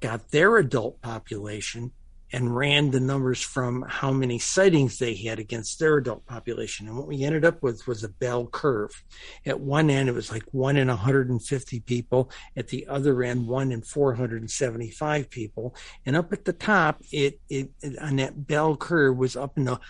got 0.00 0.32
their 0.32 0.56
adult 0.56 1.00
population, 1.02 1.92
and 2.32 2.54
ran 2.54 2.90
the 2.90 3.00
numbers 3.00 3.40
from 3.40 3.84
how 3.88 4.12
many 4.12 4.38
sightings 4.38 4.98
they 4.98 5.14
had 5.14 5.38
against 5.38 5.78
their 5.78 5.96
adult 5.96 6.24
population. 6.26 6.86
And 6.86 6.96
what 6.96 7.06
we 7.06 7.24
ended 7.24 7.44
up 7.44 7.62
with 7.62 7.86
was 7.86 8.04
a 8.04 8.08
bell 8.08 8.46
curve. 8.46 9.02
At 9.44 9.60
one 9.60 9.90
end, 9.90 10.08
it 10.08 10.14
was 10.14 10.30
like 10.30 10.44
one 10.52 10.76
in 10.76 10.88
150 10.88 11.80
people. 11.80 12.30
At 12.56 12.68
the 12.68 12.86
other 12.86 13.22
end, 13.22 13.48
one 13.48 13.72
in 13.72 13.82
475 13.82 15.30
people. 15.30 15.74
And 16.06 16.16
up 16.16 16.32
at 16.32 16.44
the 16.44 16.52
top, 16.52 17.02
it, 17.10 17.40
it, 17.48 17.70
it 17.82 17.98
on 17.98 18.16
that 18.16 18.46
bell 18.46 18.76
curve 18.76 19.16
was 19.16 19.36
up 19.36 19.56
in 19.56 19.64
the 19.64 19.80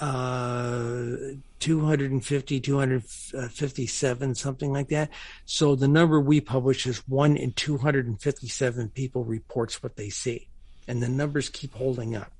uh 0.00 1.34
250 1.58 2.60
257 2.60 4.34
something 4.34 4.72
like 4.72 4.88
that 4.88 5.10
so 5.44 5.74
the 5.74 5.86
number 5.86 6.18
we 6.18 6.40
publish 6.40 6.86
is 6.86 7.06
1 7.06 7.36
in 7.36 7.52
257 7.52 8.88
people 8.90 9.24
reports 9.24 9.82
what 9.82 9.96
they 9.96 10.08
see 10.08 10.48
and 10.86 11.02
the 11.02 11.08
numbers 11.08 11.48
keep 11.48 11.74
holding 11.74 12.14
up 12.14 12.32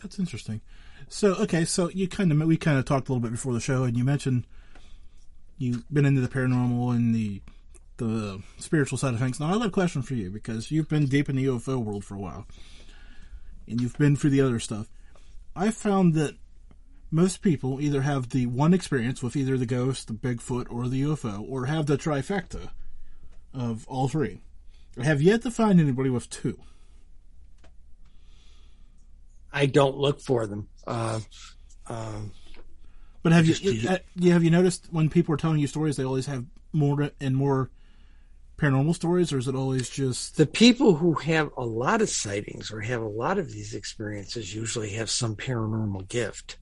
that's 0.00 0.18
interesting. 0.18 0.60
So 1.08 1.34
okay, 1.34 1.64
so 1.64 1.90
you 1.90 2.08
kind 2.08 2.30
of 2.30 2.46
we 2.46 2.56
kind 2.56 2.78
of 2.78 2.84
talked 2.84 3.08
a 3.08 3.12
little 3.12 3.22
bit 3.22 3.32
before 3.32 3.52
the 3.52 3.60
show, 3.60 3.84
and 3.84 3.96
you 3.96 4.04
mentioned 4.04 4.46
you've 5.58 5.84
been 5.92 6.06
into 6.06 6.20
the 6.20 6.28
paranormal 6.28 6.94
and 6.94 7.14
the 7.14 7.42
the 7.96 8.42
spiritual 8.58 8.98
side 8.98 9.14
of 9.14 9.20
things. 9.20 9.40
Now 9.40 9.48
I 9.48 9.52
have 9.52 9.62
a 9.62 9.70
question 9.70 10.02
for 10.02 10.14
you 10.14 10.30
because 10.30 10.70
you've 10.70 10.88
been 10.88 11.06
deep 11.06 11.28
in 11.28 11.36
the 11.36 11.46
UFO 11.46 11.82
world 11.82 12.04
for 12.04 12.14
a 12.14 12.18
while, 12.18 12.46
and 13.68 13.80
you've 13.80 13.98
been 13.98 14.16
through 14.16 14.30
the 14.30 14.40
other 14.40 14.58
stuff. 14.58 14.88
I 15.54 15.70
found 15.70 16.14
that 16.14 16.36
most 17.10 17.42
people 17.42 17.80
either 17.80 18.02
have 18.02 18.30
the 18.30 18.46
one 18.46 18.72
experience 18.72 19.22
with 19.22 19.34
either 19.34 19.58
the 19.58 19.66
ghost, 19.66 20.06
the 20.06 20.14
Bigfoot, 20.14 20.70
or 20.70 20.88
the 20.88 21.02
UFO, 21.02 21.44
or 21.46 21.66
have 21.66 21.86
the 21.86 21.98
trifecta 21.98 22.70
of 23.52 23.86
all 23.88 24.06
three. 24.06 24.40
I 24.98 25.04
have 25.04 25.20
yet 25.20 25.42
to 25.42 25.50
find 25.50 25.80
anybody 25.80 26.08
with 26.08 26.30
two. 26.30 26.60
I 29.52 29.66
don't 29.66 29.96
look 29.96 30.20
for 30.20 30.46
them 30.46 30.68
uh, 30.86 31.20
um, 31.86 32.32
But 33.22 33.32
have 33.32 33.46
you, 33.46 33.54
Just- 33.54 33.86
uh, 33.86 33.98
yeah, 34.16 34.32
have 34.32 34.42
you 34.44 34.50
noticed 34.50 34.88
when 34.90 35.08
people 35.10 35.34
are 35.34 35.38
telling 35.38 35.58
you 35.58 35.66
stories, 35.66 35.96
they 35.96 36.04
always 36.04 36.26
have 36.26 36.44
more 36.72 37.10
and 37.20 37.36
more 37.36 37.70
paranormal 38.56 38.94
stories, 38.94 39.32
or 39.32 39.38
is 39.38 39.46
it 39.48 39.54
always 39.54 39.88
just 39.90 40.36
the 40.36 40.46
people 40.46 40.94
who 40.96 41.14
have 41.14 41.50
a 41.56 41.64
lot 41.64 42.00
of 42.02 42.08
sightings 42.08 42.70
or 42.70 42.80
have 42.80 43.02
a 43.02 43.08
lot 43.08 43.38
of 43.38 43.50
these 43.52 43.74
experiences 43.74 44.54
usually 44.54 44.90
have 44.90 45.10
some 45.10 45.36
paranormal 45.36 46.08
gift 46.08 46.58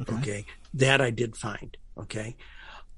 okay? 0.00 0.14
Okay. 0.16 0.44
That 0.74 1.00
I 1.00 1.10
did 1.10 1.36
find. 1.36 1.76
Okay. 1.98 2.36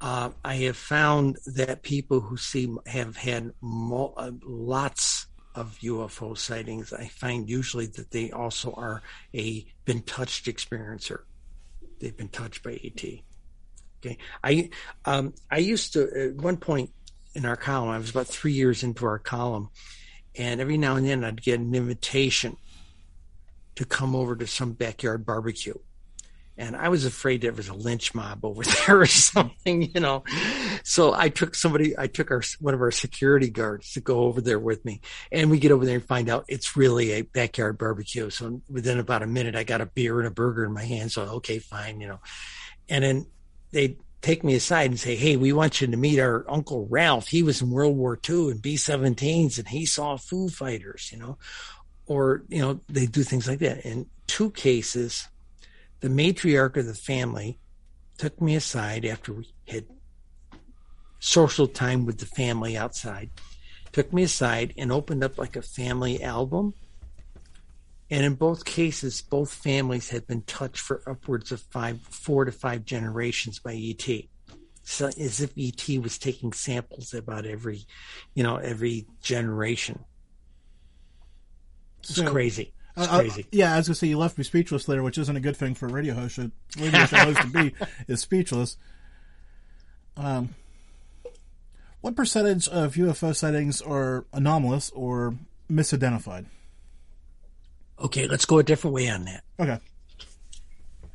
Uh, 0.00 0.30
I 0.44 0.54
have 0.56 0.76
found 0.76 1.36
that 1.46 1.82
people 1.82 2.20
who 2.20 2.36
see 2.36 2.74
have 2.86 3.16
had 3.16 3.52
mo- 3.60 4.14
uh, 4.16 4.32
lots 4.44 5.26
of 5.54 5.78
UFO 5.82 6.36
sightings. 6.36 6.92
I 6.92 7.06
find 7.06 7.48
usually 7.48 7.86
that 7.86 8.10
they 8.10 8.30
also 8.30 8.72
are 8.72 9.02
a 9.34 9.66
been 9.84 10.02
touched 10.02 10.46
experiencer. 10.46 11.20
They've 11.98 12.16
been 12.16 12.28
touched 12.28 12.62
by 12.62 12.80
ET. 12.82 13.04
Okay. 13.98 14.18
I 14.42 14.70
um, 15.04 15.34
I 15.50 15.58
used 15.58 15.92
to 15.94 16.28
at 16.28 16.34
one 16.36 16.56
point 16.56 16.90
in 17.34 17.44
our 17.44 17.56
column. 17.56 17.90
I 17.90 17.98
was 17.98 18.10
about 18.10 18.26
three 18.26 18.52
years 18.52 18.82
into 18.82 19.04
our 19.04 19.18
column, 19.18 19.70
and 20.36 20.60
every 20.60 20.78
now 20.78 20.96
and 20.96 21.06
then 21.06 21.24
I'd 21.24 21.42
get 21.42 21.60
an 21.60 21.74
invitation 21.74 22.56
to 23.76 23.84
come 23.84 24.16
over 24.16 24.36
to 24.36 24.46
some 24.46 24.72
backyard 24.72 25.24
barbecue 25.26 25.74
and 26.60 26.76
I 26.76 26.90
was 26.90 27.06
afraid 27.06 27.40
there 27.40 27.52
was 27.52 27.70
a 27.70 27.74
lynch 27.74 28.14
mob 28.14 28.44
over 28.44 28.62
there 28.86 29.00
or 29.00 29.06
something, 29.06 29.90
you 29.94 30.00
know. 30.00 30.22
So 30.84 31.14
I 31.14 31.30
took 31.30 31.54
somebody, 31.54 31.98
I 31.98 32.06
took 32.06 32.30
our 32.30 32.42
one 32.60 32.74
of 32.74 32.82
our 32.82 32.90
security 32.90 33.48
guards 33.48 33.94
to 33.94 34.00
go 34.00 34.20
over 34.20 34.40
there 34.40 34.58
with 34.58 34.84
me, 34.84 35.00
and 35.32 35.50
we 35.50 35.58
get 35.58 35.72
over 35.72 35.86
there 35.86 35.96
and 35.96 36.04
find 36.04 36.28
out 36.28 36.44
it's 36.48 36.76
really 36.76 37.12
a 37.12 37.22
backyard 37.22 37.78
barbecue. 37.78 38.28
So 38.28 38.60
within 38.68 38.98
about 38.98 39.22
a 39.22 39.26
minute, 39.26 39.56
I 39.56 39.64
got 39.64 39.80
a 39.80 39.86
beer 39.86 40.18
and 40.18 40.28
a 40.28 40.30
burger 40.30 40.64
in 40.64 40.72
my 40.72 40.84
hand. 40.84 41.10
So 41.10 41.22
okay, 41.22 41.58
fine, 41.58 42.00
you 42.00 42.08
know. 42.08 42.20
And 42.90 43.02
then 43.02 43.26
they 43.70 43.96
take 44.20 44.44
me 44.44 44.54
aside 44.54 44.90
and 44.90 45.00
say, 45.00 45.16
"Hey, 45.16 45.36
we 45.36 45.54
want 45.54 45.80
you 45.80 45.86
to 45.86 45.96
meet 45.96 46.20
our 46.20 46.44
uncle 46.46 46.86
Ralph. 46.90 47.28
He 47.28 47.42
was 47.42 47.62
in 47.62 47.70
World 47.70 47.96
War 47.96 48.20
II 48.28 48.50
and 48.50 48.60
B-17s, 48.60 49.58
and 49.58 49.68
he 49.68 49.86
saw 49.86 50.18
Foo 50.18 50.50
Fighters, 50.50 51.10
you 51.10 51.18
know." 51.18 51.38
Or 52.06 52.42
you 52.48 52.58
know, 52.60 52.80
they 52.88 53.06
do 53.06 53.22
things 53.22 53.48
like 53.48 53.60
that. 53.60 53.86
In 53.86 54.06
two 54.26 54.50
cases 54.50 55.28
the 56.00 56.08
matriarch 56.08 56.76
of 56.76 56.86
the 56.86 56.94
family 56.94 57.58
took 58.18 58.40
me 58.40 58.54
aside 58.54 59.04
after 59.04 59.32
we 59.32 59.48
had 59.68 59.86
social 61.18 61.66
time 61.66 62.06
with 62.06 62.18
the 62.18 62.26
family 62.26 62.76
outside, 62.76 63.30
took 63.92 64.12
me 64.12 64.22
aside 64.22 64.74
and 64.76 64.90
opened 64.90 65.22
up 65.22 65.38
like 65.38 65.56
a 65.56 65.62
family 65.62 66.22
album. 66.22 66.74
And 68.10 68.24
in 68.24 68.34
both 68.34 68.64
cases, 68.64 69.20
both 69.22 69.52
families 69.52 70.08
had 70.10 70.26
been 70.26 70.42
touched 70.42 70.80
for 70.80 71.02
upwards 71.06 71.52
of 71.52 71.60
five, 71.60 72.00
four 72.00 72.44
to 72.44 72.52
five 72.52 72.84
generations 72.84 73.58
by 73.58 73.74
ET. 73.74 74.28
So 74.82 75.06
as 75.06 75.40
if 75.40 75.52
ET 75.56 75.86
was 76.02 76.18
taking 76.18 76.52
samples 76.52 77.14
about 77.14 77.46
every, 77.46 77.84
you 78.34 78.42
know, 78.42 78.56
every 78.56 79.06
generation. 79.22 80.04
It's 82.00 82.16
So- 82.16 82.30
crazy. 82.30 82.72
Uh, 82.96 83.06
uh, 83.08 83.18
crazy. 83.20 83.46
yeah, 83.52 83.74
I 83.74 83.78
was 83.78 83.88
gonna 83.88 83.94
say 83.94 84.08
you 84.08 84.18
left 84.18 84.36
me 84.38 84.44
speechless 84.44 84.84
there, 84.84 85.02
which 85.02 85.18
isn't 85.18 85.36
a 85.36 85.40
good 85.40 85.56
thing 85.56 85.74
for 85.74 85.86
a 85.86 85.92
radio 85.92 86.14
host. 86.14 86.38
A 86.38 86.50
radio 86.78 87.06
show 87.06 87.18
host 87.18 87.40
to 87.40 87.46
be 87.48 87.74
is 88.08 88.20
speechless. 88.20 88.76
Um, 90.16 90.54
what 92.00 92.16
percentage 92.16 92.68
of 92.68 92.94
UFO 92.94 93.34
sightings 93.34 93.80
are 93.80 94.26
anomalous 94.32 94.90
or 94.90 95.34
misidentified? 95.70 96.46
Okay, 97.98 98.26
let's 98.26 98.44
go 98.44 98.58
a 98.58 98.62
different 98.62 98.94
way 98.94 99.08
on 99.08 99.24
that. 99.26 99.44
Okay, 99.58 99.78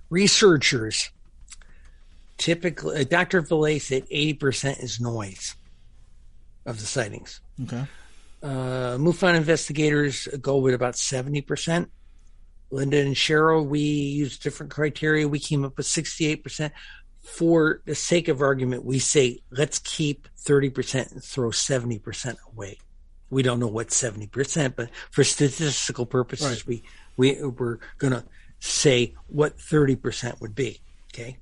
researchers 0.09 1.11
typically 2.38 3.01
uh, 3.01 3.03
dr 3.03 3.41
Vallée 3.43 3.82
said 3.82 4.07
80% 4.09 4.84
is 4.84 4.99
noise 4.99 5.55
of 6.65 6.80
the 6.80 6.86
sightings 6.86 7.41
okay, 7.63 7.86
uh, 8.45 8.95
mufon 8.99 9.35
investigators 9.35 10.27
go 10.39 10.57
with 10.57 10.75
about 10.75 10.93
70% 10.93 11.87
linda 12.69 12.99
and 12.99 13.15
cheryl 13.15 13.65
we 13.65 13.79
used 13.79 14.43
different 14.43 14.71
criteria. 14.71 15.27
We 15.27 15.39
came 15.39 15.65
up 15.65 15.77
with 15.77 15.87
68% 15.87 16.69
for 17.23 17.81
the 17.85 17.95
sake 17.95 18.27
of 18.27 18.41
argument 18.41 18.85
we 18.85 18.99
say 18.99 19.39
let's 19.49 19.79
keep 19.79 20.27
30% 20.45 21.11
and 21.11 21.23
throw 21.23 21.49
70% 21.49 22.35
away. 22.53 22.77
We 23.31 23.41
don't 23.41 23.59
know 23.59 23.67
what 23.67 23.87
70% 23.87 24.75
but 24.75 24.91
for 25.09 25.23
statistical 25.23 26.05
purposes 26.05 26.67
Right. 26.67 26.67
we 26.67 26.83
we 27.17 27.43
we're 27.43 27.79
going 27.97 28.13
to 28.13 28.25
say 28.59 29.15
what 29.25 29.57
30% 29.57 30.39
would 30.39 30.53
be 30.53 30.81
okay? 31.13 31.37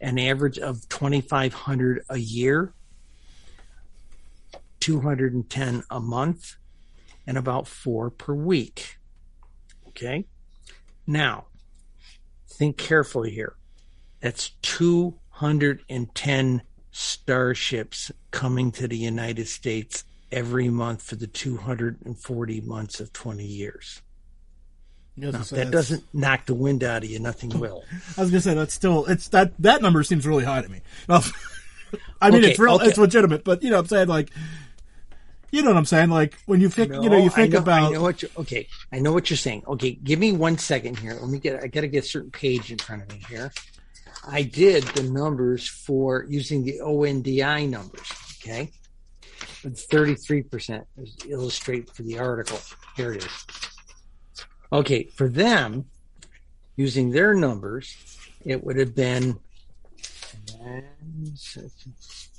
An 0.00 0.18
average 0.18 0.58
of 0.58 0.88
2,500 0.88 2.04
a 2.08 2.18
year, 2.18 2.74
210 4.82 5.84
a 5.90 6.00
month, 6.00 6.56
and 7.26 7.38
about 7.38 7.66
four 7.68 8.10
per 8.10 8.34
week. 8.34 8.98
Okay. 9.88 10.26
Now, 11.06 11.46
think 12.48 12.76
carefully 12.76 13.30
here. 13.30 13.54
That's 14.20 14.50
210 14.62 16.62
starships 16.90 18.10
coming 18.30 18.72
to 18.72 18.88
the 18.88 18.96
United 18.96 19.46
States 19.48 20.04
every 20.30 20.68
month 20.68 21.02
for 21.02 21.16
the 21.16 21.28
240 21.28 22.60
months 22.62 23.00
of 23.00 23.12
20 23.12 23.44
years. 23.44 24.00
Now, 25.16 25.30
that 25.30 25.70
doesn't 25.70 26.04
knock 26.14 26.46
the 26.46 26.54
wind 26.54 26.82
out 26.82 27.04
of 27.04 27.10
you, 27.10 27.20
nothing 27.20 27.50
will. 27.58 27.84
I 28.16 28.22
was 28.22 28.30
gonna 28.30 28.40
say 28.40 28.54
that's 28.54 28.72
still 28.72 29.04
it's 29.04 29.28
that 29.28 29.52
that 29.58 29.82
number 29.82 30.02
seems 30.02 30.26
really 30.26 30.44
high 30.44 30.62
to 30.62 30.68
me. 30.70 30.80
I 31.08 31.20
mean, 32.30 32.40
okay, 32.40 32.50
it's 32.50 32.58
real, 32.58 32.74
okay. 32.74 32.86
it's 32.86 32.98
legitimate, 32.98 33.44
but 33.44 33.62
you 33.62 33.70
know, 33.70 33.78
I'm 33.78 33.86
saying 33.86 34.08
like, 34.08 34.30
you 35.52 35.62
know 35.62 35.68
what 35.68 35.76
I'm 35.76 35.84
saying? 35.84 36.08
Like 36.08 36.34
when 36.46 36.60
you 36.60 36.68
think, 36.68 36.90
no, 36.90 37.02
you 37.02 37.10
know, 37.10 37.18
you 37.18 37.30
think 37.30 37.52
know, 37.52 37.60
about. 37.60 37.90
I 37.90 37.90
know 37.92 38.02
what 38.02 38.24
okay. 38.38 38.66
I 38.90 38.98
know 38.98 39.12
what 39.12 39.30
you're 39.30 39.36
saying. 39.36 39.62
Okay, 39.68 39.92
give 39.92 40.18
me 40.18 40.32
one 40.32 40.58
second 40.58 40.98
here. 40.98 41.12
Let 41.12 41.28
me 41.28 41.38
get. 41.38 41.62
I 41.62 41.68
got 41.68 41.82
to 41.82 41.88
get 41.88 42.04
a 42.04 42.08
certain 42.08 42.30
page 42.30 42.72
in 42.72 42.78
front 42.78 43.02
of 43.02 43.10
me 43.10 43.22
here. 43.28 43.52
I 44.26 44.42
did 44.42 44.82
the 44.84 45.02
numbers 45.02 45.68
for 45.68 46.24
using 46.28 46.64
the 46.64 46.80
ONDI 46.82 47.68
numbers. 47.68 48.10
Okay, 48.40 48.72
thirty-three 49.62 50.42
percent 50.44 50.86
is 50.96 51.16
illustrate 51.28 51.90
for 51.90 52.02
the 52.02 52.18
article. 52.18 52.58
Here 52.96 53.12
it 53.12 53.24
is. 53.24 53.46
Okay, 54.72 55.04
for 55.04 55.28
them, 55.28 55.84
using 56.76 57.10
their 57.10 57.34
numbers, 57.34 57.94
it 58.44 58.64
would 58.64 58.78
have 58.78 58.94
been. 58.94 59.38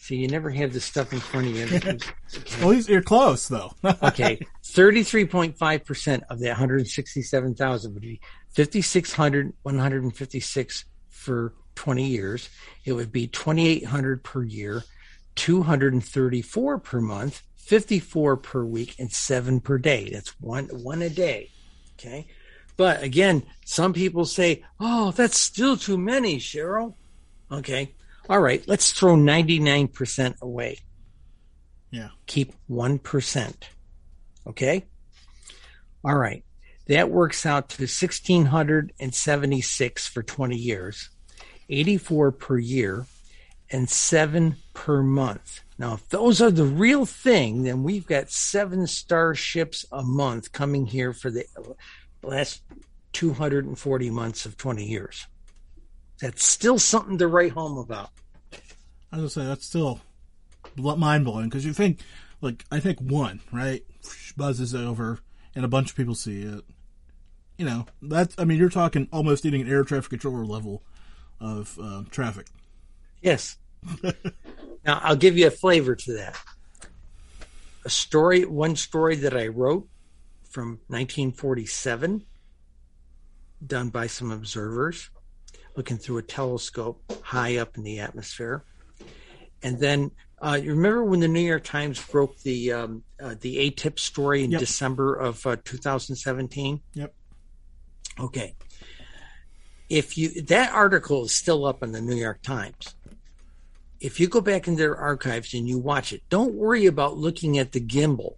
See, 0.03 0.17
you 0.17 0.27
never 0.27 0.49
have 0.49 0.73
this 0.73 0.83
stuff 0.83 1.13
in 1.13 1.21
front 1.21 1.47
of 1.47 1.55
you. 1.55 1.63
Okay. 2.35 2.65
well, 2.65 2.73
you're 2.73 3.01
close 3.01 3.47
though. 3.47 3.71
okay, 4.03 4.37
thirty-three 4.65 5.25
point 5.27 5.57
five 5.57 5.85
percent 5.85 6.23
of 6.29 6.39
the 6.39 6.47
one 6.47 6.57
hundred 6.57 6.85
sixty-seven 6.87 7.55
thousand 7.55 7.93
would 7.93 8.01
be 8.01 8.19
fifty-six 8.49 9.13
hundred 9.13 9.53
one 9.61 9.79
hundred 9.79 10.03
and 10.03 10.13
fifty-six 10.13 10.83
for 11.09 11.53
twenty 11.75 12.07
years. 12.07 12.49
It 12.83 12.93
would 12.93 13.13
be 13.13 13.27
twenty-eight 13.27 13.85
hundred 13.85 14.25
per 14.25 14.43
year, 14.43 14.83
two 15.35 15.63
hundred 15.63 15.93
and 15.93 16.03
thirty-four 16.03 16.79
per 16.79 16.99
month, 16.99 17.41
fifty-four 17.55 18.37
per 18.37 18.65
week, 18.65 18.95
and 18.99 19.09
seven 19.09 19.61
per 19.61 19.77
day. 19.77 20.09
That's 20.11 20.37
one 20.41 20.65
one 20.65 21.01
a 21.01 21.09
day. 21.09 21.49
Okay. 21.97 22.27
But 22.75 23.03
again, 23.03 23.43
some 23.63 23.93
people 23.93 24.25
say, 24.25 24.65
oh, 24.81 25.11
that's 25.11 25.37
still 25.37 25.77
too 25.77 25.97
many, 25.97 26.39
Cheryl. 26.39 26.95
Okay. 27.49 27.93
All 28.29 28.39
right. 28.39 28.63
Let's 28.67 28.93
throw 28.93 29.15
99% 29.15 30.41
away. 30.41 30.77
Yeah. 31.91 32.09
Keep 32.25 32.53
1%. 32.69 33.53
Okay. 34.47 34.85
All 36.03 36.17
right. 36.17 36.43
That 36.87 37.09
works 37.09 37.45
out 37.45 37.69
to 37.69 37.83
1676 37.83 40.07
for 40.07 40.23
20 40.23 40.57
years, 40.57 41.09
84 41.69 42.33
per 42.33 42.57
year, 42.57 43.05
and 43.71 43.89
seven 43.89 44.57
per 44.73 45.01
month. 45.01 45.61
Now, 45.77 45.93
if 45.93 46.09
those 46.09 46.41
are 46.41 46.51
the 46.51 46.65
real 46.65 47.05
thing, 47.05 47.63
then 47.63 47.83
we've 47.83 48.05
got 48.05 48.29
seven 48.29 48.85
starships 48.85 49.85
a 49.91 50.03
month 50.03 50.51
coming 50.51 50.85
here 50.85 51.13
for 51.13 51.31
the 51.31 51.45
last 52.21 52.61
240 53.13 54.09
months 54.09 54.45
of 54.45 54.57
20 54.57 54.85
years. 54.85 55.25
That's 56.23 56.45
still 56.45 56.79
something 56.79 57.17
to 57.17 57.27
write 57.27 57.51
home 57.51 57.77
about. 57.77 58.09
I 59.11 59.17
was 59.17 59.35
gonna 59.35 59.45
say 59.45 59.45
that's 59.45 59.65
still 59.65 59.99
mind 60.77 61.25
blowing 61.25 61.49
because 61.49 61.65
you 61.65 61.73
think, 61.73 61.99
like, 62.39 62.63
I 62.71 62.79
think 62.79 63.01
one 63.01 63.41
right 63.51 63.83
buzzes 64.37 64.73
over 64.73 65.19
and 65.53 65.65
a 65.65 65.67
bunch 65.67 65.89
of 65.89 65.97
people 65.97 66.15
see 66.15 66.43
it. 66.43 66.63
You 67.57 67.65
know, 67.65 67.87
that's 68.01 68.35
I 68.37 68.45
mean, 68.45 68.57
you're 68.57 68.69
talking 68.69 69.09
almost 69.11 69.45
eating 69.45 69.63
an 69.63 69.69
air 69.69 69.83
traffic 69.83 70.11
controller 70.11 70.45
level 70.45 70.81
of 71.41 71.77
uh, 71.77 72.03
traffic. 72.09 72.47
Yes. 73.21 73.57
now 74.85 75.01
I'll 75.03 75.17
give 75.17 75.37
you 75.37 75.47
a 75.47 75.51
flavor 75.51 75.93
to 75.93 76.13
that. 76.13 76.39
A 77.83 77.89
story, 77.89 78.45
one 78.45 78.77
story 78.77 79.17
that 79.17 79.35
I 79.35 79.47
wrote 79.47 79.89
from 80.49 80.79
1947, 80.87 82.23
done 83.67 83.89
by 83.89 84.07
some 84.07 84.31
observers 84.31 85.09
looking 85.75 85.97
through 85.97 86.17
a 86.17 86.23
telescope 86.23 87.01
high 87.23 87.57
up 87.57 87.77
in 87.77 87.83
the 87.83 87.99
atmosphere. 87.99 88.63
And 89.61 89.79
then 89.79 90.11
uh, 90.41 90.59
you 90.61 90.71
remember 90.71 91.03
when 91.03 91.19
the 91.19 91.27
New 91.27 91.41
York 91.41 91.63
Times 91.63 92.03
broke 92.05 92.37
the 92.39 92.73
um, 92.73 93.03
uh, 93.21 93.35
the 93.39 93.71
AATIP 93.71 93.97
story 93.97 94.43
in 94.43 94.51
yep. 94.51 94.59
December 94.59 95.15
of 95.15 95.45
uh, 95.47 95.55
2017? 95.63 96.81
Yep. 96.93 97.13
Okay. 98.19 98.55
If 99.89 100.17
you 100.17 100.41
that 100.43 100.73
article 100.73 101.25
is 101.25 101.33
still 101.33 101.65
up 101.65 101.81
in 101.83 101.91
the 101.91 102.01
New 102.01 102.15
York 102.15 102.41
Times. 102.41 102.95
If 103.99 104.19
you 104.19 104.27
go 104.27 104.41
back 104.41 104.67
into 104.67 104.79
their 104.79 104.97
archives 104.97 105.53
and 105.53 105.65
you 105.65 105.77
watch 105.77 106.11
it, 106.11 106.23
don't 106.27 106.55
worry 106.55 106.87
about 106.87 107.15
looking 107.15 107.57
at 107.57 107.71
the 107.71 107.79
gimbal 107.79 108.35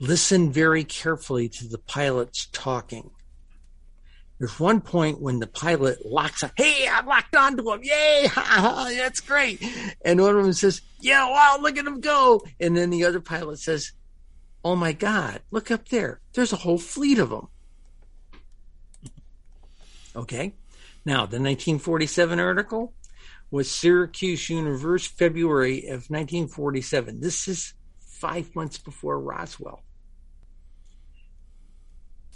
listen 0.00 0.52
very 0.52 0.84
carefully 0.84 1.48
to 1.48 1.66
the 1.66 1.78
pilots 1.78 2.48
talking. 2.52 3.10
There's 4.38 4.60
one 4.60 4.80
point 4.80 5.20
when 5.20 5.40
the 5.40 5.48
pilot 5.48 6.06
locks 6.06 6.44
up. 6.44 6.52
Hey, 6.56 6.88
I'm 6.88 7.06
locked 7.06 7.34
onto 7.34 7.68
him. 7.72 7.80
Yay. 7.82 8.28
That's 8.36 9.20
great. 9.20 9.60
And 10.04 10.20
one 10.20 10.36
of 10.36 10.44
them 10.44 10.52
says, 10.52 10.80
yeah, 11.00 11.28
wow, 11.28 11.58
look 11.60 11.76
at 11.76 11.86
him 11.86 12.00
go. 12.00 12.44
And 12.60 12.76
then 12.76 12.90
the 12.90 13.04
other 13.04 13.20
pilot 13.20 13.58
says, 13.58 13.92
oh 14.64 14.76
my 14.76 14.92
God, 14.92 15.40
look 15.50 15.72
up 15.72 15.88
there. 15.88 16.20
There's 16.34 16.52
a 16.52 16.56
whole 16.56 16.78
fleet 16.78 17.18
of 17.18 17.30
them. 17.30 17.48
Okay. 20.14 20.54
Now, 21.04 21.26
the 21.26 21.40
1947 21.40 22.38
article 22.38 22.92
was 23.50 23.70
Syracuse 23.70 24.48
University, 24.50 25.14
February 25.16 25.78
of 25.86 26.10
1947. 26.10 27.20
This 27.20 27.48
is 27.48 27.74
five 27.98 28.54
months 28.54 28.78
before 28.78 29.18
Roswell 29.18 29.82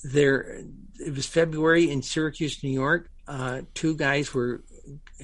there 0.03 0.63
it 1.05 1.15
was 1.15 1.27
February 1.27 1.91
in 1.91 2.03
Syracuse, 2.03 2.63
New 2.63 2.71
York. 2.71 3.11
Uh, 3.27 3.63
two 3.75 3.97
guys 3.97 4.35
were 4.35 4.63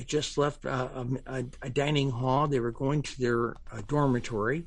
just 0.06 0.38
left 0.38 0.64
uh, 0.64 0.88
a, 1.26 1.44
a, 1.62 1.70
dining 1.70 2.10
hall. 2.10 2.46
They 2.46 2.60
were 2.60 2.70
going 2.70 3.02
to 3.02 3.20
their 3.20 3.50
uh, 3.72 3.82
dormitory, 3.86 4.64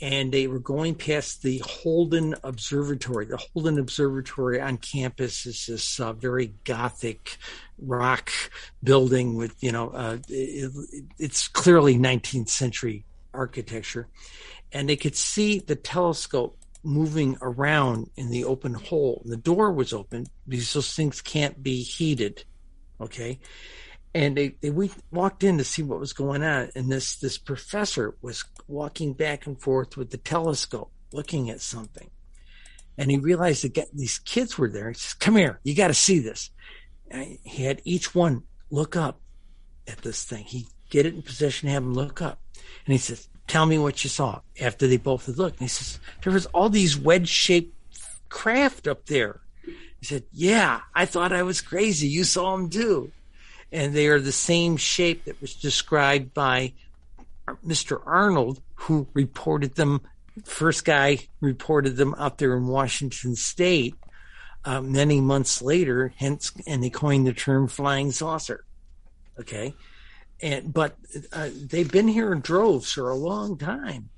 and 0.00 0.30
they 0.32 0.46
were 0.46 0.58
going 0.58 0.94
past 0.94 1.42
the 1.42 1.58
Holden 1.58 2.34
Observatory. 2.44 3.26
The 3.26 3.38
Holden 3.38 3.78
Observatory 3.78 4.60
on 4.60 4.76
campus 4.76 5.46
is 5.46 5.66
this 5.66 5.98
uh, 5.98 6.12
very 6.12 6.54
gothic 6.64 7.38
rock 7.78 8.30
building 8.82 9.36
with 9.36 9.54
you 9.62 9.72
know 9.72 9.90
uh, 9.90 10.18
it, 10.28 10.72
it's 11.18 11.48
clearly 11.48 11.96
19th 11.96 12.50
century 12.50 13.04
architecture, 13.32 14.08
and 14.72 14.88
they 14.88 14.96
could 14.96 15.16
see 15.16 15.58
the 15.58 15.76
telescope 15.76 16.58
moving 16.86 17.36
around 17.42 18.10
in 18.16 18.30
the 18.30 18.44
open 18.44 18.74
hole. 18.74 19.22
The 19.24 19.36
door 19.36 19.72
was 19.72 19.92
open 19.92 20.26
because 20.48 20.72
those 20.72 20.94
things 20.94 21.20
can't 21.20 21.62
be 21.62 21.82
heated. 21.82 22.44
Okay. 23.00 23.40
And 24.14 24.36
they, 24.36 24.56
they 24.60 24.70
we 24.70 24.90
walked 25.10 25.44
in 25.44 25.58
to 25.58 25.64
see 25.64 25.82
what 25.82 26.00
was 26.00 26.12
going 26.12 26.42
on. 26.42 26.70
And 26.74 26.90
this, 26.90 27.16
this 27.16 27.36
professor 27.36 28.16
was 28.22 28.44
walking 28.66 29.12
back 29.12 29.46
and 29.46 29.60
forth 29.60 29.96
with 29.96 30.10
the 30.10 30.16
telescope 30.16 30.90
looking 31.12 31.50
at 31.50 31.60
something. 31.60 32.10
And 32.96 33.10
he 33.10 33.18
realized 33.18 33.62
that 33.62 33.88
these 33.92 34.18
kids 34.18 34.56
were 34.56 34.70
there. 34.70 34.88
He 34.88 34.94
says, 34.94 35.14
come 35.14 35.36
here. 35.36 35.60
You 35.64 35.74
got 35.74 35.88
to 35.88 35.94
see 35.94 36.20
this. 36.20 36.50
And 37.10 37.38
he 37.42 37.64
had 37.64 37.82
each 37.84 38.14
one 38.14 38.44
look 38.70 38.96
up 38.96 39.20
at 39.86 39.98
this 39.98 40.24
thing. 40.24 40.44
He 40.44 40.66
get 40.88 41.06
it 41.06 41.14
in 41.14 41.22
position, 41.22 41.68
have 41.68 41.82
them 41.82 41.94
look 41.94 42.22
up. 42.22 42.40
And 42.86 42.92
he 42.92 42.98
says, 42.98 43.28
tell 43.46 43.66
me 43.66 43.78
what 43.78 44.02
you 44.04 44.10
saw 44.10 44.40
after 44.60 44.86
they 44.86 44.96
both 44.96 45.26
had 45.26 45.38
looked. 45.38 45.60
And 45.60 45.64
he 45.64 45.68
says, 45.68 46.00
there 46.22 46.32
was 46.32 46.46
all 46.46 46.68
these 46.68 46.98
wedge 46.98 47.28
shaped 47.28 47.74
craft 48.28 48.86
up 48.88 49.06
there. 49.06 49.40
He 49.64 50.04
said, 50.04 50.24
yeah, 50.32 50.80
I 50.94 51.06
thought 51.06 51.32
I 51.32 51.42
was 51.42 51.60
crazy. 51.60 52.08
You 52.08 52.24
saw 52.24 52.56
them 52.56 52.70
too. 52.70 53.12
And 53.72 53.94
they 53.94 54.08
are 54.08 54.20
the 54.20 54.32
same 54.32 54.76
shape 54.76 55.24
that 55.24 55.40
was 55.40 55.54
described 55.54 56.34
by 56.34 56.72
Mr. 57.66 58.00
Arnold, 58.04 58.60
who 58.74 59.08
reported 59.14 59.74
them. 59.74 60.02
First 60.44 60.84
guy 60.84 61.18
reported 61.40 61.96
them 61.96 62.14
out 62.18 62.38
there 62.38 62.56
in 62.56 62.66
Washington 62.66 63.36
State 63.36 63.94
uh, 64.64 64.80
many 64.82 65.20
months 65.20 65.62
later. 65.62 66.12
Hence, 66.16 66.52
and 66.66 66.84
he 66.84 66.90
coined 66.90 67.26
the 67.26 67.32
term 67.32 67.68
flying 67.68 68.12
saucer. 68.12 68.64
Okay 69.38 69.74
and 70.40 70.72
but 70.72 70.96
uh, 71.32 71.48
they've 71.54 71.90
been 71.90 72.08
here 72.08 72.32
in 72.32 72.40
droves 72.40 72.92
for 72.92 73.08
a 73.10 73.14
long 73.14 73.56
time. 73.58 74.10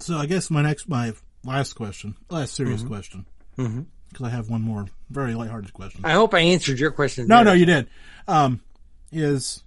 So 0.00 0.16
I 0.16 0.26
guess 0.26 0.50
my 0.50 0.62
next 0.62 0.88
my 0.88 1.12
last 1.44 1.74
question, 1.74 2.16
last 2.30 2.54
serious 2.54 2.80
Mm-hmm. 2.82 2.88
question, 2.88 3.26
because 3.56 4.26
I 4.26 4.30
have 4.30 4.48
one 4.48 4.62
more 4.62 4.86
very 5.10 5.34
lighthearted 5.34 5.72
question. 5.72 6.00
I 6.04 6.12
hope 6.12 6.34
I 6.34 6.40
answered 6.40 6.78
your 6.78 6.90
question. 6.90 7.26
No, 7.28 7.36
there. 7.36 7.44
no, 7.46 7.52
you 7.52 7.66
did. 7.66 7.88
Um, 8.26 8.60
is 9.12 9.62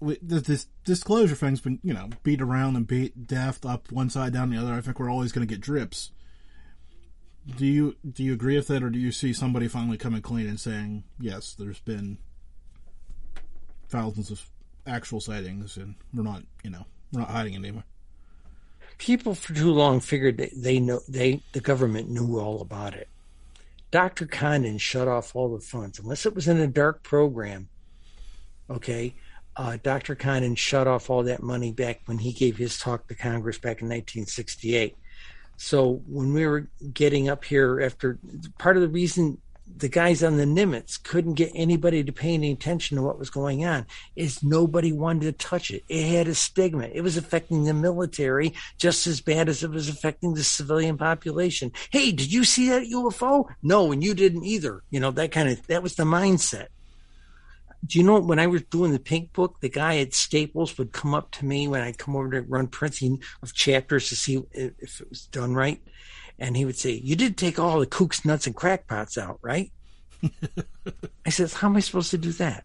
this 0.00 0.66
disclosure 0.84 1.36
thing's 1.36 1.60
been 1.60 1.78
you 1.84 1.94
know 1.94 2.08
beat 2.24 2.40
around 2.42 2.74
and 2.76 2.86
beat 2.86 3.26
death 3.28 3.64
up 3.64 3.92
one 3.92 4.10
side 4.10 4.32
down 4.32 4.50
the 4.50 4.56
other. 4.56 4.72
I 4.72 4.80
think 4.80 4.98
we're 4.98 5.10
always 5.10 5.30
going 5.32 5.46
to 5.46 5.52
get 5.54 5.60
drips. 5.60 6.10
Do 7.56 7.66
you 7.66 7.96
do 8.08 8.22
you 8.24 8.32
agree 8.32 8.56
with 8.56 8.68
that, 8.68 8.82
or 8.82 8.90
do 8.90 8.98
you 8.98 9.12
see 9.12 9.32
somebody 9.32 9.68
finally 9.68 9.96
coming 9.98 10.22
clean 10.22 10.48
and 10.48 10.58
saying 10.58 11.04
yes, 11.20 11.54
there's 11.58 11.80
been 11.80 12.18
thousands 13.92 14.30
of 14.30 14.42
actual 14.86 15.20
sightings, 15.20 15.76
and 15.76 15.94
we're 16.12 16.22
not 16.24 16.42
you 16.64 16.70
know 16.70 16.84
we're 17.12 17.20
not 17.20 17.30
hiding 17.30 17.54
it 17.54 17.58
anymore. 17.58 17.84
people 18.98 19.34
for 19.34 19.54
too 19.54 19.70
long 19.70 20.00
figured 20.00 20.38
that 20.38 20.50
they 20.56 20.80
know 20.80 21.00
they 21.08 21.42
the 21.52 21.60
government 21.60 22.08
knew 22.08 22.40
all 22.40 22.60
about 22.60 22.94
it. 22.94 23.08
Dr. 23.92 24.26
Condon 24.26 24.78
shut 24.78 25.06
off 25.06 25.36
all 25.36 25.54
the 25.54 25.60
funds 25.60 25.98
unless 25.98 26.24
it 26.24 26.34
was 26.34 26.48
in 26.48 26.58
a 26.58 26.66
dark 26.66 27.02
program. 27.02 27.68
Okay, 28.70 29.14
uh, 29.56 29.76
Dr. 29.82 30.14
Condon 30.14 30.54
shut 30.54 30.88
off 30.88 31.10
all 31.10 31.22
that 31.24 31.42
money 31.42 31.72
back 31.72 32.00
when 32.06 32.18
he 32.18 32.32
gave 32.32 32.56
his 32.56 32.78
talk 32.78 33.06
to 33.08 33.14
Congress 33.14 33.58
back 33.58 33.82
in 33.82 33.88
1968. 33.88 34.96
So 35.58 36.02
when 36.08 36.32
we 36.32 36.46
were 36.46 36.68
getting 36.94 37.28
up 37.28 37.44
here 37.44 37.80
after 37.82 38.18
part 38.58 38.76
of 38.76 38.82
the 38.82 38.88
reason 38.88 39.38
the 39.76 39.88
guys 39.88 40.22
on 40.22 40.36
the 40.36 40.44
Nimitz 40.44 41.02
couldn't 41.02 41.34
get 41.34 41.52
anybody 41.54 42.04
to 42.04 42.12
pay 42.12 42.34
any 42.34 42.52
attention 42.52 42.96
to 42.96 43.02
what 43.02 43.18
was 43.18 43.30
going 43.30 43.64
on 43.64 43.86
is 44.16 44.42
nobody 44.42 44.92
wanted 44.92 45.22
to 45.22 45.46
touch 45.46 45.70
it. 45.70 45.84
It 45.88 46.06
had 46.06 46.28
a 46.28 46.34
stigma. 46.34 46.88
It 46.92 47.02
was 47.02 47.16
affecting 47.16 47.64
the 47.64 47.74
military 47.74 48.54
just 48.78 49.06
as 49.06 49.20
bad 49.20 49.48
as 49.48 49.62
it 49.62 49.70
was 49.70 49.88
affecting 49.88 50.34
the 50.34 50.44
civilian 50.44 50.98
population. 50.98 51.72
Hey, 51.90 52.12
did 52.12 52.32
you 52.32 52.44
see 52.44 52.68
that 52.70 52.88
UFO? 52.88 53.46
No, 53.62 53.92
and 53.92 54.02
you 54.02 54.14
didn't 54.14 54.44
either. 54.44 54.82
You 54.90 55.00
know, 55.00 55.10
that 55.12 55.32
kind 55.32 55.48
of 55.48 55.66
that 55.66 55.82
was 55.82 55.94
the 55.94 56.04
mindset. 56.04 56.68
Do 57.84 57.98
you 57.98 58.04
know 58.04 58.20
when 58.20 58.38
I 58.38 58.46
was 58.46 58.62
doing 58.62 58.92
the 58.92 59.00
pink 59.00 59.32
book, 59.32 59.58
the 59.60 59.68
guy 59.68 59.98
at 59.98 60.14
Staples 60.14 60.78
would 60.78 60.92
come 60.92 61.14
up 61.14 61.32
to 61.32 61.44
me 61.44 61.66
when 61.66 61.80
I'd 61.80 61.98
come 61.98 62.14
over 62.14 62.30
to 62.30 62.42
run 62.42 62.68
printing 62.68 63.20
of 63.42 63.54
chapters 63.54 64.08
to 64.08 64.16
see 64.16 64.42
if 64.52 64.72
if 64.78 65.00
it 65.00 65.08
was 65.08 65.26
done 65.26 65.54
right. 65.54 65.80
And 66.38 66.56
he 66.56 66.64
would 66.64 66.76
say, 66.76 66.92
You 66.92 67.16
did 67.16 67.36
take 67.36 67.58
all 67.58 67.80
the 67.80 67.86
kooks, 67.86 68.24
nuts, 68.24 68.46
and 68.46 68.56
crackpots 68.56 69.18
out, 69.18 69.38
right? 69.42 69.72
I 71.26 71.30
says, 71.30 71.54
How 71.54 71.68
am 71.68 71.76
I 71.76 71.80
supposed 71.80 72.10
to 72.12 72.18
do 72.18 72.32
that? 72.32 72.64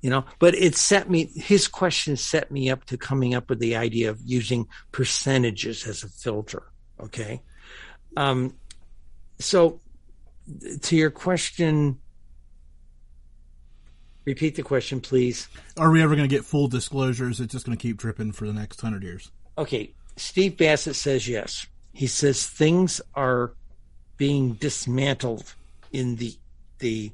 You 0.00 0.10
know, 0.10 0.24
but 0.38 0.54
it 0.54 0.76
set 0.76 1.10
me, 1.10 1.24
his 1.34 1.66
question 1.66 2.16
set 2.16 2.52
me 2.52 2.70
up 2.70 2.84
to 2.84 2.96
coming 2.96 3.34
up 3.34 3.48
with 3.50 3.58
the 3.58 3.76
idea 3.76 4.10
of 4.10 4.20
using 4.24 4.68
percentages 4.92 5.86
as 5.86 6.04
a 6.04 6.08
filter. 6.08 6.70
Okay. 7.00 7.42
Um, 8.16 8.54
so 9.40 9.80
to 10.82 10.96
your 10.96 11.10
question, 11.10 11.98
repeat 14.24 14.54
the 14.54 14.62
question, 14.62 15.00
please. 15.00 15.48
Are 15.76 15.90
we 15.90 16.02
ever 16.02 16.14
going 16.14 16.28
to 16.28 16.34
get 16.34 16.44
full 16.44 16.68
disclosures? 16.68 17.40
It's 17.40 17.52
just 17.52 17.66
going 17.66 17.76
to 17.76 17.82
keep 17.82 17.96
dripping 17.96 18.32
for 18.32 18.46
the 18.46 18.52
next 18.52 18.80
hundred 18.80 19.02
years. 19.02 19.30
Okay, 19.56 19.94
Steve 20.16 20.56
Bassett 20.56 20.96
says 20.96 21.26
yes. 21.26 21.66
He 21.98 22.06
says 22.06 22.46
things 22.46 23.00
are 23.16 23.54
being 24.16 24.52
dismantled 24.52 25.52
in 25.90 26.14
the 26.14 26.32
the 26.78 27.10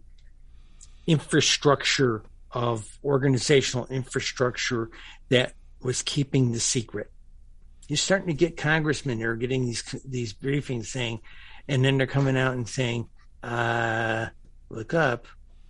infrastructure 1.07 2.23
of 2.51 2.99
organizational 3.03 3.87
infrastructure 3.87 4.91
that 5.31 5.55
was 5.81 6.03
keeping 6.03 6.53
the 6.53 6.61
secret. 6.61 7.11
You're 7.89 7.97
starting 7.97 8.27
to 8.27 8.35
get 8.35 8.59
congressmen 8.59 9.23
are 9.23 9.37
getting 9.37 9.65
these 9.65 9.83
these 10.05 10.35
briefings 10.35 10.85
saying, 10.85 11.21
and 11.67 11.83
then 11.83 11.97
they're 11.97 12.07
coming 12.07 12.37
out 12.37 12.53
and 12.53 12.69
saying, 12.69 13.09
uh, 13.43 14.27
"Look 14.69 14.93
up, 14.93 15.27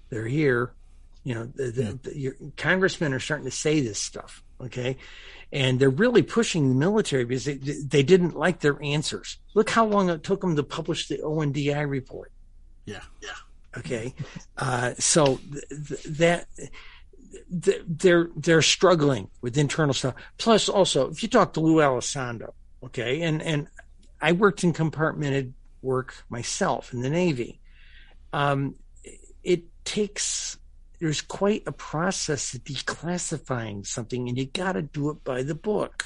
they're 0.09 0.27
here." 0.27 0.73
You 1.23 1.35
know, 1.37 1.45
the, 1.45 1.71
the, 1.71 1.99
the, 2.03 2.19
your 2.19 2.35
congressmen 2.57 3.13
are 3.13 3.21
starting 3.21 3.45
to 3.45 3.53
say 3.53 3.79
this 3.79 4.01
stuff. 4.01 4.43
Okay, 4.61 4.97
and 5.53 5.79
they're 5.79 5.91
really 5.91 6.23
pushing 6.23 6.69
the 6.69 6.75
military 6.75 7.25
because 7.25 7.45
they, 7.45 7.55
they 7.55 8.03
didn't 8.03 8.37
like 8.37 8.61
their 8.61 8.81
answers. 8.83 9.39
Look 9.55 9.71
how 9.71 9.85
long 9.85 10.11
it 10.11 10.23
took 10.23 10.41
them 10.41 10.57
to 10.57 10.63
publish 10.63 11.09
the 11.09 11.19
ONDI 11.19 11.89
report. 11.89 12.33
Yeah, 12.87 13.03
yeah. 13.23 13.31
Okay, 13.77 14.15
uh, 14.57 14.95
so 14.99 15.41
th- 15.53 15.89
th- 15.89 16.03
that 16.19 16.47
th- 17.63 17.83
they're 17.87 18.31
they're 18.37 18.63
struggling 18.63 19.29
with 19.41 19.59
internal 19.59 19.95
stuff. 19.95 20.15
Plus, 20.39 20.69
also, 20.69 21.11
if 21.11 21.23
you 21.23 21.29
talk 21.29 21.53
to 21.55 21.61
Lue 21.61 21.77
Elizondo, 21.77 22.53
okay, 22.85 23.23
and 23.23 23.43
and 23.43 23.69
I 24.21 24.33
worked 24.33 24.65
in 24.65 24.73
compartmented 24.73 25.53
work 25.83 26.15
myself 26.29 26.93
in 26.93 27.03
the 27.03 27.11
Navy. 27.11 27.61
Um, 28.33 28.77
it 29.43 29.65
takes 29.85 30.59
there's 31.01 31.21
quite 31.21 31.63
a 31.67 31.73
process 31.73 32.55
of 32.55 32.65
declassifying 32.65 33.87
something, 33.87 34.29
and 34.29 34.39
you 34.39 34.47
got 34.47 34.73
to 34.73 34.83
do 34.83 35.11
it 35.11 35.25
by 35.25 35.43
the 35.43 35.55
book. 35.55 36.05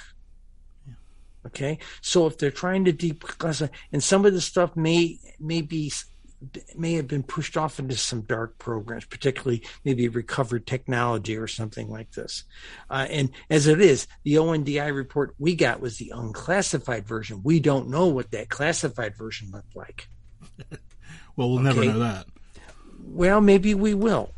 Okay, 1.47 1.79
so 2.01 2.27
if 2.27 2.37
they're 2.37 2.51
trying 2.51 2.85
to 2.85 2.93
declassify, 2.93 3.71
and 3.93 4.03
some 4.03 4.27
of 4.27 4.33
the 4.33 4.41
stuff 4.41 4.77
may 4.77 5.19
may 5.39 5.63
be 5.63 5.93
may 6.77 6.95
have 6.95 7.09
been 7.09 7.23
pushed 7.23 7.57
off 7.57 7.79
into 7.79 7.97
some 7.97 8.21
dark 8.23 8.59
programs, 8.59 9.05
particularly 9.05 9.63
maybe 9.85 10.09
recovered 10.09 10.67
technology 10.67 11.37
or 11.37 11.49
something 11.49 11.89
like 11.89 12.13
this. 12.13 12.45
Uh, 12.89 13.07
and 13.11 13.31
as 13.51 13.67
it 13.67 13.81
is, 13.81 14.07
the 14.23 14.35
ONDI 14.35 14.95
report 14.95 15.35
we 15.39 15.57
got 15.57 15.81
was 15.81 15.99
the 15.99 16.13
unclassified 16.15 17.07
version. 17.07 17.41
We 17.43 17.59
don't 17.59 17.89
know 17.89 18.07
what 18.07 18.31
that 18.31 18.49
classified 18.49 19.17
version 19.17 19.51
looked 19.51 19.75
like. 19.75 20.09
Well, 21.39 21.51
we'll 21.51 21.61
never 21.61 21.85
know 21.85 22.01
that. 22.01 22.27
Well, 23.01 23.41
maybe 23.41 23.73
we 23.73 23.95
will. 23.95 24.35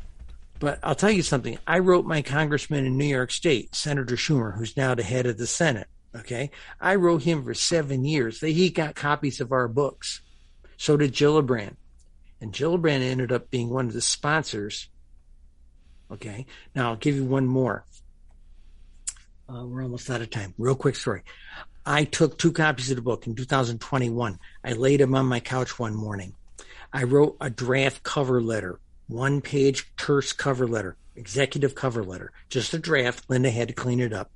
But 0.60 0.78
I'll 0.82 0.94
tell 0.94 1.10
you 1.10 1.22
something. 1.22 1.58
I 1.66 1.78
wrote 1.78 2.04
my 2.04 2.20
congressman 2.20 2.84
in 2.84 2.98
New 2.98 3.06
York 3.06 3.32
State, 3.32 3.74
Senator 3.74 4.14
Schumer, 4.14 4.56
who's 4.56 4.76
now 4.76 4.94
the 4.94 5.02
head 5.02 5.26
of 5.26 5.38
the 5.38 5.46
Senate. 5.46 5.88
Okay. 6.14 6.50
I 6.80 6.96
wrote 6.96 7.22
him 7.22 7.42
for 7.42 7.54
seven 7.54 8.04
years. 8.04 8.40
He 8.40 8.68
got 8.70 8.94
copies 8.94 9.40
of 9.40 9.52
our 9.52 9.68
books. 9.68 10.20
So 10.76 10.96
did 10.96 11.14
Gillibrand. 11.14 11.76
And 12.42 12.52
Gillibrand 12.52 13.00
ended 13.00 13.32
up 13.32 13.50
being 13.50 13.70
one 13.70 13.86
of 13.86 13.94
the 13.94 14.02
sponsors. 14.02 14.88
Okay. 16.12 16.44
Now 16.74 16.90
I'll 16.90 16.96
give 16.96 17.16
you 17.16 17.24
one 17.24 17.46
more. 17.46 17.86
Uh, 19.48 19.64
we're 19.66 19.82
almost 19.82 20.10
out 20.10 20.20
of 20.20 20.28
time. 20.28 20.54
Real 20.58 20.74
quick 20.74 20.94
story. 20.94 21.22
I 21.86 22.04
took 22.04 22.38
two 22.38 22.52
copies 22.52 22.90
of 22.90 22.96
the 22.96 23.02
book 23.02 23.26
in 23.26 23.34
2021. 23.34 24.38
I 24.62 24.72
laid 24.74 25.00
them 25.00 25.14
on 25.14 25.24
my 25.24 25.40
couch 25.40 25.78
one 25.78 25.94
morning. 25.94 26.34
I 26.92 27.04
wrote 27.04 27.36
a 27.40 27.48
draft 27.48 28.02
cover 28.02 28.42
letter, 28.42 28.78
one 29.10 29.40
page 29.40 29.92
terse 29.96 30.32
cover 30.32 30.66
letter, 30.66 30.96
executive 31.16 31.74
cover 31.74 32.02
letter, 32.02 32.32
just 32.48 32.74
a 32.74 32.78
draft. 32.78 33.28
Linda 33.28 33.50
had 33.50 33.68
to 33.68 33.74
clean 33.74 34.00
it 34.00 34.12
up. 34.12 34.30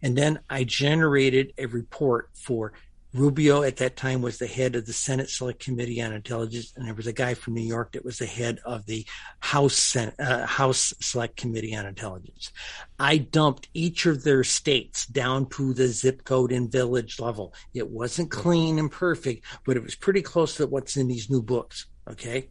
And 0.00 0.16
then 0.16 0.38
I 0.48 0.64
generated 0.64 1.52
a 1.58 1.66
report 1.66 2.30
for 2.34 2.72
Rubio 3.14 3.62
at 3.62 3.78
that 3.78 3.96
time 3.96 4.20
was 4.20 4.38
the 4.38 4.46
head 4.46 4.76
of 4.76 4.84
the 4.84 4.92
Senate 4.92 5.30
Select 5.30 5.64
Committee 5.64 6.02
on 6.02 6.12
Intelligence, 6.12 6.74
and 6.76 6.86
there 6.86 6.94
was 6.94 7.06
a 7.06 7.12
guy 7.12 7.32
from 7.32 7.54
New 7.54 7.62
York 7.62 7.92
that 7.92 8.04
was 8.04 8.18
the 8.18 8.26
head 8.26 8.60
of 8.66 8.84
the 8.84 9.06
House 9.40 9.76
Senate, 9.76 10.14
uh, 10.20 10.44
House 10.44 10.92
Select 11.00 11.34
Committee 11.36 11.74
on 11.74 11.86
Intelligence. 11.86 12.52
I 12.98 13.16
dumped 13.16 13.70
each 13.72 14.04
of 14.04 14.24
their 14.24 14.44
states 14.44 15.06
down 15.06 15.48
to 15.50 15.72
the 15.72 15.88
zip 15.88 16.24
code 16.24 16.52
and 16.52 16.70
village 16.70 17.18
level. 17.18 17.54
It 17.72 17.88
wasn't 17.88 18.30
clean 18.30 18.78
and 18.78 18.92
perfect, 18.92 19.44
but 19.64 19.78
it 19.78 19.82
was 19.82 19.94
pretty 19.94 20.20
close 20.20 20.56
to 20.56 20.66
what's 20.66 20.98
in 20.98 21.08
these 21.08 21.30
new 21.30 21.42
books. 21.42 21.86
Okay 22.10 22.48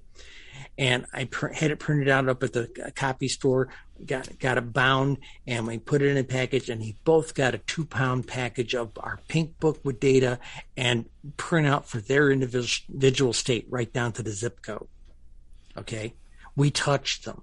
and 0.77 1.05
I 1.11 1.25
pr- 1.25 1.47
had 1.47 1.71
it 1.71 1.79
printed 1.79 2.09
out 2.09 2.29
up 2.29 2.43
at 2.43 2.53
the 2.53 2.69
uh, 2.85 2.91
copy 2.91 3.27
store. 3.27 3.69
Got 4.05 4.37
got 4.37 4.57
it 4.57 4.73
bound, 4.73 5.17
and 5.47 5.65
we 5.65 5.79
put 5.79 6.03
it 6.03 6.09
in 6.09 6.17
a 6.17 6.23
package. 6.23 6.69
And 6.69 6.83
he 6.83 6.95
both 7.03 7.33
got 7.33 7.55
a 7.55 7.59
two 7.59 7.85
pound 7.85 8.27
package 8.27 8.75
of 8.75 8.91
our 8.97 9.19
pink 9.27 9.59
book 9.59 9.79
with 9.83 9.99
data 9.99 10.39
and 10.75 11.05
print 11.35 11.67
out 11.67 11.87
for 11.87 11.99
their 11.99 12.29
individual 12.29 12.85
individual 12.89 13.33
state, 13.33 13.65
right 13.69 13.91
down 13.91 14.11
to 14.13 14.23
the 14.23 14.31
zip 14.31 14.61
code. 14.61 14.87
Okay, 15.75 16.13
we 16.55 16.69
touched 16.69 17.25
them. 17.25 17.41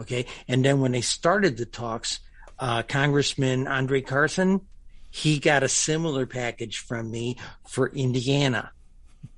Okay, 0.00 0.26
and 0.48 0.64
then 0.64 0.80
when 0.80 0.92
they 0.92 1.00
started 1.00 1.56
the 1.56 1.66
talks, 1.66 2.20
uh, 2.58 2.82
Congressman 2.82 3.68
Andre 3.68 4.00
Carson, 4.00 4.62
he 5.10 5.38
got 5.38 5.62
a 5.62 5.68
similar 5.68 6.26
package 6.26 6.78
from 6.78 7.10
me 7.10 7.36
for 7.66 7.88
Indiana. 7.88 8.72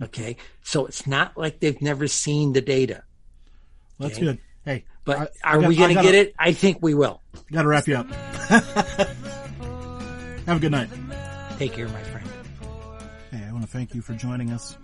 Okay, 0.03 0.37
so 0.63 0.87
it's 0.87 1.07
not 1.07 1.37
like 1.37 1.61
they've 1.61 1.83
never 1.83 2.07
seen 2.07 2.55
the 2.55 2.63
data. 2.63 3.03
That's 4.01 4.15
Okay. 4.15 4.25
good. 4.25 4.39
Hey, 4.65 4.85
But 5.05 5.17
I- 5.19 5.29
I 5.53 5.57
are 5.57 5.61
got- 5.61 5.69
we 5.69 5.77
going 5.77 5.89
to 5.91 5.95
gotta- 5.95 6.07
get 6.09 6.15
it? 6.15 6.35
I 6.39 6.53
think 6.53 6.79
we 6.83 6.95
will. 6.95 7.21
Got 7.53 7.63
to 7.63 7.69
wrap 7.69 7.87
you 7.87 7.97
up. 7.97 8.07
Have 10.47 10.57
a 10.57 10.59
good 10.61 10.73
night. 10.73 10.89
Take 11.59 11.73
care, 11.75 11.87
my 11.89 12.03
friend. 12.03 12.29
Hey, 13.31 13.45
I 13.49 13.53
want 13.53 13.65
to 13.65 13.71
thank 13.71 13.95
you 13.95 14.03
for 14.03 14.15
joining 14.15 14.51
us. 14.51 14.77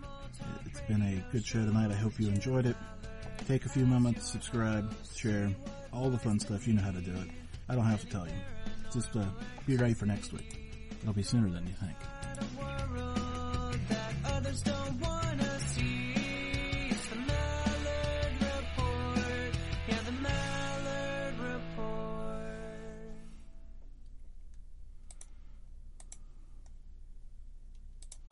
It's 0.67 0.81
been 0.83 1.03
a 1.03 1.33
good 1.33 1.45
show 1.45 1.65
tonight. 1.65 1.91
I 1.91 1.95
hope 1.95 2.19
you 2.21 2.29
enjoyed 2.29 2.67
it. 2.67 2.77
Take 3.49 3.65
a 3.65 3.69
few 3.69 3.85
moments, 3.87 4.31
subscribe, 4.31 4.93
share, 5.15 5.51
all 5.93 6.11
the 6.11 6.19
fun 6.19 6.39
stuff. 6.41 6.67
You 6.67 6.75
know 6.75 6.83
how 6.83 6.93
to 6.93 7.01
do 7.01 7.13
it. 7.13 7.29
I 7.69 7.75
don't 7.75 7.85
have 7.87 8.01
to 8.03 8.07
tell 8.07 8.27
you. 8.27 8.33
Just 8.93 9.15
uh, 9.17 9.25
be 9.67 9.77
ready 9.77 9.95
for 9.95 10.07
next 10.07 10.33
week. 10.33 10.61
It'll 11.03 11.13
be 11.15 11.23
sooner 11.23 11.49
than 11.49 11.67
you 11.67 11.75
think. 11.75 11.97